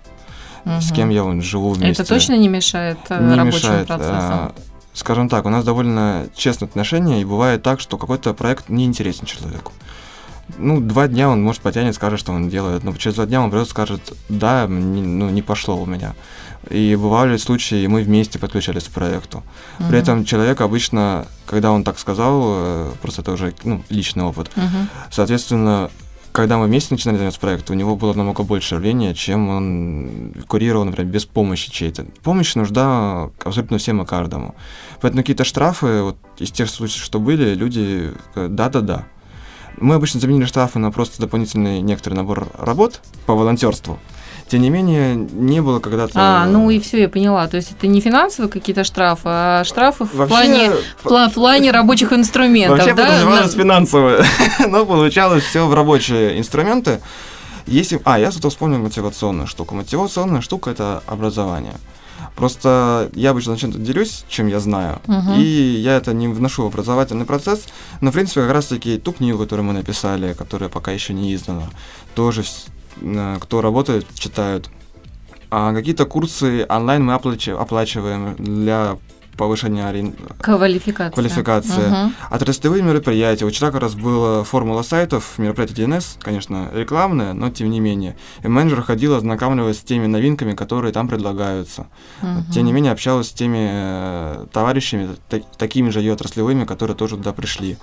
угу. 0.66 0.82
с 0.82 0.92
кем 0.92 1.10
я 1.10 1.24
вот 1.24 1.44
живу 1.44 1.72
вместе. 1.72 2.02
Это 2.02 2.10
точно 2.10 2.38
не 2.38 2.48
мешает 2.48 2.98
э, 3.10 3.22
не 3.22 3.36
рабочим 3.36 3.58
мешает. 3.58 3.88
процессам? 3.88 4.54
Скажем 4.94 5.28
так, 5.28 5.46
у 5.46 5.50
нас 5.50 5.66
довольно 5.66 6.28
честные 6.36 6.68
отношения, 6.68 7.22
и 7.22 7.26
бывает 7.26 7.62
так, 7.62 7.82
что 7.82 7.98
какой-то 7.98 8.34
проект 8.34 8.70
не 8.70 8.86
интересен 8.86 9.26
человеку. 9.26 9.74
Ну, 10.58 10.80
два 10.80 11.08
дня 11.08 11.30
он, 11.30 11.42
может, 11.42 11.62
потянет, 11.62 11.96
скажет, 11.96 12.20
что 12.20 12.32
он 12.32 12.50
делает, 12.50 12.84
но 12.84 12.94
через 12.94 13.16
два 13.16 13.26
дня 13.26 13.42
он 13.42 13.50
придет 13.50 13.68
скажет, 13.68 14.14
да, 14.30 14.68
не, 14.68 15.02
ну, 15.02 15.30
не 15.30 15.42
пошло 15.42 15.82
у 15.82 15.86
меня. 15.86 16.14
И 16.70 16.96
бывали 16.96 17.38
случаи, 17.38 17.84
и 17.84 17.88
мы 17.88 18.04
вместе 18.04 18.40
подключались 18.40 18.86
к 18.86 18.92
проекту. 18.92 19.44
Uh-huh. 19.80 19.90
При 19.90 20.00
этом 20.00 20.26
человек 20.26 20.62
обычно, 20.62 21.28
когда 21.46 21.72
он 21.72 21.84
так 21.84 22.00
сказал, 22.00 22.42
э, 22.46 22.92
просто 23.02 23.22
это 23.22 23.34
уже 23.34 23.54
ну, 23.64 23.84
личный 23.90 24.24
опыт, 24.24 24.52
uh-huh. 24.56 24.88
соответственно, 25.12 25.90
когда 26.32 26.58
мы 26.58 26.66
вместе 26.66 26.94
начинали 26.94 27.18
заниматься 27.18 27.40
проектом, 27.40 27.76
у 27.76 27.80
него 27.80 27.96
было 27.96 28.14
намного 28.14 28.44
больше 28.44 28.78
рвения, 28.78 29.14
чем 29.14 29.48
он 29.48 30.34
курировал, 30.48 30.84
например, 30.84 31.10
без 31.10 31.26
помощи 31.26 31.72
чьей-то. 31.72 32.06
Помощь 32.24 32.56
нужна 32.56 33.30
абсолютно 33.44 33.78
всем 33.78 34.02
и 34.02 34.06
каждому. 34.06 34.54
Поэтому 35.02 35.24
какие-то 35.24 35.46
штрафы, 35.46 36.02
вот 36.02 36.18
из 36.38 36.52
тех 36.52 36.70
случаев, 36.70 37.04
что 37.04 37.20
были, 37.20 37.56
люди 37.56 38.12
да-да-да. 38.36 39.06
Мы 39.78 39.96
обычно 39.96 40.20
заменили 40.20 40.46
штрафы 40.46 40.80
на 40.80 40.92
просто 40.92 41.22
дополнительный 41.22 41.82
некоторый 41.82 42.14
набор 42.14 42.48
работ 42.58 43.02
по 43.26 43.36
волонтерству. 43.36 44.00
Тем 44.48 44.62
не 44.62 44.70
менее, 44.70 45.16
не 45.16 45.60
было 45.62 45.80
когда-то... 45.80 46.12
А, 46.16 46.46
ну 46.46 46.70
и 46.70 46.80
все, 46.80 47.02
я 47.02 47.10
поняла. 47.10 47.48
То 47.48 47.58
есть 47.58 47.72
это 47.72 47.88
не 47.88 48.00
финансовые 48.00 48.52
какие-то 48.52 48.84
штрафы, 48.84 49.24
а 49.26 49.64
штрафы 49.64 50.06
в, 50.06 50.14
Вообще... 50.14 50.36
плане, 50.36 50.72
в, 50.98 51.06
пла- 51.06 51.30
в 51.30 51.34
плане 51.34 51.72
рабочих 51.72 52.14
инструментов, 52.14 52.78
Вообще 52.78 52.94
да? 52.94 53.06
подразумевалось 53.06 53.56
На... 53.56 53.62
финансовые, 53.64 54.26
но 54.68 54.86
получалось 54.86 55.44
все 55.44 55.66
в 55.66 55.74
рабочие 55.74 56.38
инструменты. 56.38 57.02
Если... 57.66 58.00
А, 58.06 58.20
я 58.20 58.30
зато 58.30 58.52
вспомнил 58.52 58.78
мотивационную 58.78 59.48
штуку. 59.48 59.74
Мотивационная 59.74 60.42
штука– 60.42 60.70
это 60.72 61.02
образование. 61.08 61.74
Просто 62.36 63.10
я 63.14 63.30
обычно 63.30 63.54
начну 63.54 63.72
делюсь, 63.72 64.26
чем 64.28 64.48
я 64.48 64.60
знаю, 64.60 65.00
uh-huh. 65.08 65.38
и 65.38 65.42
я 65.42 65.96
это 65.96 66.14
не 66.14 66.28
вношу 66.28 66.64
в 66.64 66.68
образовательный 66.68 67.26
процесс, 67.26 67.66
но, 68.02 68.12
в 68.12 68.14
принципе, 68.14 68.42
как 68.42 68.52
раз-таки 68.52 68.98
ту 68.98 69.14
книгу, 69.14 69.40
которую 69.40 69.66
мы 69.66 69.74
написали, 69.74 70.34
которая 70.34 70.70
пока 70.70 70.92
еще 70.92 71.14
не 71.14 71.34
издана, 71.34 71.70
тоже 72.14 72.44
кто 73.40 73.62
работает, 73.62 74.06
читают. 74.16 74.70
А 75.50 75.74
какие-то 75.74 76.06
курсы 76.06 76.66
онлайн 76.68 77.06
мы 77.06 77.14
оплачиваем 77.14 78.36
для 78.38 78.98
повышения 79.38 80.14
квалификации. 80.40 81.14
квалификации. 81.14 81.88
Угу. 81.88 82.12
Отраслевые 82.32 82.84
мероприятия. 82.84 83.48
Вчера 83.48 83.72
как 83.72 83.82
раз 83.82 83.96
была 83.96 84.44
формула 84.44 84.82
сайтов, 84.82 85.38
мероприятие 85.38 85.88
DNS, 85.88 86.18
конечно, 86.22 86.70
рекламное, 86.74 87.34
но 87.34 87.50
тем 87.50 87.70
не 87.70 87.80
менее. 87.80 88.16
И 88.44 88.48
менеджер 88.48 88.82
ходил, 88.82 89.16
ознакомливаясь 89.16 89.80
с 89.80 89.84
теми 89.84 90.08
новинками, 90.08 90.54
которые 90.54 90.92
там 90.92 91.08
предлагаются. 91.08 91.88
Угу. 92.22 92.54
Тем 92.54 92.66
не 92.66 92.74
менее, 92.74 92.92
общалась 92.92 93.30
с 93.30 93.34
теми 93.34 93.70
э, 93.72 94.46
товарищами, 94.52 95.16
такими 95.58 95.90
же 95.90 96.00
ее 96.00 96.14
отраслевыми, 96.14 96.66
которые 96.66 96.96
тоже 96.96 97.18
туда 97.18 97.34
пришли. 97.34 97.78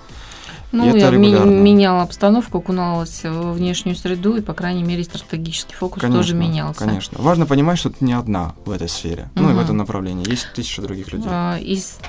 Ну, 0.73 0.95
я 0.95 1.11
регулярно. 1.11 1.51
меняла 1.51 2.01
обстановку, 2.01 2.57
окуналась 2.57 3.23
в 3.23 3.53
внешнюю 3.53 3.95
среду, 3.95 4.35
и, 4.35 4.41
по 4.41 4.55
крайней 4.55 4.81
мере, 4.81 5.03
стратегический 5.03 5.75
фокус 5.75 6.01
конечно, 6.01 6.19
тоже 6.19 6.35
менялся. 6.35 6.79
Конечно. 6.79 7.21
Важно 7.21 7.45
понимать, 7.45 7.77
что 7.77 7.91
ты 7.91 8.03
не 8.03 8.13
одна 8.13 8.55
в 8.65 8.71
этой 8.71 8.89
сфере, 8.89 9.29
угу. 9.35 9.43
ну 9.43 9.51
и 9.51 9.53
в 9.53 9.59
этом 9.59 9.77
направлении. 9.77 10.27
Есть 10.27 10.47
тысяча 10.55 10.81
других 10.81 11.13
людей. 11.13 11.29
А, 11.31 11.57
из... 11.59 11.99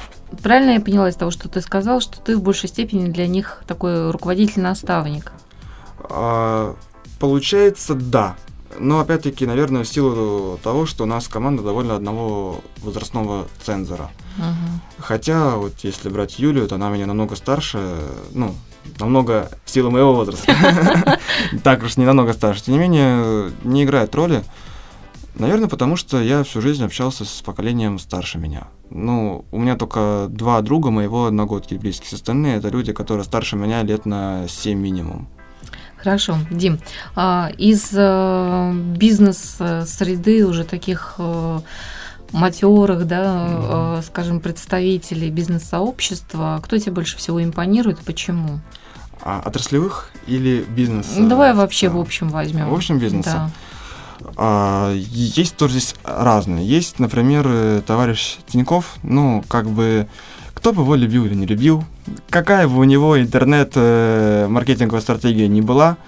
Правильно 0.42 0.70
я 0.70 0.80
поняла 0.80 1.10
из 1.10 1.14
того, 1.14 1.30
что 1.30 1.50
ты 1.50 1.60
сказал, 1.60 2.00
что 2.00 2.18
ты 2.20 2.38
в 2.38 2.42
большей 2.42 2.70
степени 2.70 3.10
для 3.10 3.26
них 3.26 3.62
такой 3.66 4.10
руководитель-наставник? 4.10 5.32
А, 6.08 6.74
получается, 7.20 7.94
да. 7.94 8.34
Но 8.78 8.98
опять-таки, 8.98 9.44
наверное, 9.44 9.84
в 9.84 9.88
силу 9.88 10.58
того, 10.62 10.86
что 10.86 11.04
у 11.04 11.06
нас 11.06 11.28
команда 11.28 11.62
довольно 11.62 11.96
одного 11.96 12.62
возрастного 12.82 13.46
цензора. 13.62 14.10
Угу. 14.38 14.80
Хотя, 14.98 15.56
вот 15.56 15.74
если 15.82 16.08
брать 16.08 16.38
Юлию, 16.38 16.66
то 16.68 16.74
она 16.74 16.90
меня 16.90 17.06
намного 17.06 17.36
старше, 17.36 17.98
ну, 18.32 18.54
намного 18.98 19.50
в 19.64 19.70
силу 19.70 19.90
моего 19.90 20.14
возраста. 20.14 20.54
Так 21.62 21.82
уж 21.82 21.96
не 21.96 22.04
намного 22.04 22.32
старше. 22.32 22.64
Тем 22.64 22.74
не 22.74 22.80
менее, 22.80 23.52
не 23.64 23.84
играет 23.84 24.14
роли. 24.14 24.44
Наверное, 25.34 25.68
потому 25.68 25.96
что 25.96 26.20
я 26.22 26.44
всю 26.44 26.60
жизнь 26.60 26.84
общался 26.84 27.24
с 27.24 27.42
поколением 27.42 27.98
старше 27.98 28.38
меня. 28.38 28.68
Ну, 28.90 29.44
у 29.50 29.58
меня 29.58 29.76
только 29.76 30.26
два 30.28 30.60
друга 30.60 30.90
моего 30.90 31.26
одногодки 31.26 31.74
близких. 31.74 32.12
Остальные 32.12 32.58
это 32.58 32.68
люди, 32.68 32.92
которые 32.92 33.24
старше 33.24 33.56
меня 33.56 33.82
лет 33.82 34.06
на 34.06 34.46
7 34.46 34.78
минимум. 34.78 35.28
Хорошо, 35.96 36.36
Дим, 36.50 36.78
а, 37.16 37.50
из 37.56 37.90
э, 37.94 38.72
бизнес-среды 38.96 40.46
уже 40.46 40.64
таких 40.64 41.14
э, 41.16 41.60
матерых, 42.34 43.06
да, 43.06 43.46
mm-hmm. 43.48 44.02
скажем, 44.02 44.40
представителей 44.40 45.30
бизнес-сообщества, 45.30 46.60
кто 46.62 46.78
тебе 46.78 46.92
больше 46.92 47.16
всего 47.16 47.42
импонирует 47.42 48.00
и 48.00 48.04
почему? 48.04 48.60
А, 49.22 49.40
отраслевых 49.44 50.10
или 50.26 50.64
бизнес? 50.68 51.14
Ну, 51.16 51.28
давай 51.28 51.54
вообще 51.54 51.88
в 51.88 51.98
общем 51.98 52.28
возьмем. 52.28 52.68
В 52.68 52.74
общем 52.74 52.98
бизнеса. 52.98 53.50
Да. 54.20 54.30
А, 54.36 54.92
есть 54.92 55.56
тоже 55.56 55.74
здесь 55.74 55.94
разные. 56.04 56.66
Есть, 56.66 56.98
например, 56.98 57.82
товарищ 57.86 58.36
Тиньков, 58.46 58.96
ну, 59.02 59.44
как 59.48 59.68
бы 59.68 60.08
кто 60.54 60.72
бы 60.72 60.82
его 60.82 60.94
любил 60.94 61.26
или 61.26 61.34
не 61.34 61.46
любил, 61.46 61.84
какая 62.30 62.66
бы 62.68 62.78
у 62.78 62.84
него 62.84 63.20
интернет-маркетинговая 63.20 65.02
стратегия 65.02 65.48
не 65.48 65.60
была, 65.60 65.98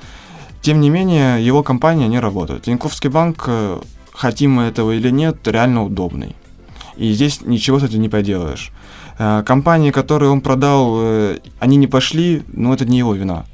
тем 0.63 0.81
не 0.81 0.89
менее, 0.89 1.45
его 1.45 1.63
компания 1.63 2.09
не 2.09 2.19
работает. 2.19 2.63
Тиньковский 2.63 3.11
банк, 3.11 3.45
э, 3.47 3.81
хотим 4.17 4.53
мы 4.53 4.65
этого 4.65 4.93
или 4.93 5.11
нет, 5.11 5.47
реально 5.47 5.85
удобный. 5.85 6.35
И 6.97 7.13
здесь 7.13 7.43
ничего 7.43 7.79
с 7.79 7.85
этим 7.85 8.01
не 8.01 8.09
поделаешь. 8.09 8.73
Э, 9.19 9.43
компании, 9.45 9.91
которые 9.91 10.31
он 10.31 10.41
продал, 10.41 10.97
э, 10.99 11.39
они 11.59 11.77
не 11.77 11.87
пошли, 11.87 12.43
но 12.53 12.73
это 12.73 12.85
не 12.85 12.99
его 12.99 13.15
вина. 13.15 13.45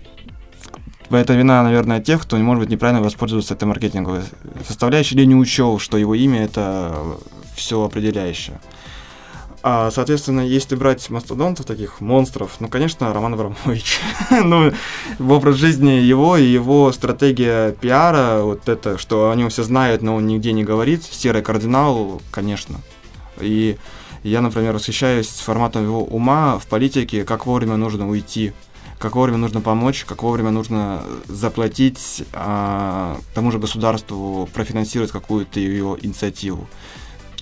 Это 1.11 1.35
вина, 1.35 1.63
наверное, 1.63 2.01
тех, 2.01 2.23
кто, 2.23 2.39
может 2.39 2.63
быть, 2.63 2.71
неправильно 2.71 3.03
воспользовался 3.03 3.55
этой 3.55 3.65
маркетинговой 3.65 4.23
составляющей 4.67 5.15
или 5.15 5.27
не 5.27 5.35
учел, 5.35 5.79
что 5.79 5.99
его 5.99 6.15
имя 6.15 6.45
это 6.45 6.95
все 7.55 7.85
определяющее. 7.85 8.61
А, 9.65 9.93
соответственно, 9.93 10.41
если 10.41 10.75
брать 10.75 11.09
мастодонтов, 11.09 11.67
таких 11.67 12.01
монстров, 12.01 12.57
ну, 12.59 12.69
конечно, 12.69 13.13
Роман 13.15 13.35
Абрамович. 13.35 14.01
ну, 14.45 14.73
в 15.19 15.33
образ 15.33 15.57
жизни 15.57 15.91
его 15.91 16.37
и 16.37 16.45
его 16.45 16.91
стратегия 16.91 17.73
пиара, 17.73 18.43
вот 18.43 18.69
это, 18.69 18.99
что 18.99 19.31
о 19.31 19.37
нем 19.37 19.51
все 19.51 19.63
знают, 19.63 20.03
но 20.03 20.17
он 20.17 20.27
нигде 20.27 20.53
не 20.53 20.65
говорит, 20.65 21.05
серый 21.05 21.43
кардинал, 21.43 22.21
конечно. 22.33 22.81
И 23.41 23.77
я, 24.25 24.41
например, 24.41 24.75
восхищаюсь 24.75 25.29
форматом 25.29 25.85
его 25.85 26.03
ума 26.03 26.59
в 26.59 26.67
политике, 26.67 27.25
как 27.25 27.47
вовремя 27.47 27.77
нужно 27.77 28.09
уйти, 28.09 28.53
как 28.99 29.15
вовремя 29.15 29.39
нужно 29.39 29.61
помочь, 29.61 30.05
как 30.05 30.25
вовремя 30.25 30.51
нужно 30.51 31.05
заплатить 31.29 32.25
а, 32.33 33.17
тому 33.35 33.53
же 33.53 33.61
государству, 33.61 34.49
профинансировать 34.53 35.13
какую-то 35.13 35.61
его 35.61 35.97
инициативу. 36.01 36.69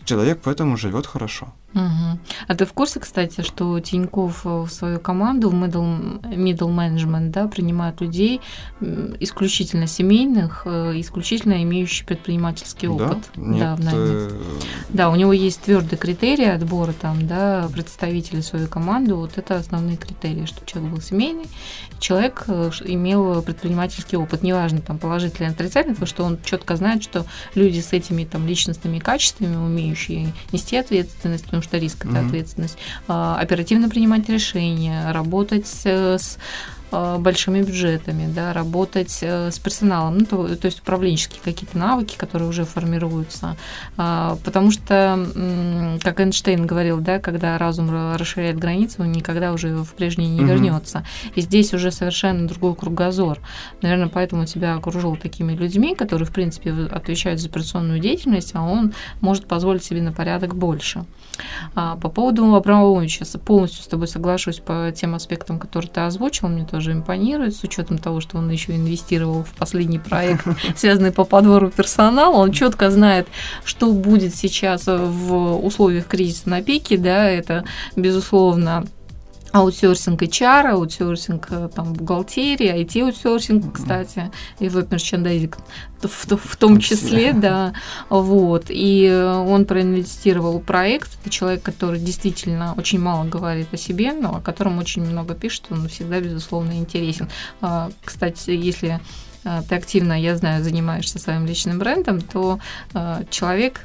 Человек 0.04 0.40
поэтому 0.42 0.76
живет 0.76 1.06
хорошо. 1.06 1.52
Угу. 1.74 2.18
А 2.48 2.54
ты 2.54 2.64
в 2.64 2.72
курсе, 2.72 2.98
кстати, 2.98 3.42
что 3.42 3.78
Тиньков 3.78 4.44
в 4.44 4.68
свою 4.68 4.98
команду 4.98 5.50
в 5.50 5.54
middle, 5.54 6.20
middle 6.22 6.74
management 6.74 7.30
да, 7.30 7.46
принимает 7.46 8.00
людей 8.00 8.40
исключительно 9.20 9.86
семейных, 9.86 10.62
э, 10.64 10.94
исключительно 10.96 11.62
имеющих 11.62 12.06
предпринимательский 12.06 12.88
опыт? 12.88 13.18
Да, 13.36 13.42
Нет, 13.42 13.60
да, 13.60 13.76
в 13.76 13.80
найме. 13.84 14.00
Э... 14.00 14.30
да, 14.88 15.10
у 15.10 15.14
него 15.14 15.32
есть 15.32 15.60
твердые 15.60 15.98
критерии 15.98 16.46
отбора 16.46 16.92
там, 16.92 17.26
да, 17.26 17.68
представителей 17.72 18.42
свою 18.42 18.66
команду. 18.66 19.16
Вот 19.16 19.36
это 19.36 19.56
основные 19.56 19.96
критерии, 19.96 20.46
чтобы 20.46 20.66
человек 20.66 20.92
был 20.92 21.00
семейный, 21.00 21.46
человек 22.00 22.44
э, 22.48 22.70
имел 22.84 23.42
предпринимательский 23.42 24.18
опыт. 24.18 24.42
Неважно, 24.42 24.80
там 24.80 24.98
положительный 24.98 25.48
или 25.48 25.54
отрицательный, 25.54 25.94
потому 25.94 26.08
что 26.08 26.24
он 26.24 26.38
четко 26.42 26.74
знает, 26.74 27.02
что 27.02 27.26
люди 27.54 27.80
с 27.80 27.92
этими 27.92 28.24
там 28.24 28.46
личностными 28.46 28.98
качествами, 28.98 29.54
умеющие 29.54 30.32
нести 30.52 30.76
ответственность, 30.76 31.52
потому 31.60 31.62
что 31.62 31.78
риск 31.78 32.04
это 32.04 32.14
mm-hmm. 32.14 32.26
ответственность, 32.26 32.78
а, 33.08 33.38
оперативно 33.38 33.88
принимать 33.88 34.28
решения, 34.28 35.12
работать 35.12 35.66
с 35.66 36.38
Э, 36.92 37.18
большими 37.18 37.62
бюджетами, 37.62 38.30
да, 38.32 38.52
работать 38.52 39.18
э, 39.22 39.50
с 39.50 39.58
персоналом, 39.60 40.18
ну, 40.18 40.26
то, 40.26 40.56
то 40.56 40.66
есть 40.66 40.80
управленческие 40.80 41.40
какие-то 41.42 41.78
навыки, 41.78 42.16
которые 42.16 42.48
уже 42.48 42.64
формируются. 42.64 43.56
А, 43.96 44.36
потому 44.44 44.72
что, 44.72 45.98
как 46.02 46.20
Эйнштейн 46.20 46.66
говорил, 46.66 46.98
да, 46.98 47.20
когда 47.20 47.58
разум 47.58 48.16
расширяет 48.16 48.58
границы, 48.58 49.02
он 49.02 49.12
никогда 49.12 49.52
уже 49.52 49.76
в 49.76 49.92
прежние 49.94 50.30
не 50.30 50.40
угу. 50.40 50.50
вернется. 50.50 51.04
И 51.36 51.40
здесь 51.42 51.72
уже 51.72 51.92
совершенно 51.92 52.48
другой 52.48 52.74
кругозор. 52.74 53.38
Наверное, 53.82 54.08
поэтому 54.08 54.44
тебя 54.46 54.74
окружил 54.74 55.16
такими 55.16 55.52
людьми, 55.52 55.94
которые, 55.94 56.26
в 56.26 56.32
принципе, 56.32 56.72
отвечают 56.90 57.40
за 57.40 57.48
операционную 57.48 58.00
деятельность, 58.00 58.50
а 58.54 58.62
он 58.62 58.94
может 59.20 59.46
позволить 59.46 59.84
себе 59.84 60.02
на 60.02 60.12
порядок 60.12 60.56
больше. 60.56 61.04
А, 61.74 61.96
по 61.96 62.08
поводу 62.08 62.54
Абрамовича 62.54 63.24
полностью 63.44 63.82
с 63.82 63.86
тобой 63.86 64.08
соглашусь 64.08 64.58
по 64.58 64.92
тем 64.94 65.14
аспектам, 65.14 65.58
которые 65.58 65.90
ты 65.90 66.00
озвучил. 66.00 66.48
Мне 66.48 66.64
тоже 66.64 66.80
тоже 66.80 66.92
импонирует, 66.92 67.54
с 67.54 67.62
учетом 67.62 67.98
того, 67.98 68.20
что 68.20 68.38
он 68.38 68.48
еще 68.50 68.74
инвестировал 68.74 69.44
в 69.44 69.50
последний 69.50 69.98
проект, 69.98 70.46
связанный 70.76 71.12
по 71.12 71.24
подбору 71.24 71.70
персонала. 71.70 72.36
Он 72.36 72.52
четко 72.52 72.90
знает, 72.90 73.28
что 73.64 73.92
будет 73.92 74.34
сейчас 74.34 74.86
в 74.86 75.56
условиях 75.64 76.06
кризиса 76.06 76.48
на 76.48 76.62
пике, 76.62 76.96
да, 76.96 77.28
это, 77.28 77.64
безусловно, 77.96 78.86
аутсорсинг 79.52 80.22
HR, 80.22 80.68
аутсорсинг 80.68 81.46
э, 81.50 81.68
там, 81.74 81.92
бухгалтерии, 81.92 82.82
IT-аутсорсинг, 82.82 83.74
кстати, 83.74 84.30
и 84.58 84.68
веб-мерчендайзинг 84.68 85.58
в, 86.02 86.36
в 86.36 86.56
том 86.56 86.78
числе, 86.78 87.32
да, 87.34 87.74
вот. 88.08 88.66
И 88.68 89.10
он 89.10 89.64
проинвестировал 89.64 90.60
проект. 90.60 91.18
Это 91.20 91.30
человек, 91.30 91.62
который 91.62 92.00
действительно 92.00 92.74
очень 92.76 93.00
мало 93.00 93.24
говорит 93.24 93.68
о 93.72 93.76
себе, 93.76 94.12
но 94.12 94.36
о 94.36 94.40
котором 94.40 94.78
очень 94.78 95.04
много 95.04 95.34
пишет, 95.34 95.66
он 95.70 95.88
всегда, 95.88 96.20
безусловно, 96.20 96.72
интересен. 96.72 97.28
А, 97.60 97.90
кстати, 98.04 98.50
если 98.50 99.00
ты 99.42 99.74
активно, 99.74 100.20
я 100.20 100.36
знаю, 100.36 100.62
занимаешься 100.62 101.18
своим 101.18 101.46
личным 101.46 101.78
брендом, 101.78 102.20
то 102.20 102.58
э, 102.94 103.24
человек, 103.30 103.80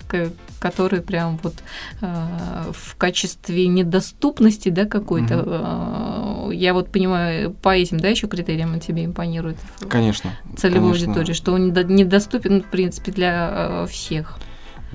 который 0.60 1.02
прям 1.02 1.40
вот 1.44 1.56
э, 2.02 2.72
в 2.74 2.96
качестве 2.98 3.68
недоступности, 3.68 4.70
да, 4.70 4.86
какой-то, 4.86 5.40
угу. 5.40 6.52
э, 6.52 6.56
я 6.56 6.74
вот 6.74 6.92
понимаю, 6.92 7.52
по 7.52 7.76
этим, 7.76 8.00
да, 8.00 8.10
еще 8.10 8.28
критериям 8.28 8.74
он 8.74 8.80
тебе 8.80 9.06
импонирует? 9.06 9.58
Конечно. 9.90 10.32
Целевой 10.58 10.92
конечно. 10.92 11.14
аудитории, 11.14 11.34
что 11.34 11.54
он 11.54 11.72
недоступен, 11.72 12.62
в 12.62 12.66
принципе, 12.66 13.12
для 13.12 13.86
всех. 13.90 14.38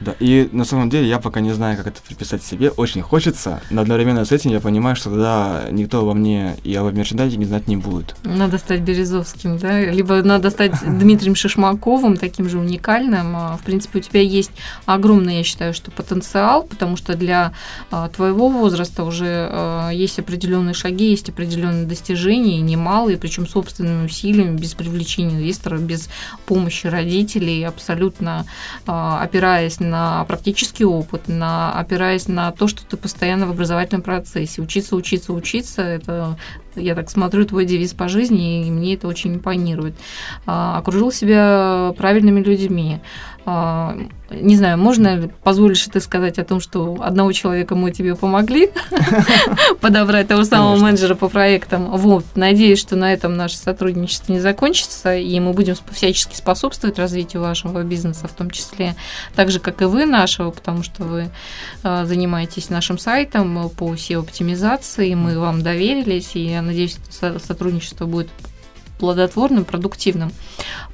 Да, 0.01 0.15
и 0.19 0.49
на 0.53 0.65
самом 0.65 0.89
деле 0.89 1.09
я 1.09 1.19
пока 1.19 1.41
не 1.41 1.53
знаю, 1.53 1.77
как 1.77 1.87
это 1.87 2.01
приписать 2.01 2.43
себе. 2.43 2.71
Очень 2.71 3.03
хочется, 3.03 3.61
но 3.71 3.83
одновременно 3.83 4.25
с 4.25 4.33
этим 4.33 4.51
я 4.51 4.61
понимаю, 4.61 4.97
что 4.97 5.11
тогда 5.11 5.65
никто 5.71 6.01
обо 6.01 6.15
мне 6.15 6.57
и 6.65 6.75
об 6.75 6.93
мерчендайзинге 6.95 7.47
знать 7.47 7.69
не 7.69 7.77
будет. 7.77 8.15
Надо 8.25 8.57
стать 8.57 8.81
Березовским, 8.81 9.59
да? 9.59 9.81
Либо 9.81 10.23
надо 10.23 10.49
стать 10.51 10.73
Дмитрием 10.87 11.35
Шишмаковым, 11.35 12.17
таким 12.17 12.49
же 12.49 12.59
уникальным. 12.59 13.37
А, 13.37 13.59
в 13.59 13.63
принципе, 13.63 13.99
у 13.99 14.03
тебя 14.03 14.23
есть 14.23 14.53
огромный, 14.87 15.39
я 15.39 15.45
считаю, 15.45 15.75
что 15.75 15.91
потенциал, 15.91 16.63
потому 16.63 16.97
что 16.97 17.15
для 17.15 17.53
а, 17.91 18.09
твоего 18.09 18.49
возраста 18.49 19.05
уже 19.05 19.49
а, 19.51 19.91
есть 19.91 20.19
определенные 20.19 20.75
шаги, 20.75 21.11
есть 21.11 21.29
определенные 21.29 21.85
достижения, 21.85 22.61
немалые, 22.61 23.19
причем 23.19 23.47
собственными 23.47 24.07
усилиями, 24.07 24.57
без 24.57 24.73
привлечения 24.73 25.35
инвесторов, 25.35 25.83
без 25.83 26.09
помощи 26.47 26.87
родителей, 26.87 27.65
абсолютно 27.65 28.47
опираясь 28.87 29.79
на 29.81 29.90
практический 30.29 30.85
опыт, 30.85 31.29
на, 31.29 31.73
опираясь 31.73 32.29
на 32.29 32.53
то, 32.53 32.67
что 32.69 32.85
ты 32.85 32.97
постоянно 32.97 33.47
в 33.47 33.51
образовательном 33.51 34.03
процессе. 34.03 34.63
Учиться, 34.63 34.97
учиться, 34.97 35.33
учиться– 35.33 35.83
это 35.83 36.37
я 36.77 36.95
так 36.95 37.11
смотрю 37.11 37.45
твой 37.45 37.65
девиз 37.65 37.95
по 37.95 38.09
жизни, 38.09 38.67
и 38.67 38.71
мне 38.71 38.95
это 38.95 39.09
очень 39.09 39.35
импонирует. 39.35 39.95
А, 40.47 40.79
окружил 40.79 41.11
себя 41.13 41.93
правильными 41.97 42.41
людьми. 42.41 43.01
А, 43.47 43.97
не 44.31 44.57
знаю, 44.57 44.79
можно 44.79 45.31
позволишь 45.43 45.85
ты 45.91 46.01
сказать 46.01 46.39
о 46.39 46.45
том, 46.45 46.61
что 46.61 46.99
одного 47.01 47.33
человека 47.33 47.75
мы 47.75 47.91
тебе 47.91 48.15
помогли 48.15 48.71
подобрать 49.81 50.29
того 50.29 50.45
самого 50.45 50.77
менеджера 50.77 51.15
по 51.15 51.29
проектам. 51.29 51.91
Вот, 51.97 52.25
надеюсь, 52.35 52.79
что 52.79 52.97
на 52.97 53.13
этом 53.13 53.37
наше 53.37 53.57
сотрудничество 53.57 54.33
не 54.33 54.41
закончится, 54.41 55.17
и 55.17 55.41
мы 55.41 55.53
будем 55.53 55.75
всячески 55.91 56.37
способствовать 56.37 56.99
развитию 56.99 57.43
вашего 57.43 57.83
бизнеса, 57.83 58.29
в 58.29 58.33
том 58.33 58.51
числе 58.51 58.95
так 59.35 59.51
же, 59.51 59.59
как 59.59 59.83
и 59.83 59.87
вы 59.87 60.05
нашего, 60.05 60.51
потому 60.51 60.83
что 60.83 61.05
вы 61.05 61.31
а, 61.83 62.05
занимаетесь 62.05 62.69
нашим 62.69 62.99
сайтом 62.99 63.71
по 63.71 63.95
SEO-оптимизации, 63.95 65.15
мы 65.15 65.39
вам 65.39 65.63
доверились, 65.63 66.33
и 66.35 66.41
я 66.41 66.63
надеюсь, 66.63 66.99
сотрудничество 67.11 68.07
будет 68.07 68.29
плодотворным, 69.01 69.65
продуктивным. 69.65 70.31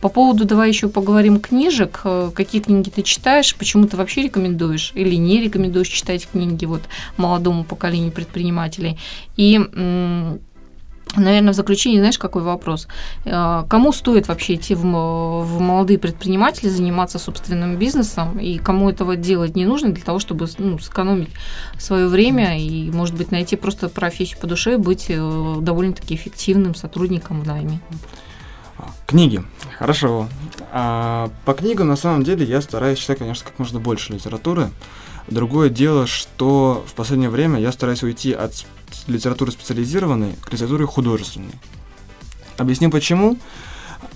По 0.01 0.09
поводу, 0.09 0.45
давай 0.45 0.69
еще 0.69 0.89
поговорим 0.89 1.41
книжек. 1.41 2.01
Э, 2.05 2.31
какие 2.35 2.63
книги 2.63 2.89
ты 2.89 3.03
читаешь? 3.03 3.55
Почему 3.57 3.87
ты 3.87 3.97
вообще 3.97 4.23
рекомендуешь 4.23 4.93
или 4.95 5.17
не 5.17 5.43
рекомендуешь 5.43 5.89
читать 5.89 6.27
книги 6.31 6.65
вот 6.65 6.83
молодому 7.17 7.65
поколению 7.65 8.13
предпринимателей? 8.13 8.99
И 9.37 9.61
Наверное, 11.15 11.53
в 11.53 11.57
заключение, 11.57 12.01
знаешь, 12.01 12.19
какой 12.19 12.43
вопрос? 12.43 12.89
Э, 13.25 13.65
кому 13.69 13.93
стоит 13.93 14.29
вообще 14.29 14.55
идти 14.55 14.75
в, 14.75 14.83
в 14.83 15.61
молодые 15.61 15.99
предприниматели, 15.99 16.69
заниматься 16.69 17.19
собственным 17.19 17.77
бизнесом, 17.77 18.39
и 18.39 18.59
кому 18.59 18.91
этого 18.91 19.17
делать 19.17 19.55
не 19.55 19.65
нужно 19.65 19.91
для 19.91 20.05
того, 20.05 20.19
чтобы 20.19 20.47
ну, 20.59 20.79
сэкономить 20.79 21.31
свое 21.79 22.09
время 22.09 22.59
и, 22.59 22.91
может 22.91 23.15
быть, 23.15 23.31
найти 23.31 23.57
просто 23.57 23.89
профессию 23.89 24.41
по 24.41 24.47
душе, 24.47 24.79
быть 24.79 25.07
э, 25.09 25.55
довольно-таки 25.61 26.15
эффективным 26.17 26.75
сотрудником 26.75 27.41
в 27.41 27.47
найме? 27.47 27.81
Книги. 29.07 29.43
Хорошо. 29.79 30.29
А, 30.73 31.31
по 31.45 31.55
книгам, 31.55 31.89
на 31.89 31.97
самом 31.97 32.25
деле, 32.25 32.45
я 32.45 32.61
стараюсь 32.61 32.99
читать, 32.99 33.19
конечно, 33.19 33.47
как 33.47 33.59
можно 33.59 33.79
больше 33.79 34.13
литературы. 34.13 34.71
Другое 35.29 35.71
дело, 35.71 36.07
что 36.07 36.85
в 36.87 36.95
последнее 36.95 37.31
время 37.31 37.61
я 37.61 37.73
стараюсь 37.73 38.03
уйти 38.03 38.33
от 38.33 38.67
литературы 39.07 39.53
специализированной 39.53 40.35
к 40.41 40.53
литературе 40.53 40.87
художественной. 40.87 41.55
Объясню 42.57 42.91
почему. 42.91 43.39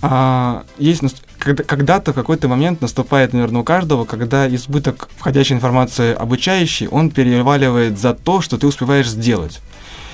А, 0.01 0.63
есть 0.77 1.01
когда-то 1.37 2.11
в 2.11 2.15
какой-то 2.15 2.47
момент 2.47 2.81
наступает, 2.81 3.33
наверное, 3.33 3.61
у 3.61 3.63
каждого, 3.63 4.05
когда 4.05 4.47
избыток 4.53 5.09
входящей 5.17 5.55
информации 5.55 6.13
обучающей, 6.13 6.87
он 6.87 7.09
переваливает 7.09 7.99
за 7.99 8.13
то, 8.13 8.41
что 8.41 8.57
ты 8.57 8.67
успеваешь 8.67 9.09
сделать. 9.09 9.59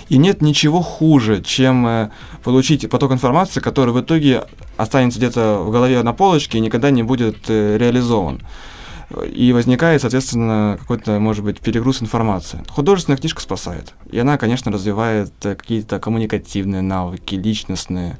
И 0.09 0.17
нет 0.17 0.41
ничего 0.41 0.81
хуже, 0.81 1.41
чем 1.43 1.85
э, 1.85 2.09
получить 2.43 2.89
поток 2.89 3.11
информации, 3.11 3.59
который 3.59 3.93
в 3.93 3.99
итоге 3.99 4.45
останется 4.77 5.19
где-то 5.19 5.57
в 5.59 5.71
голове 5.71 6.01
на 6.01 6.13
полочке 6.13 6.57
и 6.57 6.61
никогда 6.61 6.91
не 6.91 7.03
будет 7.03 7.37
э, 7.49 7.77
реализован 7.77 8.41
и 9.31 9.53
возникает, 9.53 10.01
соответственно, 10.01 10.77
какой-то, 10.79 11.19
может 11.19 11.43
быть, 11.43 11.59
перегруз 11.61 12.01
информации. 12.01 12.63
Художественная 12.69 13.17
книжка 13.17 13.41
спасает. 13.41 13.93
И 14.11 14.19
она, 14.19 14.37
конечно, 14.37 14.71
развивает 14.71 15.31
э, 15.45 15.55
какие-то 15.55 15.99
коммуникативные 15.99 16.81
навыки, 16.81 17.35
личностные. 17.35 18.19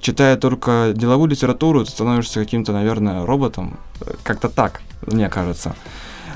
Читая 0.00 0.36
только 0.36 0.92
деловую 0.94 1.30
литературу, 1.30 1.84
ты 1.84 1.90
становишься 1.90 2.40
каким-то, 2.40 2.72
наверное, 2.72 3.24
роботом. 3.24 3.78
Как-то 4.24 4.48
так, 4.48 4.82
мне 5.06 5.28
кажется. 5.28 5.76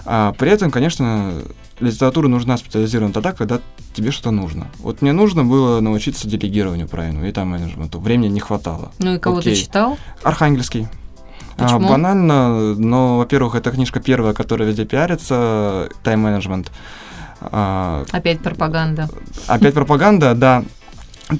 А 0.05 0.33
при 0.33 0.51
этом, 0.51 0.71
конечно, 0.71 1.35
литература 1.81 2.29
нужна 2.29 2.57
специализированно 2.57 3.13
тогда, 3.13 3.33
когда 3.33 3.61
тебе 3.95 4.11
что-то 4.11 4.31
нужно. 4.31 4.69
Вот 4.79 5.03
мне 5.03 5.13
нужно 5.13 5.45
было 5.45 5.81
научиться 5.81 6.29
делегированию 6.29 6.89
правильному 6.89 7.27
и 7.27 7.33
там 7.33 7.49
менеджменту. 7.49 7.99
Времени 7.99 8.29
не 8.29 8.41
хватало. 8.41 8.93
Ну 9.01 9.17
и 9.17 9.19
кого 9.19 9.39
Окей. 9.39 9.55
ты 9.55 9.61
читал? 9.61 9.99
Архангельский. 10.23 10.89
А, 11.59 11.65
Почему? 11.65 11.89
Банально, 11.89 12.75
но, 12.75 13.19
во-первых, 13.19 13.57
это 13.57 13.73
книжка 13.73 14.01
первая, 14.01 14.33
которая 14.33 14.69
везде 14.69 14.85
пиарится, 14.85 15.89
тайм-менеджмент. 16.05 16.71
А, 17.41 18.05
опять 18.13 18.41
пропаганда. 18.41 19.09
Опять 19.47 19.75
пропаганда, 19.75 20.35
да. 20.35 20.65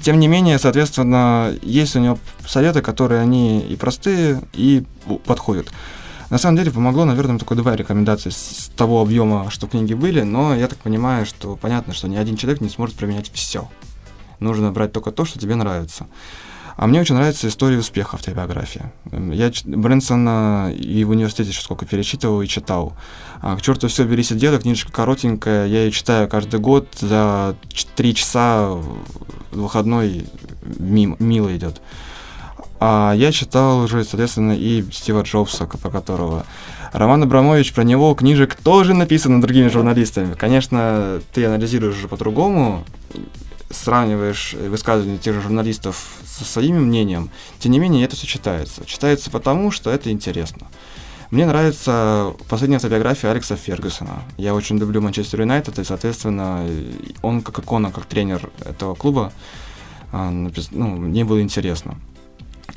Тем 0.01 0.19
не 0.19 0.27
менее, 0.27 0.59
соответственно, 0.59 1.53
есть 1.61 1.95
у 1.95 1.99
него 1.99 2.19
советы, 2.45 2.81
которые 2.81 3.21
они 3.21 3.61
и 3.61 3.75
простые, 3.75 4.41
и 4.53 4.83
подходят. 5.25 5.67
На 6.29 6.37
самом 6.37 6.57
деле 6.57 6.69
помогло, 6.69 7.05
наверное, 7.05 7.39
только 7.39 7.55
два 7.55 7.75
рекомендации 7.75 8.29
с 8.29 8.69
того 8.75 9.01
объема, 9.01 9.49
что 9.49 9.67
книги 9.67 9.95
были, 9.95 10.21
но 10.21 10.53
я 10.53 10.67
так 10.67 10.77
понимаю, 10.77 11.25
что 11.25 11.55
понятно, 11.55 11.93
что 11.93 12.07
ни 12.07 12.17
один 12.17 12.37
человек 12.37 12.61
не 12.61 12.69
сможет 12.69 12.95
применять 12.95 13.31
все. 13.33 13.67
Нужно 14.39 14.71
брать 14.71 14.91
только 14.91 15.11
то, 15.11 15.25
что 15.25 15.39
тебе 15.39 15.55
нравится. 15.55 16.05
А 16.79 16.87
мне 16.87 17.01
очень 17.01 17.15
нравится 17.15 17.45
история 17.49 17.77
успеха 17.77 18.15
автобиографии. 18.15 18.83
Я 19.11 19.51
Брэнсона 19.65 20.71
и 20.73 21.03
в 21.03 21.09
университете 21.09 21.49
еще 21.49 21.59
сколько 21.59 21.85
перечитывал 21.85 22.41
и 22.41 22.47
читал. 22.47 22.93
А, 23.41 23.57
к 23.57 23.61
черту 23.61 23.89
все, 23.89 24.05
бери 24.05 24.23
сидела, 24.23 24.59
книжка 24.59 24.89
коротенькая, 24.89 25.67
я 25.67 25.83
ее 25.83 25.91
читаю 25.91 26.29
каждый 26.29 26.61
год, 26.61 26.87
за 27.01 27.57
три 27.97 28.15
часа 28.15 28.77
выходной 29.51 30.25
мимо, 30.61 31.17
мило 31.19 31.53
идет. 31.53 31.81
А 32.79 33.11
я 33.13 33.33
читал 33.33 33.79
уже, 33.79 34.05
соответственно, 34.05 34.53
и 34.53 34.81
Стива 34.89 35.23
Джобса, 35.23 35.65
про 35.65 35.89
которого 35.89 36.45
Роман 36.93 37.23
Абрамович, 37.23 37.73
про 37.73 37.83
него 37.83 38.15
книжек 38.15 38.55
тоже 38.55 38.93
написано 38.93 39.41
другими 39.41 39.67
журналистами. 39.67 40.33
Конечно, 40.33 41.19
ты 41.33 41.43
анализируешь 41.43 41.97
уже 41.97 42.07
по-другому, 42.07 42.85
сравниваешь 43.69 44.53
высказывания 44.53 45.17
тех 45.17 45.35
же 45.35 45.41
журналистов 45.41 46.07
со 46.25 46.43
своим 46.43 46.83
мнением, 46.83 47.29
тем 47.59 47.71
не 47.71 47.79
менее 47.79 48.05
это 48.05 48.15
все 48.15 48.27
читается. 48.27 48.85
Читается 48.85 49.29
потому, 49.29 49.71
что 49.71 49.91
это 49.91 50.11
интересно. 50.11 50.67
Мне 51.31 51.45
нравится 51.45 52.33
последняя 52.49 52.77
автобиография 52.77 53.29
Алекса 53.29 53.55
Фергюсона. 53.55 54.23
Я 54.37 54.55
очень 54.55 54.79
люблю 54.79 54.99
Манчестер 54.99 55.41
Юнайтед, 55.41 55.77
и, 55.77 55.83
соответственно, 55.83 56.67
он 57.21 57.43
как 57.43 57.59
икона, 57.59 57.91
как 57.91 58.05
тренер 58.05 58.49
этого 58.65 58.95
клуба, 58.95 59.31
а, 60.11 60.31
ну, 60.31 60.87
мне 60.87 61.23
было 61.23 61.41
интересно. 61.41 61.97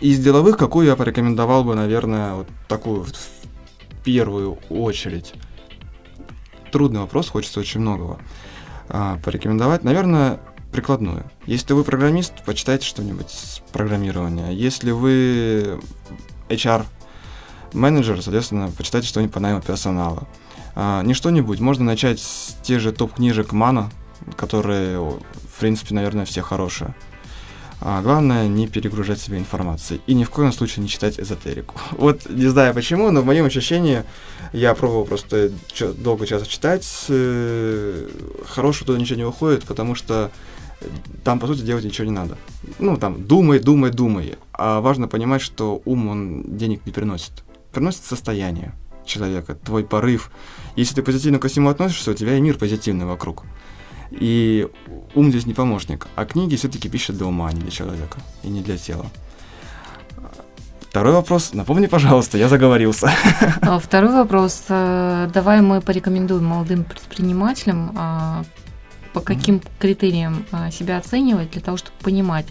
Из 0.00 0.18
деловых, 0.18 0.58
какую 0.58 0.86
я 0.86 0.96
порекомендовал 0.96 1.64
бы, 1.64 1.74
наверное, 1.74 2.34
вот 2.34 2.48
такую 2.68 3.04
в 3.04 4.04
первую 4.04 4.58
очередь? 4.68 5.32
Трудный 6.70 7.00
вопрос, 7.00 7.28
хочется 7.28 7.60
очень 7.60 7.80
многого 7.80 8.18
а, 8.88 9.18
порекомендовать. 9.24 9.82
Наверное, 9.82 10.40
прикладную. 10.72 11.24
Если 11.46 11.72
вы 11.74 11.84
программист, 11.84 12.32
почитайте 12.44 12.86
что-нибудь 12.86 13.30
с 13.30 13.62
программирования. 13.72 14.50
Если 14.50 14.90
вы 14.90 15.80
HR 16.48 16.84
менеджер, 17.72 18.20
соответственно, 18.22 18.70
почитайте 18.76 19.06
что-нибудь 19.06 19.34
по 19.34 19.40
найму 19.40 19.60
персонала. 19.60 20.26
А, 20.74 21.02
не 21.02 21.14
что-нибудь, 21.14 21.60
можно 21.60 21.84
начать 21.84 22.20
с 22.20 22.56
тех 22.62 22.80
же 22.80 22.92
топ-книжек 22.92 23.52
Мана, 23.52 23.90
которые, 24.36 24.98
в 24.98 25.60
принципе, 25.60 25.94
наверное, 25.94 26.24
все 26.24 26.42
хорошие. 26.42 26.94
А 27.84 28.00
главное 28.00 28.46
не 28.46 28.68
перегружать 28.68 29.20
себя 29.20 29.38
информацией 29.38 30.00
и 30.06 30.14
ни 30.14 30.22
в 30.22 30.30
коем 30.30 30.52
случае 30.52 30.84
не 30.84 30.88
читать 30.88 31.18
эзотерику. 31.18 31.74
Вот 31.92 32.30
не 32.30 32.46
знаю 32.46 32.74
почему, 32.74 33.10
но 33.10 33.22
в 33.22 33.26
моем 33.26 33.44
ощущении 33.44 34.04
я 34.52 34.74
пробовал 34.74 35.04
просто 35.04 35.50
долго 35.98 36.26
часто 36.26 36.48
читать. 36.48 36.86
Э, 37.08 38.08
хорошего 38.46 38.86
туда 38.86 39.00
ничего 39.00 39.16
не 39.16 39.24
выходит, 39.24 39.64
потому 39.64 39.96
что 39.96 40.30
там, 41.24 41.38
по 41.38 41.46
сути, 41.46 41.62
делать 41.62 41.84
ничего 41.84 42.04
не 42.04 42.12
надо. 42.12 42.36
Ну, 42.78 42.96
там, 42.96 43.26
думай, 43.26 43.58
думай, 43.58 43.90
думай. 43.90 44.36
А 44.52 44.80
важно 44.80 45.08
понимать, 45.08 45.42
что 45.42 45.82
ум, 45.84 46.08
он 46.08 46.56
денег 46.56 46.86
не 46.86 46.92
приносит. 46.92 47.44
Приносит 47.72 48.04
состояние 48.04 48.74
человека, 49.04 49.54
твой 49.54 49.84
порыв. 49.84 50.30
Если 50.76 50.94
ты 50.94 51.02
позитивно 51.02 51.38
ко 51.38 51.48
всему 51.48 51.68
относишься, 51.68 52.10
у 52.10 52.14
тебя 52.14 52.36
и 52.36 52.40
мир 52.40 52.56
позитивный 52.58 53.06
вокруг. 53.06 53.44
И 54.10 54.68
ум 55.14 55.30
здесь 55.30 55.46
не 55.46 55.54
помощник, 55.54 56.06
а 56.16 56.24
книги 56.24 56.56
все-таки 56.56 56.88
пишут 56.88 57.16
для 57.16 57.26
ума, 57.26 57.48
а 57.48 57.52
не 57.52 57.60
для 57.60 57.70
человека, 57.70 58.18
и 58.42 58.48
не 58.48 58.60
для 58.60 58.76
тела. 58.76 59.06
Второй 60.92 61.14
вопрос. 61.14 61.54
Напомни, 61.54 61.86
пожалуйста, 61.86 62.36
я 62.36 62.48
заговорился. 62.48 63.10
А, 63.62 63.78
второй 63.78 64.12
вопрос. 64.12 64.64
Э, 64.68 65.30
давай 65.32 65.62
мы 65.62 65.80
порекомендуем 65.80 66.44
молодым 66.44 66.84
предпринимателям, 66.84 67.94
а, 67.96 68.44
по 69.12 69.20
каким 69.20 69.60
критериям 69.78 70.44
а, 70.52 70.70
себя 70.70 70.98
оценивать 70.98 71.50
для 71.50 71.60
того, 71.60 71.76
чтобы 71.76 71.96
понимать, 72.02 72.46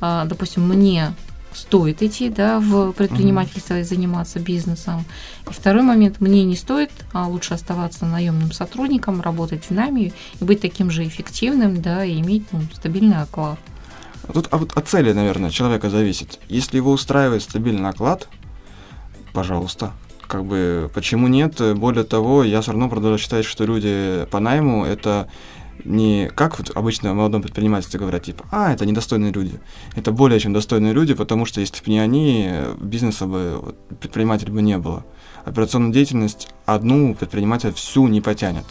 допустим, 0.00 0.66
мне 0.66 1.14
стоит 1.54 2.02
идти 2.02 2.28
да, 2.28 2.58
в 2.60 2.92
предпринимательство 2.92 3.78
и 3.78 3.82
заниматься 3.82 4.38
бизнесом. 4.38 5.04
И 5.48 5.52
второй 5.52 5.82
момент, 5.82 6.20
мне 6.20 6.44
не 6.44 6.56
стоит, 6.56 6.90
а 7.12 7.28
лучше 7.28 7.54
оставаться 7.54 8.06
наемным 8.06 8.52
сотрудником, 8.52 9.20
работать 9.20 9.64
в 9.64 9.70
нами 9.70 10.12
и 10.40 10.44
быть 10.44 10.60
таким 10.60 10.90
же 10.90 11.06
эффективным, 11.06 11.80
да, 11.80 12.04
и 12.04 12.20
иметь 12.20 12.44
ну, 12.52 12.60
стабильный 12.74 13.20
оклад. 13.20 13.58
Тут 14.32 14.48
а 14.50 14.58
вот 14.58 14.72
от 14.76 14.88
цели, 14.88 15.12
наверное, 15.12 15.50
человека 15.50 15.90
зависит. 15.90 16.38
Если 16.48 16.76
его 16.76 16.92
устраивает 16.92 17.42
стабильный 17.42 17.88
оклад, 17.88 18.28
пожалуйста, 19.32 19.92
как 20.26 20.44
бы 20.44 20.90
почему 20.94 21.28
нет? 21.28 21.60
Более 21.76 22.04
того, 22.04 22.44
я 22.44 22.60
все 22.60 22.70
равно 22.70 22.88
продолжаю 22.88 23.18
считать, 23.18 23.44
что 23.44 23.64
люди 23.64 24.26
по 24.30 24.38
найму 24.40 24.84
это 24.84 25.28
не 25.84 26.30
как 26.34 26.58
вот 26.58 26.70
обычно 26.76 27.12
в 27.12 27.16
молодом 27.16 27.42
предпринимательстве 27.42 27.98
говорят, 27.98 28.22
типа, 28.22 28.44
а, 28.50 28.72
это 28.72 28.86
недостойные 28.86 29.32
люди. 29.32 29.60
Это 29.96 30.12
более 30.12 30.38
чем 30.38 30.52
достойные 30.52 30.92
люди, 30.92 31.14
потому 31.14 31.44
что 31.44 31.60
если 31.60 31.82
бы 31.84 31.90
не 31.90 31.98
они, 31.98 32.50
бизнеса 32.80 33.26
бы, 33.26 33.58
вот, 33.60 33.98
предприниматель 34.00 34.50
бы 34.50 34.62
не 34.62 34.78
было. 34.78 35.04
Операционную 35.44 35.92
деятельность 35.92 36.48
одну 36.66 37.14
предприниматель 37.14 37.72
всю 37.72 38.06
не 38.08 38.20
потянет. 38.20 38.64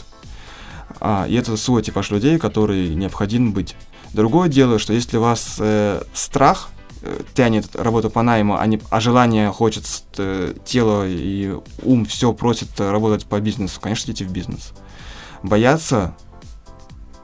А, 1.00 1.26
и 1.28 1.36
это 1.36 1.56
свой 1.58 1.82
типаж 1.82 2.12
людей, 2.12 2.38
который 2.38 2.96
необходим 2.96 3.54
быть. 3.54 3.76
Другое 4.14 4.50
дело, 4.50 4.80
что 4.80 4.94
если 4.94 5.18
у 5.18 5.22
вас 5.22 5.56
э, 5.60 6.04
страх 6.14 6.70
э, 7.02 7.22
тянет 7.34 7.76
работу 7.76 8.10
по 8.10 8.22
найму, 8.22 8.58
а, 8.58 8.66
не, 8.68 8.80
а 8.90 9.00
желание 9.00 9.52
хочет 9.52 9.86
э, 10.18 10.54
тело 10.66 11.08
и 11.08 11.56
ум 11.84 12.06
все 12.06 12.34
просит 12.34 12.80
работать 12.80 13.26
по 13.26 13.40
бизнесу, 13.40 13.80
конечно, 13.80 14.12
идите 14.12 14.26
в 14.26 14.32
бизнес. 14.32 14.74
Бояться 15.44 16.16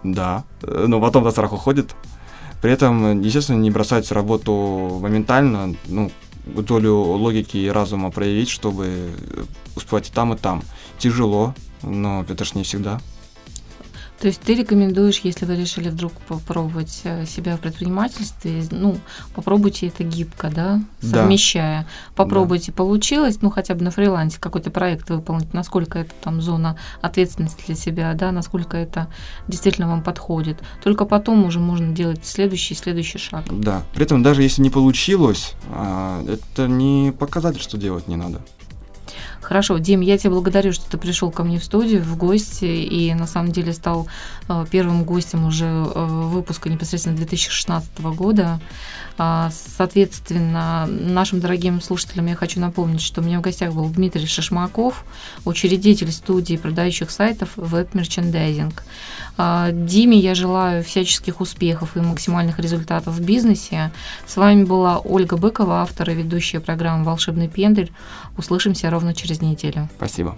да, 0.04 0.43
но 0.62 1.00
потом 1.02 1.24
до 1.24 1.32
страх 1.32 1.54
уходит. 1.54 1.95
При 2.62 2.72
этом, 2.72 3.22
естественно, 3.22 3.58
не 3.58 3.72
бросать 3.72 4.12
работу 4.12 5.00
моментально, 5.02 5.76
ну, 5.86 6.12
долю 6.45 6.95
логики 6.95 7.58
и 7.58 7.70
разума 7.70 8.10
проявить, 8.10 8.50
чтобы 8.50 9.12
успевать 9.76 10.10
и 10.10 10.12
там, 10.12 10.34
и 10.34 10.38
там. 10.38 10.64
Тяжело, 10.98 11.54
но 11.84 12.26
это 12.28 12.45
ж 12.45 12.56
не 12.56 12.64
всегда. 12.64 13.00
То 14.20 14.28
есть 14.28 14.41
ты 14.41 14.55
рекомендуешь, 14.55 15.20
если 15.20 15.45
вы 15.45 15.55
решили 15.55 15.89
вдруг 15.89 16.11
попробовать 16.28 17.01
э, 17.03 17.26
себя 17.26 17.55
в 17.55 17.59
предпринимательстве, 17.59 18.63
ну, 18.72 18.97
попробуйте 19.36 19.88
это 19.88 20.03
гибко, 20.03 20.49
да, 20.49 20.82
совмещая. 21.01 21.82
Да. 21.82 21.88
Попробуйте, 22.15 22.72
да. 22.72 22.78
получилось, 22.78 23.39
ну, 23.41 23.51
хотя 23.51 23.76
бы 23.76 23.84
на 23.84 23.91
фрилансе 23.91 24.39
какой-то 24.39 24.72
проект 24.72 25.09
выполнить, 25.09 25.53
насколько 25.53 25.99
это 25.99 26.11
там 26.22 26.41
зона 26.41 26.78
ответственности 27.01 27.63
для 27.68 27.76
себя, 27.76 28.13
да, 28.15 28.32
насколько 28.32 28.76
это 28.76 29.07
действительно 29.47 29.88
вам 29.88 30.01
подходит. 30.01 30.57
Только 30.84 31.05
потом 31.05 31.45
уже 31.45 31.59
можно 31.59 31.93
делать 31.93 32.26
следующий 32.26 32.74
следующий 32.74 33.20
шаг. 33.20 33.45
Да, 33.51 33.84
при 33.93 34.03
этом 34.03 34.24
даже 34.24 34.41
если 34.41 34.63
не 34.63 34.72
получилось, 34.72 35.53
а, 35.70 36.24
это 36.28 36.68
не 36.68 37.13
показатель, 37.18 37.61
что 37.61 37.78
делать 37.78 38.07
не 38.07 38.15
надо. 38.15 38.41
Хорошо, 39.48 39.78
Дим, 39.78 40.02
я 40.02 40.18
тебе 40.18 40.32
благодарю, 40.32 40.74
что 40.74 40.91
ты 40.91 40.98
пришел 40.98 41.32
ко 41.32 41.45
мне 41.45 41.58
в 41.58 41.64
студию, 41.64 42.04
в 42.04 42.18
гости, 42.18 42.66
и 42.66 43.14
на 43.14 43.28
самом 43.28 43.54
деле 43.54 43.72
стал 43.72 44.06
первым 44.70 45.04
гостем 45.04 45.45
уже 45.45 45.66
э, 45.66 46.06
выпуска 46.06 46.70
непосредственно 46.70 47.16
2016 47.18 48.00
года. 48.00 48.60
А, 49.18 49.50
соответственно, 49.52 50.86
нашим 50.88 51.39
дорогим 51.39 51.82
слушателям 51.82 52.28
я 52.28 52.36
хочу 52.36 52.60
напомнить, 52.60 53.02
что 53.02 53.22
у 53.22 53.24
меня 53.24 53.39
в 53.39 53.41
гостях 53.41 53.74
был 53.74 53.89
Дмитрий 53.89 54.28
Шишмаков, 54.28 55.04
учредитель 55.43 56.12
студии 56.12 56.56
продающих 56.56 57.10
сайтов. 57.10 57.50
А, 59.38 59.72
Диме 59.72 60.18
я 60.18 60.36
желаю 60.36 60.84
всяческих 60.84 61.41
успехов 61.41 61.98
и 61.98 62.00
максимальных 62.00 62.60
результатов 62.60 63.16
в 63.16 63.22
бизнесе. 63.22 63.91
С 64.26 64.36
вами 64.38 64.64
была 64.64 65.00
Ольга 65.00 65.38
Быкова, 65.38 65.82
автор 65.82 66.10
и 66.12 66.14
ведущая 66.14 66.60
программы 66.60 67.04
«Волшебный 67.04 67.48
пендель». 67.48 67.91
Услышимся 68.38 68.89
ровно 68.89 69.14
через 69.14 69.41
неделю. 69.41 69.89
Спасибо. 69.98 70.38